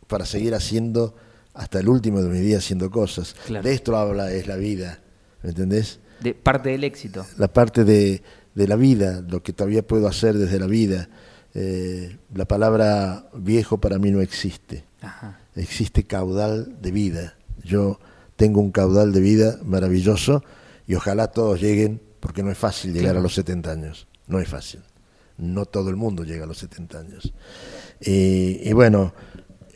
para 0.06 0.24
seguir 0.24 0.54
haciendo 0.54 1.14
hasta 1.54 1.80
el 1.80 1.88
último 1.88 2.22
de 2.22 2.28
mi 2.28 2.40
día 2.40 2.58
haciendo 2.58 2.90
cosas. 2.90 3.34
Claro. 3.46 3.64
De 3.64 3.74
esto 3.74 3.96
habla 3.96 4.32
es 4.32 4.46
la 4.46 4.56
vida, 4.56 5.00
¿me 5.42 5.50
entendés? 5.50 6.00
De 6.20 6.34
parte 6.34 6.70
del 6.70 6.84
éxito. 6.84 7.26
la 7.36 7.52
parte 7.52 7.84
de, 7.84 8.22
de 8.54 8.68
la 8.68 8.76
vida, 8.76 9.22
lo 9.28 9.42
que 9.42 9.52
todavía 9.52 9.86
puedo 9.86 10.06
hacer 10.08 10.36
desde 10.38 10.58
la 10.58 10.66
vida. 10.66 11.08
Eh, 11.54 12.16
la 12.34 12.46
palabra 12.46 13.28
viejo 13.34 13.78
para 13.78 13.98
mí 13.98 14.10
no 14.10 14.20
existe, 14.20 14.84
Ajá. 15.02 15.38
existe 15.54 16.04
caudal 16.04 16.76
de 16.80 16.90
vida. 16.90 17.34
Yo 17.62 17.98
tengo 18.36 18.60
un 18.60 18.70
caudal 18.72 19.12
de 19.12 19.20
vida 19.20 19.58
maravilloso 19.64 20.42
y 20.86 20.94
ojalá 20.94 21.28
todos 21.28 21.60
lleguen, 21.60 22.00
porque 22.20 22.42
no 22.42 22.50
es 22.50 22.58
fácil 22.58 22.92
llegar 22.92 23.06
Claro. 23.12 23.18
a 23.20 23.22
los 23.22 23.34
70 23.34 23.70
años, 23.70 24.06
no 24.26 24.38
es 24.40 24.48
fácil. 24.48 24.80
No 25.38 25.64
todo 25.66 25.90
el 25.90 25.96
mundo 25.96 26.24
llega 26.24 26.44
a 26.44 26.46
los 26.46 26.58
70 26.58 26.98
años. 26.98 27.32
Y, 28.00 28.60
y 28.68 28.72
bueno, 28.72 29.12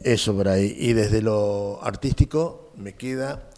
eso 0.00 0.34
por 0.34 0.48
ahí. 0.48 0.76
Y 0.78 0.92
desde 0.92 1.22
lo 1.22 1.80
artístico 1.82 2.72
me 2.76 2.94
queda 2.94 3.48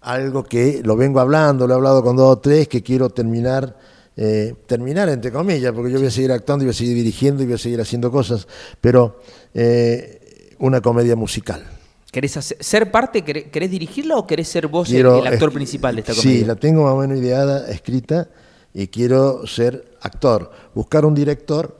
algo 0.00 0.44
que 0.44 0.80
lo 0.84 0.96
vengo 0.96 1.20
hablando, 1.20 1.66
lo 1.66 1.74
he 1.74 1.76
hablado 1.76 2.02
con 2.02 2.16
dos 2.16 2.36
o 2.36 2.38
tres, 2.38 2.68
que 2.68 2.82
quiero 2.82 3.10
terminar, 3.10 3.76
eh, 4.22 4.54
terminar 4.66 5.08
entre 5.08 5.32
comillas, 5.32 5.72
porque 5.72 5.90
yo 5.90 5.98
voy 5.98 6.08
a 6.08 6.10
seguir 6.10 6.30
actuando 6.30 6.62
y 6.64 6.66
voy 6.66 6.72
a 6.72 6.76
seguir 6.76 6.94
dirigiendo 6.94 7.42
y 7.42 7.46
voy 7.46 7.54
a 7.54 7.58
seguir 7.58 7.80
haciendo 7.80 8.10
cosas, 8.10 8.46
pero 8.80 9.18
eh, 9.54 10.54
una 10.58 10.82
comedia 10.82 11.16
musical. 11.16 11.64
¿Querés 12.12 12.36
hacer- 12.36 12.58
ser 12.60 12.90
parte? 12.90 13.22
¿Querés, 13.22 13.44
querés 13.46 13.70
dirigirla 13.70 14.16
o 14.16 14.26
querés 14.26 14.48
ser 14.48 14.66
vos 14.66 14.88
el- 14.88 14.94
Quiero 14.96 15.20
el, 15.20 15.26
actor 15.26 15.48
es- 15.48 15.54
principal 15.54 15.94
de 15.94 16.00
esta 16.02 16.12
Sí, 16.12 16.20
comedia? 16.22 16.46
la 16.48 16.56
tengo 16.56 16.82
más 16.84 16.92
o 16.92 16.96
menos 16.98 17.18
ideada, 17.18 17.70
escrita, 17.70 18.28
y 18.74 18.88
quiero 18.88 19.46
ser 19.46 19.96
actor. 20.02 20.50
Buscar 20.74 21.04
un 21.06 21.14
director 21.14 21.76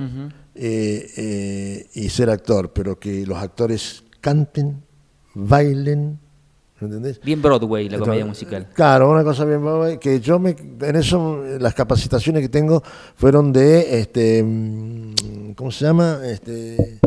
eh, 0.54 1.06
eh, 1.16 1.86
y 1.94 2.08
ser 2.08 2.30
actor, 2.30 2.72
pero 2.72 2.98
que 2.98 3.26
los 3.26 3.38
actores 3.38 4.02
canten, 4.20 4.82
bailen, 5.34 6.10
¿me 6.10 6.18
entendés? 6.86 7.20
Bien 7.22 7.40
Broadway, 7.42 7.88
la 7.88 7.98
comedia 7.98 8.20
Entonces, 8.22 8.44
musical. 8.48 8.68
Claro, 8.74 9.10
una 9.10 9.24
cosa 9.24 9.44
bien 9.44 9.62
brava, 9.62 9.96
que 9.98 10.20
yo 10.20 10.38
me, 10.38 10.50
en 10.80 10.96
eso 10.96 11.44
las 11.58 11.74
capacitaciones 11.74 12.42
que 12.42 12.48
tengo 12.48 12.82
fueron 13.16 13.52
de 13.52 14.00
este 14.00 14.42
mm, 14.42 15.52
¿cómo 15.54 15.70
se 15.70 15.84
llama? 15.84 16.20
Este 16.24 17.00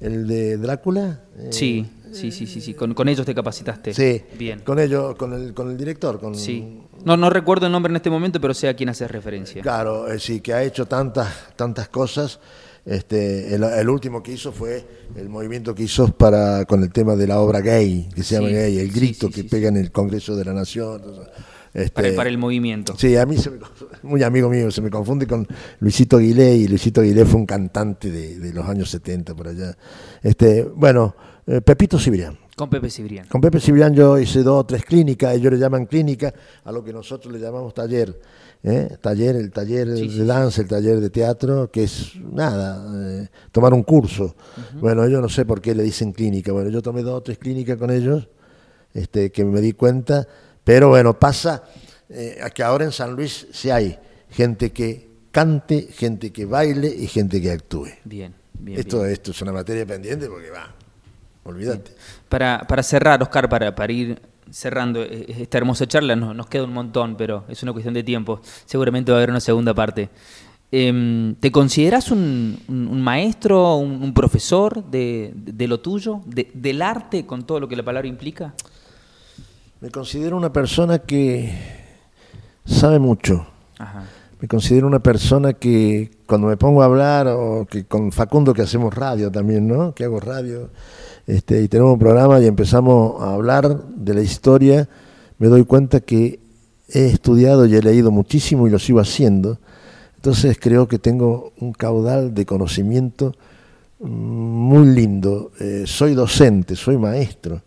el 0.00 0.26
de 0.26 0.56
Drácula. 0.58 1.20
Eh, 1.38 1.48
Sí, 1.50 1.86
sí, 2.12 2.30
sí, 2.30 2.46
sí, 2.46 2.60
sí. 2.60 2.74
Con, 2.74 2.94
con 2.94 3.08
ellos 3.08 3.24
te 3.24 3.34
capacitaste. 3.34 3.94
Sí, 3.94 4.22
Bien. 4.38 4.60
con 4.60 4.78
ellos, 4.78 5.14
con 5.16 5.32
el, 5.32 5.54
con 5.54 5.70
el 5.70 5.76
director, 5.76 6.20
con 6.20 6.34
Sí. 6.34 6.80
No, 7.04 7.16
no 7.16 7.30
recuerdo 7.30 7.66
el 7.66 7.72
nombre 7.72 7.90
en 7.90 7.96
este 7.96 8.10
momento, 8.10 8.40
pero 8.40 8.54
sé 8.54 8.68
a 8.68 8.74
quién 8.74 8.88
haces 8.88 9.10
referencia. 9.10 9.62
Claro, 9.62 10.10
eh, 10.10 10.18
sí, 10.18 10.40
que 10.40 10.54
ha 10.54 10.62
hecho 10.62 10.86
tantas, 10.86 11.54
tantas 11.54 11.88
cosas. 11.88 12.40
Este, 12.86 13.54
el, 13.54 13.64
el 13.64 13.88
último 13.88 14.22
que 14.22 14.32
hizo 14.32 14.52
fue 14.52 14.84
el 15.16 15.28
movimiento 15.30 15.74
que 15.74 15.84
hizo 15.84 16.08
para 16.08 16.64
con 16.66 16.82
el 16.82 16.92
tema 16.92 17.16
de 17.16 17.26
la 17.26 17.40
obra 17.40 17.60
gay, 17.60 18.08
que 18.14 18.22
se 18.22 18.34
llama 18.34 18.48
Sí, 18.48 18.54
gay, 18.54 18.78
el 18.78 18.92
grito 18.92 19.28
sí, 19.28 19.32
que 19.32 19.44
pega 19.44 19.68
en 19.68 19.76
el 19.78 19.90
Congreso 19.90 20.36
de 20.36 20.44
la 20.44 20.52
Nación. 20.52 21.00
Este, 21.72 21.90
Para, 21.90 22.08
el- 22.08 22.14
para 22.14 22.28
el 22.28 22.38
movimiento. 22.38 22.94
Sí, 22.96 23.16
a 23.16 23.26
mí 23.26 23.36
se 23.36 23.50
me, 23.50 23.58
conf- 23.58 23.88
muy 24.02 24.22
amigo 24.22 24.48
mío, 24.50 24.70
se 24.70 24.80
me 24.80 24.90
confunde 24.90 25.26
con 25.26 25.46
Luisito 25.80 26.18
Aguilé 26.18 26.54
y 26.56 26.68
Luisito 26.68 27.00
Aguilé 27.00 27.24
fue 27.24 27.40
un 27.40 27.46
cantante 27.46 28.10
de, 28.10 28.38
de 28.38 28.52
los 28.52 28.68
años 28.68 28.90
70 28.90 29.34
por 29.34 29.48
allá. 29.48 29.76
Este, 30.22 30.62
bueno, 30.62 31.16
eh, 31.46 31.60
Pepito 31.62 31.98
Cibrián. 31.98 32.38
Con 32.54 32.70
Pepe 32.70 32.88
Cibrián. 32.90 33.26
Con 33.26 33.40
Pepe 33.40 33.58
Cibrián 33.58 33.92
yo 33.94 34.16
hice 34.18 34.44
dos 34.44 34.60
o 34.60 34.66
tres 34.66 34.84
clínicas, 34.84 35.34
ellos 35.34 35.52
le 35.52 35.58
llaman 35.58 35.86
clínica 35.86 36.32
a 36.62 36.70
lo 36.70 36.84
que 36.84 36.92
nosotros 36.92 37.32
le 37.32 37.40
llamamos 37.40 37.74
taller. 37.74 38.20
¿Eh? 38.64 38.96
Taller, 39.00 39.36
el 39.36 39.52
taller 39.52 39.96
Sí, 39.96 40.08
de 40.08 40.24
danza, 40.24 40.62
el 40.62 40.68
taller 40.68 41.00
de 41.00 41.10
teatro, 41.10 41.70
que 41.70 41.84
es 41.84 42.16
nada, 42.16 43.22
eh, 43.22 43.28
tomar 43.52 43.74
un 43.74 43.82
curso. 43.82 44.34
Bueno, 44.80 45.06
yo 45.06 45.20
no 45.20 45.28
sé 45.28 45.44
por 45.44 45.60
qué 45.60 45.74
le 45.74 45.82
dicen 45.82 46.12
clínica. 46.12 46.50
Bueno, 46.52 46.70
yo 46.70 46.82
tomé 46.82 47.02
dos 47.02 47.18
o 47.18 47.22
tres 47.22 47.38
clínicas 47.38 47.76
con 47.76 47.90
ellos, 47.90 48.28
este, 48.94 49.30
que 49.30 49.44
me 49.44 49.60
di 49.60 49.74
cuenta, 49.74 50.26
pero 50.64 50.88
bueno, 50.88 51.18
pasa 51.18 51.64
eh, 52.08 52.38
a 52.42 52.50
que 52.50 52.62
ahora 52.62 52.84
en 52.84 52.92
San 52.92 53.12
Luis 53.14 53.46
sí 53.52 53.70
hay 53.70 53.98
gente 54.30 54.72
que 54.72 55.10
cante, 55.30 55.88
gente 55.92 56.32
que 56.32 56.46
baile 56.46 56.88
y 56.88 57.06
gente 57.06 57.40
que 57.40 57.50
actúe. 57.50 57.88
Bien, 58.04 58.34
bien. 58.54 58.80
esto, 58.80 59.00
bien. 59.00 59.12
esto 59.12 59.30
es 59.32 59.42
una 59.42 59.52
materia 59.52 59.84
pendiente 59.84 60.26
porque 60.28 60.50
va, 60.50 60.74
olvídate. 61.44 61.92
Para, 62.28 62.64
para 62.66 62.82
cerrar, 62.82 63.22
Oscar, 63.22 63.48
para, 63.48 63.74
para 63.74 63.92
ir 63.92 64.20
cerrando 64.54 65.02
eh, 65.02 65.26
esta 65.40 65.58
hermosa 65.58 65.86
charla, 65.86 66.14
no- 66.14 66.32
nos 66.32 66.46
queda 66.46 66.64
un 66.64 66.72
montón, 66.72 67.16
pero 67.16 67.44
es 67.48 67.62
una 67.64 67.72
cuestión 67.72 67.92
de 67.94 68.02
tiempo. 68.04 68.40
Seguramente 68.66 69.10
va 69.10 69.18
a 69.18 69.20
haber 69.20 69.30
una 69.30 69.40
segunda 69.40 69.74
parte. 69.74 70.10
Em, 70.70 71.34
¿Te 71.36 71.50
consideras 71.52 72.10
un, 72.10 72.58
un- 72.68 72.88
un 72.88 73.02
maestro, 73.02 73.76
un, 73.76 74.02
un 74.02 74.14
profesor 74.14 74.84
de, 74.90 75.32
de 75.34 75.66
lo 75.68 75.80
tuyo, 75.80 76.20
de- 76.26 76.50
del 76.54 76.82
arte, 76.82 77.26
con 77.26 77.44
todo 77.46 77.60
lo 77.60 77.68
que 77.68 77.76
la 77.76 77.82
palabra 77.82 78.08
implica? 78.08 78.54
Me 79.80 79.90
considero 79.90 80.36
una 80.36 80.52
persona 80.52 80.98
que 81.00 81.52
sabe 82.64 82.98
mucho. 82.98 83.46
Ajá. 83.78 84.04
Me 84.40 84.48
considero 84.48 84.86
una 84.86 84.98
persona 85.00 85.52
que 85.54 86.10
cuando 86.26 86.48
me 86.48 86.56
pongo 86.56 86.82
a 86.82 86.86
hablar, 86.86 87.28
o 87.28 87.66
que 87.70 87.84
con 87.86 88.12
Facundo 88.12 88.52
que 88.52 88.62
hacemos 88.62 88.94
radio 88.94 89.30
también, 89.30 89.66
¿no? 89.66 89.94
Que 89.94 90.04
hago 90.04 90.20
radio, 90.20 90.70
este, 91.26 91.62
y 91.62 91.68
tenemos 91.68 91.94
un 91.94 91.98
programa 91.98 92.38
y 92.40 92.46
empezamos 92.46 93.22
a 93.22 93.32
hablar 93.32 93.86
de 93.88 94.14
la 94.14 94.20
historia, 94.20 94.88
me 95.38 95.48
doy 95.48 95.64
cuenta 95.64 96.00
que 96.00 96.38
he 96.88 97.06
estudiado 97.06 97.64
y 97.66 97.74
he 97.74 97.82
leído 97.82 98.10
muchísimo 98.10 98.66
y 98.66 98.70
lo 98.70 98.78
sigo 98.78 99.00
haciendo. 99.00 99.58
Entonces 100.16 100.58
creo 100.60 100.86
que 100.86 100.98
tengo 100.98 101.52
un 101.60 101.72
caudal 101.72 102.34
de 102.34 102.44
conocimiento 102.44 103.34
mm, 104.00 104.06
muy 104.06 104.86
lindo. 104.88 105.52
Eh, 105.60 105.84
soy 105.86 106.14
docente, 106.14 106.76
soy 106.76 106.98
maestro. 106.98 107.62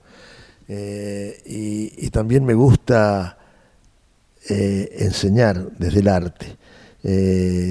Eh, 0.67 1.41
y, 1.45 2.09
también 2.09 2.43
me 2.43 2.53
gusta 2.53 3.37
eh, 4.49 4.95
enseñar 4.99 5.71
desde 5.77 5.99
el 5.99 6.07
arte. 6.07 6.57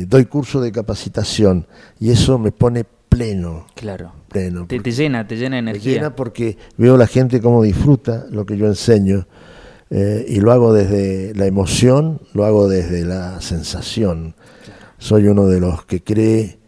Doy 0.07 0.24
curso 0.26 0.62
de 0.62 0.72
capacitación 0.72 1.66
y 2.01 2.11
eso 2.11 2.39
me 2.39 2.53
pone 2.53 2.87
pleno, 3.17 3.67
Claro. 3.75 4.12
pleno. 4.29 4.67
Te, 4.67 4.81
te 4.81 4.93
llena, 4.93 5.27
te 5.27 5.37
llena 5.37 5.57
de 5.57 5.61
energía. 5.61 5.95
llena 5.95 6.14
porque 6.14 6.57
veo 6.77 6.97
la 6.97 7.07
gente 7.07 7.41
cómo 7.41 7.62
disfruta 7.62 8.27
lo 8.31 8.45
que 8.47 8.57
yo 8.57 8.67
enseño 8.67 9.27
eh, 9.91 10.25
y 10.29 10.41
lo 10.41 10.53
hago 10.53 10.73
desde 10.73 11.35
la 11.35 11.47
emoción, 11.47 12.21
lo 12.35 12.45
hago 12.45 12.69
desde 12.69 13.05
la 13.05 13.41
sensación. 13.41 14.35
Soy 14.99 15.27
uno 15.29 15.47
de 15.47 15.61
los 15.61 15.85
que 15.85 16.03
cree 16.03 16.59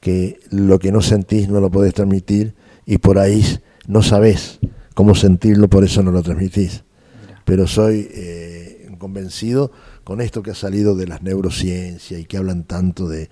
que 0.00 0.38
lo 0.50 0.78
que 0.78 0.92
no 0.92 1.02
sentís 1.02 1.48
no 1.48 1.60
lo 1.60 1.70
podés 1.70 1.94
transmitir 1.94 2.54
y 2.86 2.98
por 2.98 3.18
ahí 3.18 3.44
no 3.86 4.02
sabés 4.02 4.60
cómo 4.94 5.14
sentirlo, 5.14 5.68
por 5.68 5.84
eso 5.84 6.02
no 6.02 6.10
lo 6.10 6.22
transmitís. 6.22 6.84
Mira. 7.26 7.42
Pero 7.44 7.66
soy 7.66 8.08
eh, 8.12 8.88
convencido 8.98 9.72
con 10.04 10.20
esto 10.20 10.42
que 10.42 10.50
ha 10.52 10.54
salido 10.54 10.94
de 10.94 11.06
las 11.06 11.22
neurociencias 11.22 12.20
y 12.20 12.24
que 12.24 12.36
hablan 12.36 12.64
tanto 12.64 13.08
de, 13.08 13.28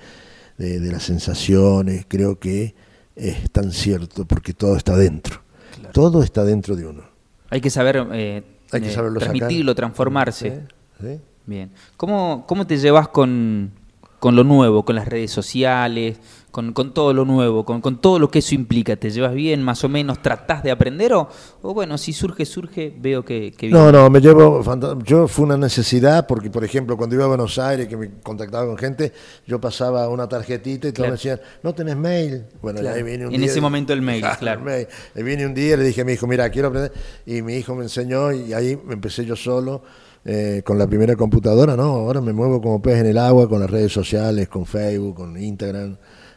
de- 0.59 0.81
de 0.81 0.93
las 0.93 1.05
sensaciones, 1.05 2.05
creo 2.09 2.39
que 2.39 2.75
es 3.17 3.51
tan 3.51 3.73
cierto 3.73 4.25
porque 4.27 4.53
todo 4.53 4.77
está 4.77 4.97
dentro. 4.97 5.41
Claro. 5.75 5.93
Todo 5.93 6.23
está 6.23 6.45
dentro 6.45 6.77
de 6.77 6.87
uno. 6.87 7.03
Hay 7.51 7.61
que 7.61 7.71
saber 7.71 8.07
eh, 8.13 8.43
Hay 8.73 8.81
que 8.81 8.89
eh, 8.89 8.93
saberlo 8.93 9.21
sacar. 9.21 9.35
transmitirlo, 9.37 9.75
transformarse. 9.75 10.63
¿Sí? 11.01 11.07
¿Sí? 11.07 11.21
Bien. 11.47 11.71
¿Cómo, 11.97 12.45
cómo 12.47 12.67
te 12.67 12.77
llevas 12.77 13.09
con, 13.09 13.71
con 14.19 14.37
lo 14.37 14.45
nuevo, 14.45 14.85
con 14.85 14.97
las 14.97 15.09
redes 15.09 15.31
sociales, 15.31 16.19
con 16.59 16.73
con, 16.73 16.93
todo 16.93 17.13
lo 17.15 17.25
nuevo, 17.25 17.65
con, 17.65 17.81
con 17.81 18.01
todo 18.01 18.19
lo 18.19 18.31
que 18.31 18.41
eso 18.41 18.55
implica? 18.55 18.97
¿Te 18.97 19.11
llevas 19.11 19.33
bien, 19.35 19.63
más 19.63 19.85
o 19.85 19.89
menos, 19.89 20.21
tratás 20.23 20.63
de 20.65 20.71
aprender 20.73 21.13
o, 21.13 21.29
o 21.63 21.73
bueno, 21.75 21.97
si 21.99 22.13
surge, 22.13 22.45
surge, 22.45 22.93
veo 22.99 23.25
que, 23.25 23.53
que 23.57 23.69
No, 23.69 23.93
no, 23.93 24.11
me 24.11 24.21
llevo, 24.21 24.63
yo 25.05 25.29
fue 25.29 25.45
una 25.45 25.57
necesidad 25.57 26.27
porque, 26.27 26.51
por 26.51 26.65
ejemplo, 26.65 26.97
cuando 26.97 27.15
iba 27.15 27.25
a 27.25 27.29
Buenos 27.29 27.59
Aires, 27.59 27.87
que 27.87 27.97
me 27.97 28.11
contactaba 28.23 28.67
con 28.67 28.77
gente, 28.77 29.13
yo 29.47 29.61
pasaba 29.61 30.09
una 30.09 30.29
tarjetita 30.29 30.89
y 30.89 30.93
todos 30.93 30.95
Claro. 30.95 31.11
me 31.11 31.17
decían, 31.17 31.41
no 31.63 31.75
tenés 31.75 31.97
mail. 31.97 32.45
Bueno, 32.61 32.81
Claro. 32.81 32.97
ahí 32.97 33.03
vine 33.05 33.27
un 33.29 33.35
En 33.35 33.41
día 33.41 33.49
ese 33.51 33.59
y- 33.59 33.63
momento 33.63 33.93
el 33.93 34.03
mail, 34.03 34.25
claro. 34.41 34.61
el 34.61 34.65
mail. 34.67 34.87
Y 35.15 35.23
vine 35.23 35.47
un 35.47 35.55
día 35.55 35.75
y 35.75 35.77
le 35.77 35.85
dije 35.85 36.01
a 36.01 36.05
mi 36.05 36.13
hijo, 36.15 36.27
mira, 36.27 36.51
quiero 36.51 36.69
aprender. 36.69 36.93
Y 37.25 37.43
mi 37.43 37.55
hijo 37.55 37.75
me 37.77 37.85
enseñó 37.85 38.33
y 38.33 38.53
ahí 38.53 38.77
me 38.85 38.95
empecé 38.95 39.25
yo 39.25 39.37
solo. 39.37 39.83
eh, 40.25 40.63
con 40.65 40.77
la 40.77 40.87
primera 40.87 41.15
computadora, 41.17 41.75
¿no? 41.77 41.85
Ahora 41.85 42.21
me 42.21 42.33
muevo 42.35 42.61
como 42.61 42.83
pez 42.83 42.99
en 42.99 43.07
el 43.07 43.17
agua 43.19 43.49
con 43.49 43.61
las 43.61 43.71
redes 43.71 43.93
sociales, 43.93 44.49
con 44.49 44.67
Facebook, 44.67 45.15
con 45.15 45.41
Instagram. 45.41 45.97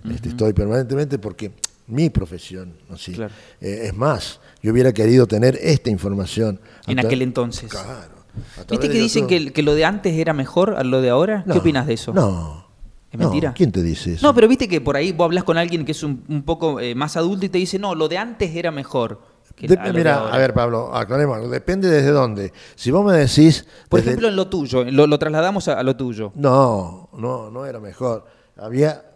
Este, 0.09 0.29
estoy 0.29 0.53
permanentemente 0.53 1.19
porque 1.19 1.51
mi 1.87 2.09
profesión, 2.09 2.73
así. 2.89 3.13
Claro. 3.13 3.33
Eh, 3.59 3.81
es 3.85 3.95
más, 3.95 4.39
yo 4.61 4.71
hubiera 4.71 4.93
querido 4.93 5.27
tener 5.27 5.57
esta 5.61 5.89
información. 5.89 6.59
En 6.87 6.99
aquel 6.99 7.21
entonces. 7.21 7.69
Claro. 7.69 8.21
¿Viste 8.69 8.89
que 8.89 8.97
dicen 8.97 9.27
que, 9.27 9.51
que 9.51 9.61
lo 9.61 9.75
de 9.75 9.85
antes 9.85 10.17
era 10.17 10.33
mejor 10.33 10.75
a 10.75 10.83
lo 10.83 11.01
de 11.01 11.09
ahora? 11.09 11.43
No, 11.45 11.53
¿Qué 11.53 11.59
opinas 11.59 11.85
de 11.85 11.93
eso? 11.93 12.13
No. 12.13 12.65
¿Es 13.11 13.19
no, 13.19 13.25
mentira? 13.29 13.53
¿Quién 13.53 13.73
te 13.73 13.83
dice 13.83 14.13
eso? 14.13 14.25
No, 14.25 14.33
pero 14.33 14.47
viste 14.47 14.69
que 14.69 14.79
por 14.79 14.95
ahí 14.95 15.11
vos 15.11 15.25
hablas 15.25 15.43
con 15.43 15.57
alguien 15.57 15.83
que 15.83 15.91
es 15.91 16.01
un, 16.01 16.23
un 16.29 16.43
poco 16.43 16.79
eh, 16.79 16.95
más 16.95 17.17
adulto 17.17 17.45
y 17.45 17.49
te 17.49 17.57
dice, 17.57 17.77
no, 17.77 17.93
lo 17.93 18.07
de 18.07 18.17
antes 18.17 18.55
era 18.55 18.71
mejor. 18.71 19.19
De- 19.59 19.77
mira, 19.93 20.15
ahora". 20.15 20.33
a 20.33 20.37
ver, 20.37 20.53
Pablo, 20.53 20.95
aclaremos. 20.95 21.51
Depende 21.51 21.89
desde 21.89 22.11
dónde. 22.11 22.53
Si 22.75 22.89
vos 22.89 23.05
me 23.05 23.17
decís. 23.17 23.67
Por 23.89 23.99
ejemplo, 23.99 24.29
en 24.29 24.35
lo 24.37 24.47
tuyo, 24.47 24.85
lo, 24.85 25.07
lo 25.07 25.19
trasladamos 25.19 25.67
a, 25.67 25.73
a 25.77 25.83
lo 25.83 25.95
tuyo. 25.97 26.31
No, 26.35 27.09
no, 27.17 27.51
no 27.51 27.65
era 27.65 27.81
mejor. 27.81 28.25
Había, 28.57 29.10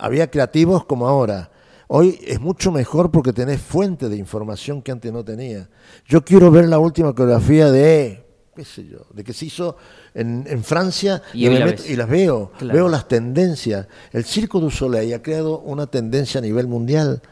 había 0.00 0.30
creativos 0.30 0.84
como 0.84 1.06
ahora. 1.08 1.50
Hoy 1.88 2.18
es 2.26 2.40
mucho 2.40 2.72
mejor 2.72 3.10
porque 3.10 3.32
tenés 3.32 3.60
fuente 3.60 4.08
de 4.08 4.16
información 4.16 4.82
que 4.82 4.90
antes 4.92 5.12
no 5.12 5.24
tenía. 5.24 5.68
Yo 6.06 6.24
quiero 6.24 6.50
ver 6.50 6.66
la 6.68 6.78
última 6.80 7.14
coreografía 7.14 7.70
de, 7.70 8.24
qué 8.56 8.64
sé 8.64 8.86
yo, 8.86 9.06
de 9.14 9.22
que 9.22 9.32
se 9.32 9.46
hizo 9.46 9.76
en, 10.12 10.44
en 10.48 10.64
Francia 10.64 11.22
Y 11.32 11.48
la 11.48 11.64
meto- 11.66 11.84
las 11.96 12.08
veo. 12.08 12.50
Claro. 12.58 12.74
Veo 12.74 12.88
las 12.88 13.06
tendencias. 13.06 13.86
El 14.12 14.24
Circo 14.24 14.58
du 14.58 14.70
Soleil 14.70 15.14
ha 15.14 15.22
creado 15.22 15.60
una 15.60 15.86
tendencia 15.86 16.38
a 16.38 16.42
nivel 16.42 16.66
mundial. 16.66 17.22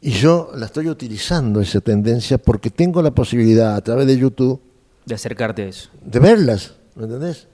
Y 0.00 0.12
yo 0.12 0.52
la 0.54 0.66
estoy 0.66 0.88
utilizando, 0.88 1.60
esa 1.60 1.80
tendencia, 1.80 2.38
porque 2.38 2.70
tengo 2.70 3.02
la 3.02 3.10
posibilidad 3.10 3.74
a 3.74 3.80
través 3.80 4.06
de 4.06 4.16
YouTube 4.16 4.60
De 5.06 5.16
acercarte 5.16 5.62
a 5.62 5.66
eso. 5.66 5.90
de 6.04 6.20
verlas, 6.20 6.74
¿me 6.94 7.04
entendés? 7.06 7.48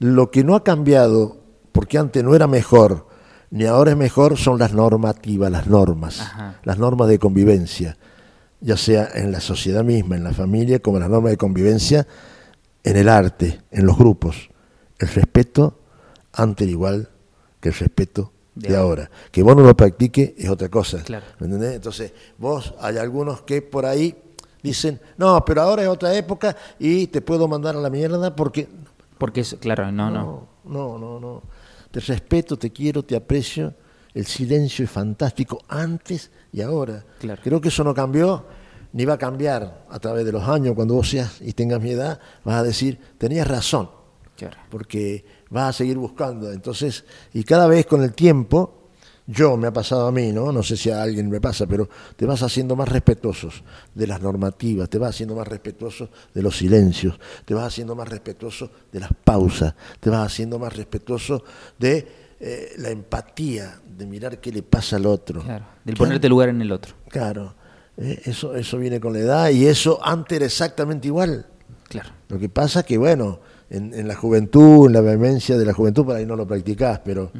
Lo 0.00 0.32
que 0.32 0.42
no 0.42 0.56
ha 0.56 0.64
cambiado, 0.64 1.36
porque 1.70 1.96
antes 1.98 2.24
no 2.24 2.34
era 2.34 2.48
mejor, 2.48 3.06
ni 3.50 3.64
ahora 3.64 3.92
es 3.92 3.96
mejor, 3.96 4.36
son 4.36 4.58
las 4.58 4.72
normativas, 4.72 5.50
las 5.50 5.66
normas, 5.66 6.20
Ajá. 6.20 6.60
las 6.64 6.78
normas 6.78 7.08
de 7.08 7.18
convivencia, 7.18 7.96
ya 8.60 8.76
sea 8.76 9.08
en 9.14 9.32
la 9.32 9.40
sociedad 9.40 9.84
misma, 9.84 10.16
en 10.16 10.24
la 10.24 10.32
familia, 10.32 10.80
como 10.80 10.98
las 10.98 11.08
normas 11.08 11.30
de 11.30 11.36
convivencia 11.36 12.06
en 12.84 12.96
el 12.96 13.08
arte, 13.08 13.60
en 13.70 13.86
los 13.86 13.96
grupos. 13.96 14.50
El 14.98 15.08
respeto 15.08 15.78
antes 16.32 16.66
era 16.66 16.72
igual 16.72 17.08
que 17.60 17.68
el 17.70 17.74
respeto 17.74 18.32
De 18.54 18.70
de, 18.70 18.76
ahora. 18.76 19.10
Que 19.30 19.42
vos 19.42 19.56
no 19.56 19.62
lo 19.62 19.76
practique 19.76 20.34
es 20.36 20.48
otra 20.48 20.68
cosa. 20.68 21.02
Claro. 21.02 21.24
¿Me 21.38 21.46
entendés? 21.46 21.76
Entonces, 21.76 22.12
vos, 22.38 22.74
hay 22.80 22.96
algunos 22.98 23.42
que 23.42 23.62
por 23.62 23.86
ahí 23.86 24.16
dicen, 24.62 25.00
no, 25.16 25.44
pero 25.44 25.62
ahora 25.62 25.82
es 25.82 25.88
otra 25.88 26.14
época 26.14 26.56
y 26.78 27.06
te 27.08 27.20
puedo 27.20 27.48
mandar 27.48 27.76
a 27.76 27.80
la 27.80 27.90
mierda 27.90 28.34
porque... 28.34 28.68
Porque 29.18 29.40
es, 29.40 29.56
claro, 29.60 29.90
no, 29.90 30.10
no. 30.10 30.48
No, 30.64 30.98
no, 30.98 30.98
no, 30.98 31.20
no. 31.20 31.42
Te 31.98 32.04
respeto, 32.12 32.56
te 32.56 32.70
quiero, 32.70 33.02
te 33.04 33.16
aprecio. 33.16 33.74
El 34.14 34.24
silencio 34.24 34.84
es 34.84 34.90
fantástico 34.90 35.58
antes 35.66 36.30
y 36.52 36.60
ahora. 36.62 37.04
Claro. 37.18 37.40
Creo 37.42 37.60
que 37.60 37.68
eso 37.70 37.82
no 37.82 37.92
cambió 37.92 38.44
ni 38.92 39.04
va 39.04 39.14
a 39.14 39.18
cambiar 39.18 39.84
a 39.90 39.98
través 39.98 40.24
de 40.24 40.30
los 40.30 40.44
años. 40.48 40.76
Cuando 40.76 40.94
vos 40.94 41.10
seas 41.10 41.40
y 41.40 41.54
tengas 41.54 41.80
mi 41.82 41.90
edad, 41.90 42.20
vas 42.44 42.54
a 42.54 42.62
decir, 42.62 43.00
tenías 43.18 43.48
razón 43.48 43.90
Claro. 44.36 44.56
porque 44.70 45.24
vas 45.50 45.70
a 45.70 45.72
seguir 45.72 45.98
buscando. 45.98 46.52
Entonces, 46.52 47.04
y 47.32 47.42
cada 47.42 47.66
vez 47.66 47.84
con 47.86 48.04
el 48.04 48.12
tiempo, 48.14 48.77
yo 49.30 49.58
me 49.58 49.66
ha 49.68 49.72
pasado 49.72 50.06
a 50.06 50.10
mí, 50.12 50.32
¿no? 50.32 50.50
No 50.50 50.62
sé 50.62 50.74
si 50.74 50.90
a 50.90 51.02
alguien 51.02 51.28
me 51.28 51.38
pasa, 51.38 51.66
pero 51.66 51.86
te 52.16 52.24
vas 52.24 52.42
haciendo 52.42 52.74
más 52.74 52.88
respetuosos 52.88 53.62
de 53.94 54.06
las 54.06 54.22
normativas, 54.22 54.88
te 54.88 54.96
vas 54.96 55.10
haciendo 55.10 55.36
más 55.36 55.46
respetuoso 55.46 56.08
de 56.32 56.42
los 56.42 56.56
silencios, 56.56 57.20
te 57.44 57.52
vas 57.52 57.66
haciendo 57.66 57.94
más 57.94 58.08
respetuoso 58.08 58.70
de 58.90 59.00
las 59.00 59.10
pausas, 59.24 59.74
te 60.00 60.08
vas 60.08 60.24
haciendo 60.32 60.58
más 60.58 60.74
respetuoso 60.74 61.44
de 61.78 62.08
eh, 62.40 62.72
la 62.78 62.88
empatía, 62.88 63.78
de 63.98 64.06
mirar 64.06 64.40
qué 64.40 64.50
le 64.50 64.62
pasa 64.62 64.96
al 64.96 65.04
otro. 65.04 65.42
Claro. 65.42 65.66
Del 65.84 65.94
Claro. 65.94 66.08
ponerte 66.08 66.28
lugar 66.30 66.48
en 66.48 66.62
el 66.62 66.72
otro. 66.72 66.94
Claro, 67.08 67.54
eh, 67.98 68.22
eso, 68.24 68.56
eso 68.56 68.78
viene 68.78 68.98
con 68.98 69.12
la 69.12 69.18
edad 69.18 69.50
y 69.50 69.66
eso 69.66 69.98
antes 70.02 70.36
era 70.36 70.46
exactamente 70.46 71.06
igual. 71.08 71.44
Claro. 71.88 72.10
Lo 72.28 72.38
que 72.38 72.48
pasa 72.48 72.82
que, 72.82 72.96
bueno, 72.96 73.40
en, 73.70 73.92
en 73.94 74.08
la 74.08 74.14
juventud, 74.14 74.86
en 74.86 74.92
la 74.92 75.00
vehemencia 75.00 75.58
de 75.58 75.64
la 75.64 75.72
juventud, 75.72 76.04
por 76.04 76.16
ahí 76.16 76.24
no 76.26 76.36
lo 76.36 76.46
practicás, 76.46 77.00
pero 77.04 77.30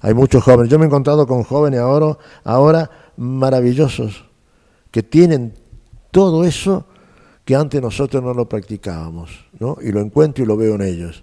hay 0.00 0.14
muchos 0.14 0.42
jóvenes. 0.42 0.70
Yo 0.70 0.78
me 0.78 0.84
he 0.84 0.88
encontrado 0.88 1.26
con 1.26 1.42
jóvenes 1.42 1.80
ahora, 1.80 2.18
ahora 2.44 2.90
maravillosos, 3.16 4.24
que 4.90 5.02
tienen 5.02 5.54
todo 6.10 6.44
eso 6.44 6.86
que 7.44 7.54
antes 7.54 7.80
nosotros 7.80 8.22
no 8.22 8.34
lo 8.34 8.48
practicábamos, 8.48 9.30
¿no? 9.60 9.76
Y 9.80 9.92
lo 9.92 10.00
encuentro 10.00 10.42
y 10.42 10.46
lo 10.46 10.56
veo 10.56 10.74
en 10.74 10.82
ellos. 10.82 11.22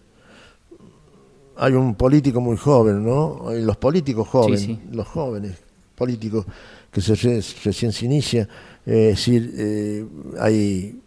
Hay 1.57 1.73
un 1.73 1.95
político 1.95 2.39
muy 2.39 2.57
joven, 2.57 3.03
¿no? 3.03 3.49
Hay 3.49 3.61
los 3.61 3.77
políticos 3.77 4.27
jóvenes, 4.27 4.61
sí. 4.61 4.79
los 4.91 5.07
jóvenes 5.07 5.57
políticos 5.95 6.45
que 6.89 7.01
se, 7.01 7.15
re- 7.15 7.43
recién 7.63 7.91
se 7.91 8.05
inicia, 8.05 8.47
eh, 8.85 9.09
es 9.09 9.17
decir, 9.17 9.53
eh, 9.57 10.05
hay 10.39 10.99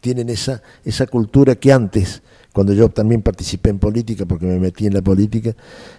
tienen 0.00 0.28
esa, 0.30 0.60
esa 0.84 1.06
cultura 1.06 1.54
que 1.54 1.72
antes, 1.72 2.22
cuando 2.52 2.72
yo 2.72 2.88
también 2.88 3.22
participé 3.22 3.70
en 3.70 3.78
política, 3.78 4.26
porque 4.26 4.46
me 4.46 4.58
metí 4.58 4.86
en 4.86 4.94
la 4.94 5.02
política, 5.02 5.54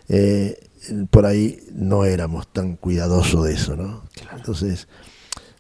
eh, 0.08 0.70
por 1.10 1.26
ahí 1.26 1.60
no 1.74 2.06
éramos 2.06 2.48
tan 2.52 2.76
cuidadosos 2.76 3.46
de 3.46 3.54
eso, 3.54 3.76
¿no? 3.76 4.04
Entonces, 4.36 4.88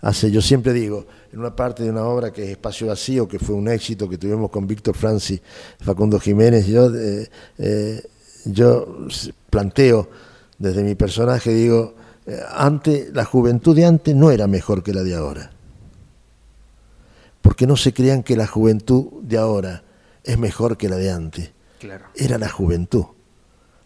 hace, 0.01 0.31
yo 0.31 0.41
siempre 0.41 0.73
digo, 0.73 1.05
en 1.31 1.39
una 1.39 1.55
parte 1.55 1.83
de 1.83 1.89
una 1.89 2.03
obra 2.03 2.31
que 2.31 2.43
es 2.43 2.49
Espacio 2.49 2.87
Vacío, 2.87 3.27
que 3.27 3.39
fue 3.39 3.55
un 3.55 3.67
éxito 3.67 4.07
que 4.07 4.17
tuvimos 4.17 4.51
con 4.51 4.67
Víctor 4.67 4.95
Franci, 4.95 5.41
Facundo 5.79 6.19
Jiménez, 6.19 6.67
yo, 6.67 6.93
eh, 6.93 7.29
eh, 7.57 8.03
yo 8.45 9.07
planteo 9.49 10.09
desde 10.59 10.83
mi 10.83 10.95
personaje, 10.95 11.53
digo, 11.53 11.95
antes, 12.51 13.13
la 13.13 13.25
juventud 13.25 13.75
de 13.75 13.85
antes 13.85 14.15
no 14.15 14.31
era 14.31 14.47
mejor 14.47 14.83
que 14.83 14.93
la 14.93 15.03
de 15.03 15.15
ahora 15.15 15.53
porque 17.43 17.67
no 17.67 17.75
se 17.75 17.93
crean 17.93 18.23
que 18.23 18.37
la 18.37 18.47
juventud 18.47 19.21
de 19.21 19.37
ahora 19.37 19.83
es 20.24 20.38
mejor 20.38 20.78
que 20.78 20.89
la 20.89 20.95
de 20.97 21.11
antes. 21.11 21.51
Claro. 21.80 22.05
Era 22.15 22.38
la 22.38 22.49
juventud. 22.49 23.05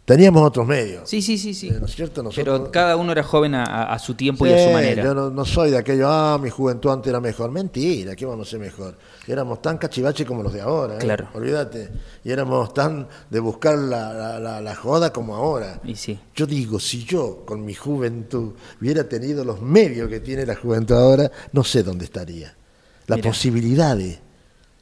Teníamos 0.06 0.42
otros 0.48 0.66
medios. 0.66 1.10
Sí, 1.10 1.22
sí, 1.22 1.38
sí, 1.38 1.54
sí. 1.54 1.68
Eh, 1.68 1.78
¿no 1.82 1.86
es 1.86 1.94
cierto? 1.94 2.24
Nosotros- 2.24 2.60
Pero 2.60 2.72
cada 2.72 2.96
uno 2.96 3.12
era 3.12 3.24
joven 3.24 3.56
a, 3.56 4.00
su 4.00 4.14
tiempo 4.14 4.48
y 4.48 4.54
a 4.54 4.66
su 4.66 4.72
manera. 4.72 5.04
Yo 5.04 5.14
no, 5.14 5.30
no 5.30 5.44
soy 5.44 5.70
de 5.72 5.78
aquello, 5.78 6.08
ah, 6.08 6.40
mi 6.42 6.50
juventud 6.50 6.90
antes 6.92 7.10
era 7.10 7.20
mejor. 7.20 7.52
Mentira, 7.52 8.16
¿qué 8.16 8.26
vamos 8.26 8.48
a 8.48 8.52
ser 8.52 8.60
mejor? 8.62 8.98
Éramos 9.28 9.62
tan 9.62 9.78
cachivaches 9.78 10.26
como 10.26 10.44
los 10.44 10.54
de 10.54 10.62
ahora. 10.62 10.96
¿eh? 10.96 11.00
Claro. 11.00 11.28
Olvídate. 11.34 11.90
Y 12.24 12.32
éramos 12.32 12.74
tan 12.74 13.06
de 13.30 13.40
buscar 13.42 13.78
la, 13.78 14.14
la- 14.14 14.40
la- 14.40 14.62
la 14.62 14.76
joda 14.76 15.12
como 15.12 15.36
ahora. 15.36 15.82
Y 15.84 15.96
sí. 15.96 16.18
Yo 16.34 16.46
digo, 16.46 16.80
si 16.80 17.04
yo 17.04 17.44
con 17.46 17.66
mi 17.66 17.74
juventud 17.74 18.54
hubiera 18.80 19.10
tenido 19.10 19.44
los 19.44 19.62
medios 19.62 20.08
que 20.08 20.22
tiene 20.22 20.46
la 20.46 20.56
juventud 20.56 20.96
ahora, 20.96 21.30
no 21.52 21.66
sé 21.66 21.84
dónde 21.84 22.06
estaría. 22.06 22.56
Las 23.08 23.18
Mira. 23.18 23.30
posibilidades. 23.30 24.20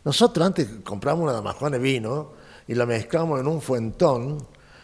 Nosotros 0.05 0.45
antes 0.45 0.67
compramos 0.83 1.23
una 1.23 1.33
damajuana 1.33 1.77
de 1.77 1.83
vino 1.83 2.31
y 2.67 2.75
la 2.75 2.85
mezclamos 2.85 3.39
en 3.39 3.47
un 3.47 3.59
fuentón 3.61 4.37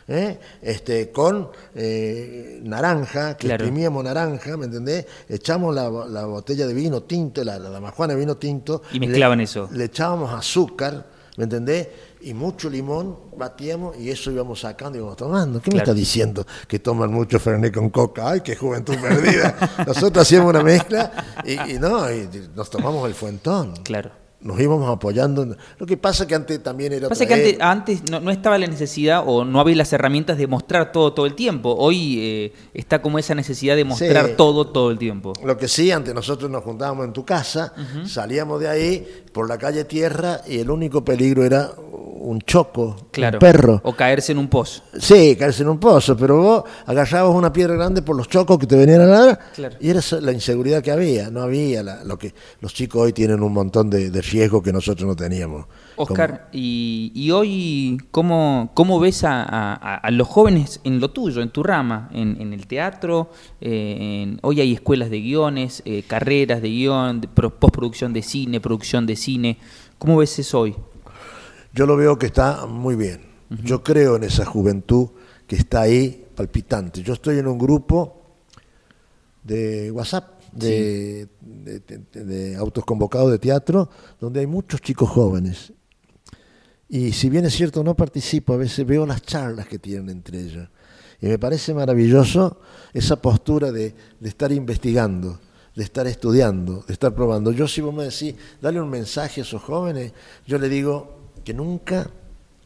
¿eh? 0.07 0.39
este, 0.61 1.11
con 1.11 1.49
eh, 1.76 2.59
naranja, 2.63 3.38
que 3.38 3.47
Claro. 3.47 3.63
exprimíamos 3.63 4.03
naranja, 4.03 4.57
¿me 4.57 4.65
entendés? 4.65 5.05
Echamos 5.30 5.74
la, 5.74 5.89
la 5.89 6.26
botella 6.26 6.67
de 6.67 6.74
vino 6.74 7.03
tinto, 7.03 7.43
la, 7.43 7.57
la 7.59 7.69
damajuana 7.69 8.13
de 8.13 8.19
vino 8.19 8.36
tinto. 8.38 8.82
Y 8.91 8.99
mezclaban 8.99 9.38
le- 9.38 9.43
eso. 9.45 9.69
Le 9.72 9.86
echábamos 9.86 10.34
azúcar, 10.34 11.05
¿me 11.38 11.43
entendés? 11.45 11.88
Y 12.24 12.34
mucho 12.36 12.69
limón, 12.69 13.17
batíamos 13.38 13.97
y 13.97 14.09
eso 14.11 14.30
íbamos 14.32 14.59
sacando 14.59 14.97
y 14.97 15.01
íbamos 15.01 15.17
tomando. 15.17 15.59
¿Qué 15.61 15.72
me 15.72 15.78
está 15.78 15.93
diciendo? 15.93 16.45
Que 16.67 16.78
toman 16.80 17.11
mucho 17.11 17.39
Fernet 17.39 17.74
con 17.74 17.89
coca. 17.89 18.30
¡Ay, 18.32 18.41
qué 18.41 18.55
juventud 18.55 18.95
perdida! 19.01 19.55
Nosotros 19.88 20.24
hacíamos 20.28 20.49
una 20.51 20.61
mezcla 20.63 21.11
y, 21.45 21.76
y 21.76 21.80
no, 21.80 22.11
y 22.11 22.28
nos 22.55 22.69
tomamos 22.69 23.07
el 23.07 23.15
fuentón. 23.15 23.74
Claro. 23.84 24.11
Nos 24.43 24.59
íbamos 24.59 24.89
apoyando. 24.89 25.55
Lo 25.77 25.85
que 25.85 25.97
pasa 25.97 26.25
que 26.25 26.33
antes 26.33 26.63
también 26.63 26.93
era 26.93 27.09
Pasa 27.09 27.23
otra 27.25 27.35
que 27.35 27.41
antes, 27.41 27.53
época. 27.53 27.71
antes 27.71 28.09
no, 28.09 28.19
no 28.21 28.31
estaba 28.31 28.57
la 28.57 28.65
necesidad 28.65 29.23
o 29.25 29.45
no 29.45 29.59
había 29.59 29.75
las 29.75 29.93
herramientas 29.93 30.37
de 30.37 30.47
mostrar 30.47 30.91
todo 30.91 31.13
todo 31.13 31.27
el 31.27 31.35
tiempo. 31.35 31.75
Hoy 31.77 32.17
eh, 32.19 32.53
está 32.73 33.03
como 33.03 33.19
esa 33.19 33.35
necesidad 33.35 33.75
de 33.75 33.83
mostrar 33.85 34.25
Sí. 34.25 34.33
todo 34.37 34.65
todo 34.67 34.89
el 34.89 34.97
tiempo. 34.97 35.33
Lo 35.45 35.57
que 35.57 35.67
sí, 35.67 35.91
antes 35.91 36.15
nosotros 36.15 36.49
nos 36.49 36.63
juntábamos 36.63 37.05
en 37.05 37.13
tu 37.13 37.23
casa, 37.23 37.73
salíamos 38.05 38.59
de 38.59 38.67
ahí 38.69 39.07
por 39.31 39.47
la 39.47 39.57
calle 39.59 39.85
Tierra 39.85 40.41
y 40.47 40.57
el 40.57 40.71
único 40.71 41.05
peligro 41.05 41.45
era 41.45 41.69
un 42.24 42.39
choco, 42.41 42.95
Claro. 43.11 43.38
un 43.38 43.39
perro. 43.39 43.82
O 43.84 43.93
caerse 43.93 44.32
en 44.32 44.38
un 44.38 44.47
pozo. 44.47 44.82
Sí, 44.97 45.36
caerse 45.38 45.63
en 45.63 45.69
un 45.69 45.80
pozo, 45.80 46.15
pero 46.15 46.38
vos 46.41 46.63
agarrabas 46.86 47.36
una 47.36 47.51
piedra 47.51 47.76
grande 47.76 48.01
por 48.01 48.15
los 48.15 48.28
chocos 48.30 48.57
que 48.57 48.67
te 48.67 48.76
venían 48.76 49.01
a 49.01 49.05
dar 49.05 49.39
Claro. 49.55 49.76
y 49.80 49.89
era 49.89 49.99
la 50.22 50.32
inseguridad 50.32 50.82
que 50.82 50.91
había, 50.91 51.30
no 51.30 51.41
había 51.41 51.84
la- 51.84 52.03
lo 52.03 52.17
que 52.17 52.34
los 52.59 52.74
chicos 52.74 53.01
hoy 53.01 53.13
tienen 53.13 53.41
un 53.43 53.53
montón 53.53 53.89
de, 53.89 54.09
de 54.09 54.22
riesgos 54.22 54.61
que 54.63 54.72
nosotros 54.72 55.07
no 55.07 55.15
teníamos. 55.15 55.65
Oscar, 55.97 56.47
y, 56.51 57.11
y 57.13 57.32
hoy, 57.32 57.97
¿cómo, 58.11 58.72
cómo 58.74 58.99
ves 58.99 59.24
a, 59.24 59.43
a- 59.43 59.95
a 59.97 60.11
los 60.11 60.28
jóvenes 60.28 60.80
en 60.84 60.99
lo 60.99 61.11
tuyo, 61.11 61.41
en 61.41 61.49
tu 61.49 61.61
rama, 61.63 62.09
en, 62.13 62.39
en 62.41 62.53
el 62.53 62.65
teatro? 62.67 63.30
eh, 63.59 64.22
en- 64.24 64.39
hoy 64.41 64.61
hay 64.61 64.74
escuelas 64.74 65.09
de 65.09 65.19
guiones, 65.22 65.84
eh, 65.86 66.03
carreras 66.07 66.61
de 66.61 66.69
guion, 66.69 67.22
de 67.22 67.28
postproducción 67.28 68.13
de 68.13 68.22
cine, 68.24 68.59
producción 68.59 69.05
de 69.05 69.15
cine. 69.15 69.57
¿Cómo 69.99 70.17
ves 70.17 70.39
eso 70.39 70.61
hoy? 70.61 70.76
Yo 71.74 71.86
lo 71.86 71.95
veo 71.95 72.17
que 72.17 72.28
está 72.28 72.65
muy 72.65 72.95
bien. 72.95 73.22
Yo 73.63 73.84
creo 73.84 74.15
en 74.15 74.24
esa 74.24 74.45
juventud 74.45 75.09
que 75.47 75.55
está 75.55 75.82
ahí 75.82 76.26
palpitante. 76.36 77.01
Yo 77.01 77.13
estoy 77.13 77.38
en 77.39 77.47
un 77.47 77.57
grupo 77.57 78.22
de 79.43 79.91
WhatsApp, 79.91 80.39
de, 80.51 81.28
de- 81.41 81.80
de- 81.80 82.26
de 82.26 82.55
autos 82.55 82.84
convocados 82.86 83.32
de 83.32 83.39
teatro, 83.39 83.89
donde 84.19 84.41
hay 84.41 84.47
muchos 84.47 84.82
chicos 84.82 85.09
jóvenes. 85.09 85.74
Y 86.89 87.13
si 87.13 87.30
bien 87.30 87.45
es 87.45 87.53
cierto, 87.53 87.84
no 87.84 87.95
participo, 87.95 88.53
a 88.53 88.57
veces 88.57 88.86
veo 88.86 89.05
las 89.05 89.22
charlas 89.22 89.67
que 89.67 89.80
tienen 89.80 90.09
entre 90.09 90.39
ellos. 90.41 90.67
Y 91.22 91.28
me 91.28 91.39
parece 91.39 91.74
maravilloso 91.74 92.59
esa 92.93 93.22
postura 93.22 93.72
de, 93.72 93.93
de 94.19 94.30
estar 94.30 94.51
investigando, 94.51 95.39
de 95.76 95.84
estar 95.84 96.05
estudiando, 96.07 96.84
de 96.86 96.93
estar 96.93 97.13
probando. 97.15 97.51
Yo 97.53 97.67
si 97.67 97.80
vos 97.80 97.93
me 97.93 98.03
decís, 98.05 98.36
dale 98.61 98.82
un 98.82 98.89
mensaje 98.89 99.39
a 99.41 99.43
esos 99.43 99.61
jóvenes, 99.61 100.11
yo 100.45 100.57
le 100.57 100.67
digo 100.67 101.20
que 101.43 101.53
nunca, 101.53 102.09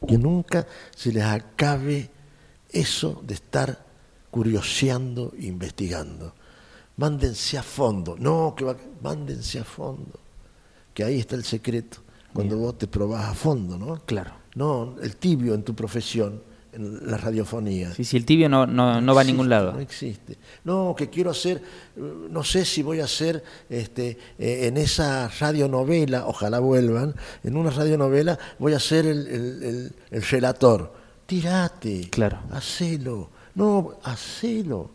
que 0.08 0.18
nunca 0.18 0.68
se 0.96 1.12
les 1.12 1.24
acabe 1.24 2.10
eso 2.70 3.22
de 3.26 3.34
estar 3.34 3.86
curioseando 4.30 5.34
e 5.40 5.46
investigando. 5.46 6.34
Mándense 6.98 7.58
a 7.58 7.64
fondo. 7.64 8.16
No, 8.18 8.54
que 8.56 8.66
va, 8.66 8.76
mándense 9.02 9.60
a 9.60 9.64
fondo. 9.64 10.20
Que 10.94 11.04
ahí 11.04 11.20
está 11.20 11.36
el 11.36 11.44
secreto. 11.44 12.00
Cuando 12.34 12.58
vos 12.58 12.78
te 12.78 12.88
probás 12.88 13.30
a 13.30 13.34
fondo, 13.34 13.78
¿no? 13.78 14.02
Claro. 14.06 14.32
No, 14.56 14.96
el 15.02 15.16
tibio 15.16 15.54
en 15.54 15.64
tu 15.64 15.74
profesión, 15.74 16.42
en 16.76 17.10
la 17.10 17.18
radiofonía. 17.18 17.94
Sí, 17.94 18.04
si 18.04 18.18
el 18.18 18.26
tibio 18.26 18.50
no, 18.50 18.68
no, 18.68 19.00
no 19.02 19.16
va 19.16 19.22
a 19.22 19.24
ningún 19.24 19.50
lado. 19.50 19.74
No 19.74 19.80
existe. 19.80 20.38
No, 20.64 20.94
que 20.98 21.10
quiero 21.10 21.32
hacer, 21.32 21.62
no 21.96 22.44
sé 22.44 22.66
si 22.66 22.84
voy 22.84 23.00
a 23.00 23.06
hacer 23.06 23.44
este, 23.70 24.18
eh, 24.38 24.68
en 24.68 24.78
esa 24.78 25.28
radionovela, 25.40 26.28
ojalá 26.28 26.60
vuelvan, 26.60 27.16
en 27.44 27.56
una 27.58 27.70
radionovela 27.72 28.38
voy 28.60 28.74
a 28.74 28.80
ser 28.80 29.06
el, 29.06 29.26
el- 29.28 29.64
el- 29.64 29.94
el 30.12 30.22
relator. 30.24 30.94
Tirate, 31.26 32.10
Claro. 32.12 32.40
hacelo, 32.52 33.30
no, 33.56 33.96
hacelo, 34.04 34.92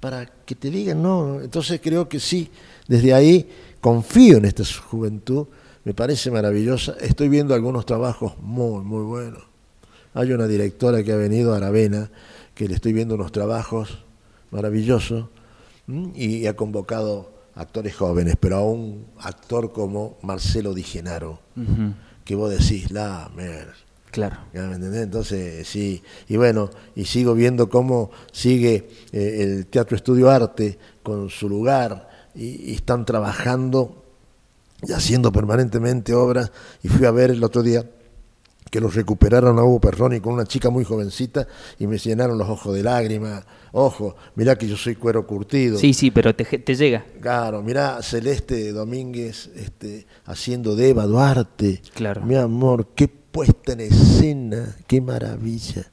para 0.00 0.26
que 0.26 0.54
te 0.54 0.70
digan 0.70 1.02
no. 1.02 1.40
Entonces 1.40 1.80
creo 1.82 2.08
que 2.08 2.20
sí, 2.20 2.50
desde 2.86 3.12
ahí 3.14 3.48
confío 3.80 4.36
en 4.36 4.44
esta 4.44 4.62
juventud, 4.64 5.46
me 5.84 5.94
parece 5.94 6.30
maravillosa. 6.30 6.94
Estoy 7.00 7.28
viendo 7.28 7.54
algunos 7.54 7.84
trabajos 7.86 8.34
muy, 8.40 8.84
muy 8.84 9.02
buenos. 9.04 9.42
Hay 10.18 10.32
una 10.32 10.48
directora 10.48 11.04
que 11.04 11.12
ha 11.12 11.16
venido, 11.16 11.54
Aravena, 11.54 12.10
que 12.56 12.66
le 12.66 12.74
estoy 12.74 12.92
viendo 12.92 13.14
unos 13.14 13.30
trabajos 13.30 14.04
maravillosos 14.50 15.26
y 16.12 16.44
ha 16.46 16.56
convocado 16.56 17.30
actores 17.54 17.94
jóvenes, 17.94 18.34
pero 18.40 18.56
a 18.56 18.64
un 18.64 19.06
actor 19.20 19.72
como 19.72 20.18
Marcelo 20.22 20.74
Di 20.74 20.82
Genaro, 20.82 21.38
que 22.24 22.34
vos 22.34 22.50
decís, 22.50 22.90
la 22.90 23.30
mer. 23.36 23.68
Claro. 24.10 24.38
¿Ya 24.52 24.66
me 24.66 24.74
entendés? 24.74 25.04
Entonces, 25.04 25.68
sí. 25.68 26.02
Y 26.26 26.36
bueno, 26.36 26.68
y 26.96 27.04
sigo 27.04 27.34
viendo 27.34 27.68
cómo 27.68 28.10
sigue 28.32 28.88
eh, 29.12 29.36
el 29.38 29.66
Teatro 29.66 29.96
Estudio 29.96 30.30
Arte 30.30 30.80
con 31.04 31.30
su 31.30 31.48
lugar 31.48 32.08
y, 32.34 32.72
y 32.72 32.74
están 32.74 33.04
trabajando 33.04 34.02
y 34.82 34.90
haciendo 34.90 35.30
permanentemente 35.30 36.12
obras. 36.12 36.50
Y 36.82 36.88
fui 36.88 37.06
a 37.06 37.12
ver 37.12 37.30
el 37.30 37.44
otro 37.44 37.62
día 37.62 37.88
que 38.70 38.80
los 38.80 38.94
recuperaron 38.94 39.58
a 39.58 39.64
Hugo 39.64 39.80
Perroni 39.80 40.20
con 40.20 40.34
una 40.34 40.44
chica 40.44 40.70
muy 40.70 40.84
jovencita 40.84 41.46
y 41.78 41.86
me 41.86 41.98
llenaron 41.98 42.38
los 42.38 42.48
ojos 42.48 42.74
de 42.74 42.82
lágrimas. 42.82 43.44
Ojo, 43.72 44.16
mirá 44.34 44.56
que 44.56 44.66
yo 44.66 44.76
soy 44.76 44.94
cuero 44.94 45.26
curtido. 45.26 45.78
Sí, 45.78 45.94
sí, 45.94 46.10
pero 46.10 46.34
te, 46.34 46.44
te 46.44 46.74
llega. 46.74 47.04
Claro, 47.20 47.62
mirá 47.62 48.02
Celeste 48.02 48.72
Domínguez 48.72 49.50
este, 49.54 50.06
haciendo 50.24 50.76
de 50.76 50.90
Eva 50.90 51.06
Duarte. 51.06 51.82
Claro. 51.94 52.22
Mi 52.22 52.36
amor, 52.36 52.88
qué 52.94 53.08
puesta 53.08 53.72
en 53.72 53.80
escena, 53.80 54.76
qué 54.86 55.00
maravilla. 55.00 55.90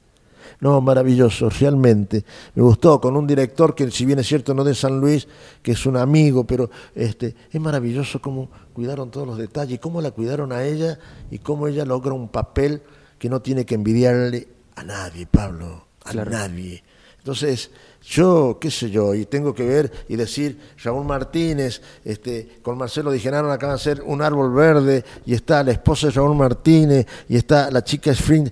No, 0.66 0.82
maravilloso, 0.82 1.48
realmente. 1.48 2.26
Me 2.56 2.64
gustó 2.64 3.00
con 3.00 3.16
un 3.16 3.28
director 3.28 3.76
que, 3.76 3.92
si 3.92 4.04
bien 4.04 4.18
es 4.18 4.26
cierto, 4.26 4.56
no 4.56 4.64
de 4.64 4.74
San 4.74 5.00
Luis, 5.00 5.28
que 5.62 5.74
es 5.74 5.86
un 5.86 5.96
amigo, 5.96 6.44
pero 6.44 6.72
este, 6.96 7.36
es 7.52 7.62
maravilloso 7.62 8.20
cómo 8.20 8.50
cuidaron 8.74 9.12
todos 9.12 9.28
los 9.28 9.38
detalles, 9.38 9.80
cómo 9.80 10.02
la 10.02 10.10
cuidaron 10.10 10.52
a 10.52 10.64
ella 10.64 10.98
y 11.30 11.38
cómo 11.38 11.68
ella 11.68 11.86
logra 11.86 12.14
un 12.14 12.30
papel 12.30 12.82
que 13.20 13.30
no 13.30 13.44
tiene 13.44 13.64
que 13.64 13.76
envidiarle 13.76 14.48
a 14.76 14.84
nadie, 14.84 15.28
Pablo, 15.28 15.86
a 16.04 16.10
Claro. 16.10 16.32
nadie. 16.32 16.84
Entonces, 17.20 17.70
yo, 18.02 18.58
qué 18.60 18.72
sé 18.72 18.90
yo, 18.90 19.14
y 19.14 19.28
tengo 19.28 19.54
que 19.54 19.68
ver 19.68 19.92
y 20.10 20.16
decir, 20.16 20.60
Raúl 20.84 21.06
Martínez, 21.06 21.80
este, 22.04 22.58
con 22.64 22.76
Marcelo 22.76 23.12
Di 23.12 23.20
Genaro 23.20 23.52
acaban 23.52 23.76
de 23.76 23.82
hacer 23.82 24.02
un 24.04 24.20
árbol 24.24 24.52
verde, 24.52 25.06
y 25.28 25.36
está 25.36 25.62
la 25.64 25.74
esposa 25.74 26.08
de 26.08 26.14
Raúl 26.14 26.36
Martínez, 26.36 27.06
y 27.30 27.36
está 27.38 27.70
la 27.70 27.84
chica 27.84 28.10
Spring, 28.10 28.50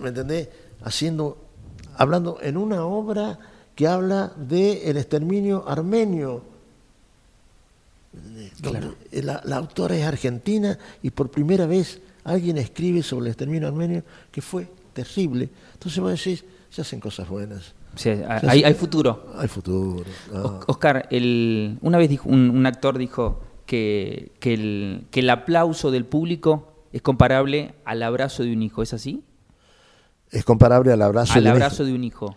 ¿me 0.00 0.08
entendés? 0.08 0.48
Haciendo, 0.82 1.49
hablando 1.96 2.38
en 2.40 2.56
una 2.56 2.84
obra 2.84 3.38
que 3.74 3.86
habla 3.86 4.32
del 4.36 4.78
el 4.84 4.96
exterminio 4.96 5.64
armenio. 5.66 6.42
donde 8.60 8.90
La, 9.22 9.40
la 9.44 9.56
autora 9.56 9.96
es 9.96 10.04
argentina 10.04 10.76
y 11.02 11.10
por 11.10 11.30
primera 11.30 11.66
vez 11.66 12.00
alguien 12.24 12.58
escribe 12.58 13.02
sobre 13.02 13.26
el 13.26 13.30
exterminio 13.32 13.68
armenio 13.68 14.02
que 14.30 14.42
fue 14.42 14.68
terrible. 14.92 15.48
Entonces 15.74 16.00
vos 16.00 16.10
decís, 16.10 16.44
se 16.70 16.82
hacen 16.82 17.00
cosas 17.00 17.28
buenas. 17.28 17.72
Se 17.96 18.24
hay, 18.24 18.74
futuro. 18.74 19.32
Hay 19.36 19.48
futuro. 19.48 20.04
no. 20.32 20.42
Os- 20.44 20.64
Oscar, 20.68 21.08
el, 21.10 21.78
una 21.82 21.98
vez 21.98 22.08
dijo, 22.08 22.28
un, 22.28 22.50
un 22.50 22.66
actor 22.66 22.98
dijo 22.98 23.40
que, 23.66 24.32
que 24.40 24.54
el, 24.54 25.04
que 25.10 25.20
el 25.20 25.30
aplauso 25.30 25.90
del 25.90 26.04
público 26.04 26.72
es 26.92 27.02
comparable 27.02 27.74
al 27.84 28.02
abrazo 28.02 28.42
de 28.42 28.52
un 28.52 28.62
hijo. 28.62 28.82
¿Es 28.82 28.92
así? 28.92 29.22
Es 30.30 30.44
comparable 30.44 30.92
al 30.92 31.02
abrazo. 31.02 31.34
al 31.34 31.44
de 31.44 31.50
un 31.50 31.56
abrazo 31.56 31.84
de 31.84 31.92
un 31.92 32.04
hijo. 32.04 32.36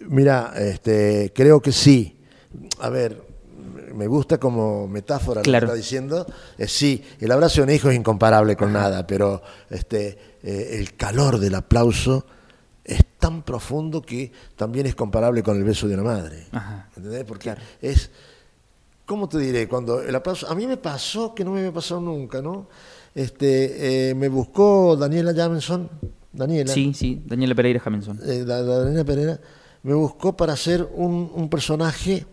Mira, 0.00 0.52
este, 0.56 1.32
creo 1.34 1.60
que 1.60 1.70
sí. 1.72 2.18
A 2.80 2.88
ver, 2.88 3.22
me 3.94 4.06
gusta 4.06 4.38
como 4.38 4.88
metáfora 4.88 5.42
Claro. 5.42 5.66
lo 5.68 5.72
que 5.74 5.78
está 5.80 5.84
diciendo. 5.86 6.26
Eh, 6.58 6.66
sí, 6.66 7.04
el 7.20 7.30
abrazo 7.30 7.56
de 7.60 7.62
un 7.64 7.70
hijo 7.70 7.90
es 7.90 7.96
incomparable 7.96 8.56
con 8.56 8.72
nada, 8.72 9.06
pero 9.06 9.42
este, 9.70 10.18
eh, 10.42 10.76
el 10.80 10.94
calor 10.96 11.38
del 11.38 11.54
aplauso 11.54 12.26
es 12.84 13.00
tan 13.18 13.42
profundo 13.42 14.02
que 14.02 14.32
también 14.56 14.86
es 14.86 14.96
comparable 14.96 15.42
con 15.44 15.56
el 15.56 15.62
beso 15.62 15.86
de 15.86 15.94
una 15.94 16.02
madre. 16.02 16.46
Ajá. 16.50 16.88
¿Entendés? 16.96 17.24
Porque 17.24 17.44
Claro. 17.44 17.60
es, 17.80 18.10
¿cómo 19.06 19.28
te 19.28 19.38
diré? 19.38 19.68
Cuando 19.68 20.02
el 20.02 20.14
aplauso, 20.16 20.48
a 20.50 20.54
mí 20.56 20.66
me 20.66 20.76
pasó 20.78 21.32
que 21.32 21.44
no 21.44 21.52
me 21.52 21.60
había 21.60 21.72
pasado 21.72 22.00
nunca, 22.00 22.42
¿no? 22.42 22.66
Este, 23.14 24.10
eh, 24.10 24.14
me 24.16 24.28
buscó 24.28 24.96
Daniela 24.96 25.32
Jameson, 25.32 25.88
Daniela, 26.32 26.72
Sí, 26.72 26.92
sí, 26.94 27.20
Daniela 27.26 27.54
Pereira 27.54 27.80
Jamenson. 27.80 28.18
eh, 28.26 28.42
la, 28.46 28.60
la 28.60 28.78
Daniela 28.78 29.04
Pereira, 29.04 29.40
me 29.82 29.94
buscó 29.94 30.36
para 30.36 30.52
hacer 30.54 30.88
un, 30.94 31.30
un 31.34 31.48
personaje 31.50 32.24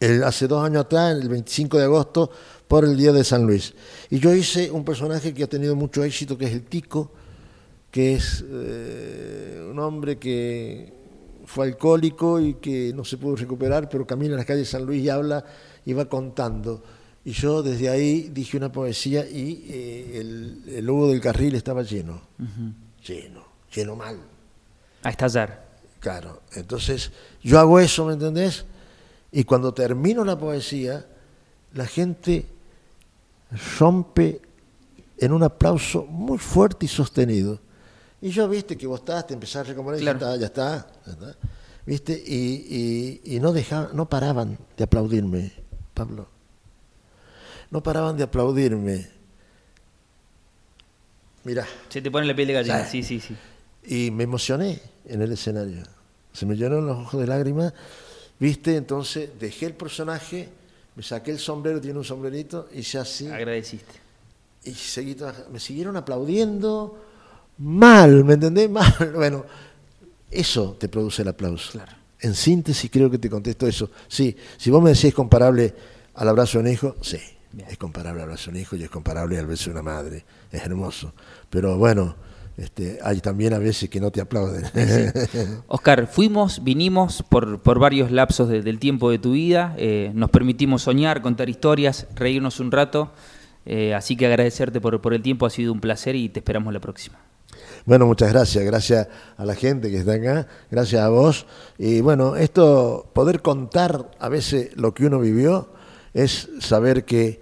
el- 0.00 0.22
hace 0.24 0.46
dos 0.46 0.64
años 0.64 0.82
atrás, 0.82 1.16
el 1.20 1.28
25 1.28 1.78
de 1.78 1.84
agosto, 1.84 2.30
por 2.68 2.84
el 2.84 2.96
Día 2.96 3.12
de 3.12 3.24
San 3.24 3.46
Luis. 3.46 3.74
Y 4.10 4.18
yo 4.18 4.34
hice 4.34 4.70
un 4.70 4.84
personaje 4.84 5.32
que 5.32 5.44
ha 5.44 5.48
tenido 5.48 5.74
mucho 5.74 6.04
éxito, 6.04 6.36
que 6.36 6.44
es 6.46 6.52
el 6.52 6.62
Tico, 6.62 7.10
que 7.90 8.14
es 8.14 8.44
eh, 8.46 9.66
un 9.70 9.78
hombre 9.78 10.18
que 10.18 10.92
fue 11.46 11.66
alcohólico 11.66 12.38
y 12.38 12.54
que 12.54 12.92
no 12.94 13.04
se 13.04 13.16
pudo 13.16 13.36
recuperar, 13.36 13.88
pero 13.88 14.06
camina 14.06 14.32
en 14.32 14.36
las 14.36 14.46
calles 14.46 14.66
de 14.66 14.70
San 14.78 14.84
Luis 14.84 15.02
y 15.02 15.08
habla 15.08 15.42
y 15.86 15.94
va 15.94 16.04
contando. 16.04 16.82
Y 17.28 17.32
yo 17.32 17.62
desde 17.62 17.90
ahí 17.90 18.30
dije 18.32 18.56
una 18.56 18.72
poesía 18.72 19.28
y 19.28 19.66
eh, 19.68 20.18
el, 20.18 20.62
el 20.76 20.84
lobo 20.86 21.08
del 21.08 21.20
carril 21.20 21.54
estaba 21.56 21.82
lleno, 21.82 22.22
lleno, 23.06 23.44
lleno 23.74 23.96
mal. 23.96 24.18
A 25.02 25.10
estallar. 25.10 25.68
Claro, 26.00 26.40
entonces 26.54 27.10
yo 27.42 27.58
hago 27.58 27.80
eso, 27.80 28.06
¿me 28.06 28.14
entendés? 28.14 28.64
Y 29.30 29.44
cuando 29.44 29.74
termino 29.74 30.24
la 30.24 30.38
poesía, 30.38 31.04
la 31.74 31.84
gente 31.86 32.46
rompe 33.78 34.40
en 35.18 35.32
un 35.32 35.42
aplauso 35.42 36.06
muy 36.06 36.38
fuerte 36.38 36.86
y 36.86 36.88
sostenido. 36.88 37.60
Y 38.22 38.30
yo, 38.30 38.48
viste, 38.48 38.78
que 38.78 38.86
vos 38.86 39.00
estás, 39.00 39.26
te 39.26 39.34
empezás 39.34 39.66
a 39.66 39.68
recomponer, 39.68 40.00
Claro. 40.00 40.18
ya 40.18 40.26
está, 40.26 40.36
ya 40.38 40.46
está, 40.46 40.92
ya 41.04 41.12
está. 41.12 41.36
¿Viste? 41.84 42.22
Y, 42.26 43.20
y- 43.24 43.36
y 43.36 43.40
no, 43.40 43.52
dejaban, 43.52 43.90
no 43.94 44.08
paraban 44.08 44.56
de 44.78 44.84
aplaudirme, 44.84 45.52
Pablo. 45.92 46.26
No 47.70 47.82
paraban 47.82 48.16
de 48.16 48.24
aplaudirme. 48.24 49.08
Mirá. 51.44 51.66
Se 51.88 52.02
te 52.02 52.10
pone 52.10 52.26
la 52.26 52.34
piel 52.34 52.48
de 52.48 52.54
gallina, 52.54 52.84
sí, 52.84 53.02
sí, 53.02 53.20
sí. 53.20 53.36
Y 53.84 54.10
me 54.10 54.24
emocioné 54.24 54.80
en 55.06 55.22
el 55.22 55.32
escenario. 55.32 55.82
Se 56.32 56.46
me 56.46 56.54
llenaron 56.54 56.86
los 56.86 56.98
ojos 56.98 57.20
de 57.20 57.26
lágrimas, 57.26 57.72
¿viste? 58.38 58.76
Entonces 58.76 59.30
dejé 59.38 59.66
el 59.66 59.74
personaje, 59.74 60.48
me 60.94 61.02
saqué 61.02 61.30
el 61.30 61.38
sombrero, 61.38 61.80
tiene 61.80 61.98
un 61.98 62.04
sombrerito, 62.04 62.68
y 62.72 62.82
ya 62.82 63.02
así. 63.02 63.28
Agradeciste. 63.28 63.94
Y 64.64 64.72
seguí, 64.74 65.16
me 65.50 65.60
siguieron 65.60 65.96
aplaudiendo 65.96 67.04
mal, 67.58 68.24
¿me 68.24 68.34
entendés? 68.34 68.68
Mal. 68.70 69.12
Bueno, 69.14 69.44
eso 70.30 70.76
te 70.78 70.88
produce 70.88 71.22
el 71.22 71.28
aplauso. 71.28 71.72
Claro. 71.72 71.92
En 72.20 72.34
síntesis 72.34 72.90
creo 72.90 73.10
que 73.10 73.18
te 73.18 73.30
contesto 73.30 73.66
eso. 73.66 73.90
Sí, 74.08 74.36
si 74.56 74.70
vos 74.70 74.82
me 74.82 74.90
decís 74.90 75.14
comparable 75.14 75.74
al 76.14 76.28
abrazo 76.28 76.58
de 76.58 76.64
un 76.64 76.70
hijo, 76.72 76.96
sí, 77.00 77.18
es 77.68 77.78
comparable 77.78 78.22
al 78.22 78.28
abrazo 78.28 78.50
de 78.50 78.56
un 78.56 78.62
hijo 78.62 78.76
y 78.76 78.82
es 78.82 78.90
comparable 78.90 79.38
al 79.38 79.46
beso 79.46 79.70
de 79.70 79.70
una 79.72 79.82
madre. 79.82 80.24
Es 80.52 80.62
hermoso. 80.62 81.12
Pero 81.50 81.76
bueno, 81.78 82.14
este, 82.58 82.98
hay 83.04 83.20
también 83.20 83.54
a 83.54 83.58
veces 83.58 83.88
que 83.88 84.00
no 84.00 84.10
te 84.10 84.20
aplauden. 84.20 84.64
Oscar, 85.68 86.08
fuimos, 86.08 86.64
vinimos 86.64 87.22
por, 87.22 87.60
por 87.60 87.78
varios 87.78 88.10
lapsos 88.10 88.48
del 88.48 88.78
tiempo 88.80 89.10
de 89.10 89.18
tu 89.18 89.32
vida, 89.32 89.74
eh, 89.78 90.10
nos 90.14 90.30
permitimos 90.30 90.82
soñar, 90.82 91.22
contar 91.22 91.48
historias, 91.48 92.08
reírnos 92.16 92.58
un 92.58 92.72
rato, 92.72 93.12
eh, 93.64 93.94
así 93.94 94.16
que 94.16 94.26
agradecerte 94.26 94.80
por, 94.80 95.00
por 95.00 95.14
el 95.14 95.22
tiempo, 95.22 95.46
ha 95.46 95.50
sido 95.50 95.72
un 95.72 95.80
placer 95.80 96.16
y 96.16 96.28
te 96.28 96.40
esperamos 96.40 96.72
la 96.74 96.80
próxima. 96.80 97.18
Bueno, 97.86 98.06
muchas 98.06 98.32
gracias, 98.32 98.64
gracias 98.64 99.08
a 99.36 99.44
la 99.44 99.54
gente 99.54 99.88
que 99.90 99.98
está 99.98 100.14
acá, 100.14 100.48
gracias 100.68 101.00
a 101.00 101.08
vos. 101.10 101.46
Y 101.78 102.00
bueno, 102.00 102.34
esto, 102.34 103.08
poder 103.12 103.40
contar 103.40 104.10
a 104.18 104.28
veces 104.28 104.76
lo 104.76 104.94
que 104.94 105.06
uno 105.06 105.20
vivió, 105.20 105.70
es 106.24 106.48
saber 106.60 107.04
que, 107.04 107.40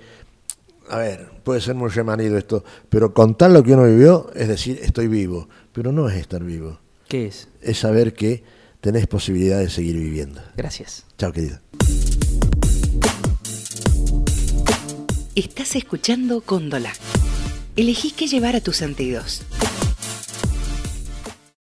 a 0.88 0.98
ver, 0.98 1.30
puede 1.44 1.60
ser 1.60 1.74
muy 1.74 1.88
remanido 1.88 2.36
esto, 2.36 2.62
pero 2.88 3.14
contar 3.14 3.50
lo 3.50 3.62
que 3.62 3.72
uno 3.72 3.84
vivió 3.84 4.30
es 4.34 4.48
decir, 4.48 4.78
estoy 4.82 5.08
vivo, 5.08 5.48
pero 5.72 5.92
no 5.92 6.08
es 6.08 6.16
estar 6.16 6.44
vivo. 6.44 6.78
¿Qué 7.08 7.26
es? 7.26 7.48
Es 7.62 7.78
saber 7.78 8.12
que 8.12 8.44
tenés 8.80 9.06
posibilidad 9.06 9.58
de 9.58 9.70
seguir 9.70 9.96
viviendo. 9.96 10.42
Gracias. 10.56 11.04
Chao, 11.16 11.32
querida. 11.32 11.62
Estás 15.34 15.76
escuchando 15.76 16.42
Cóndola. 16.42 16.92
Elegí 17.76 18.10
qué 18.10 18.26
llevar 18.26 18.56
a 18.56 18.60
tus 18.60 18.76
sentidos. 18.76 19.42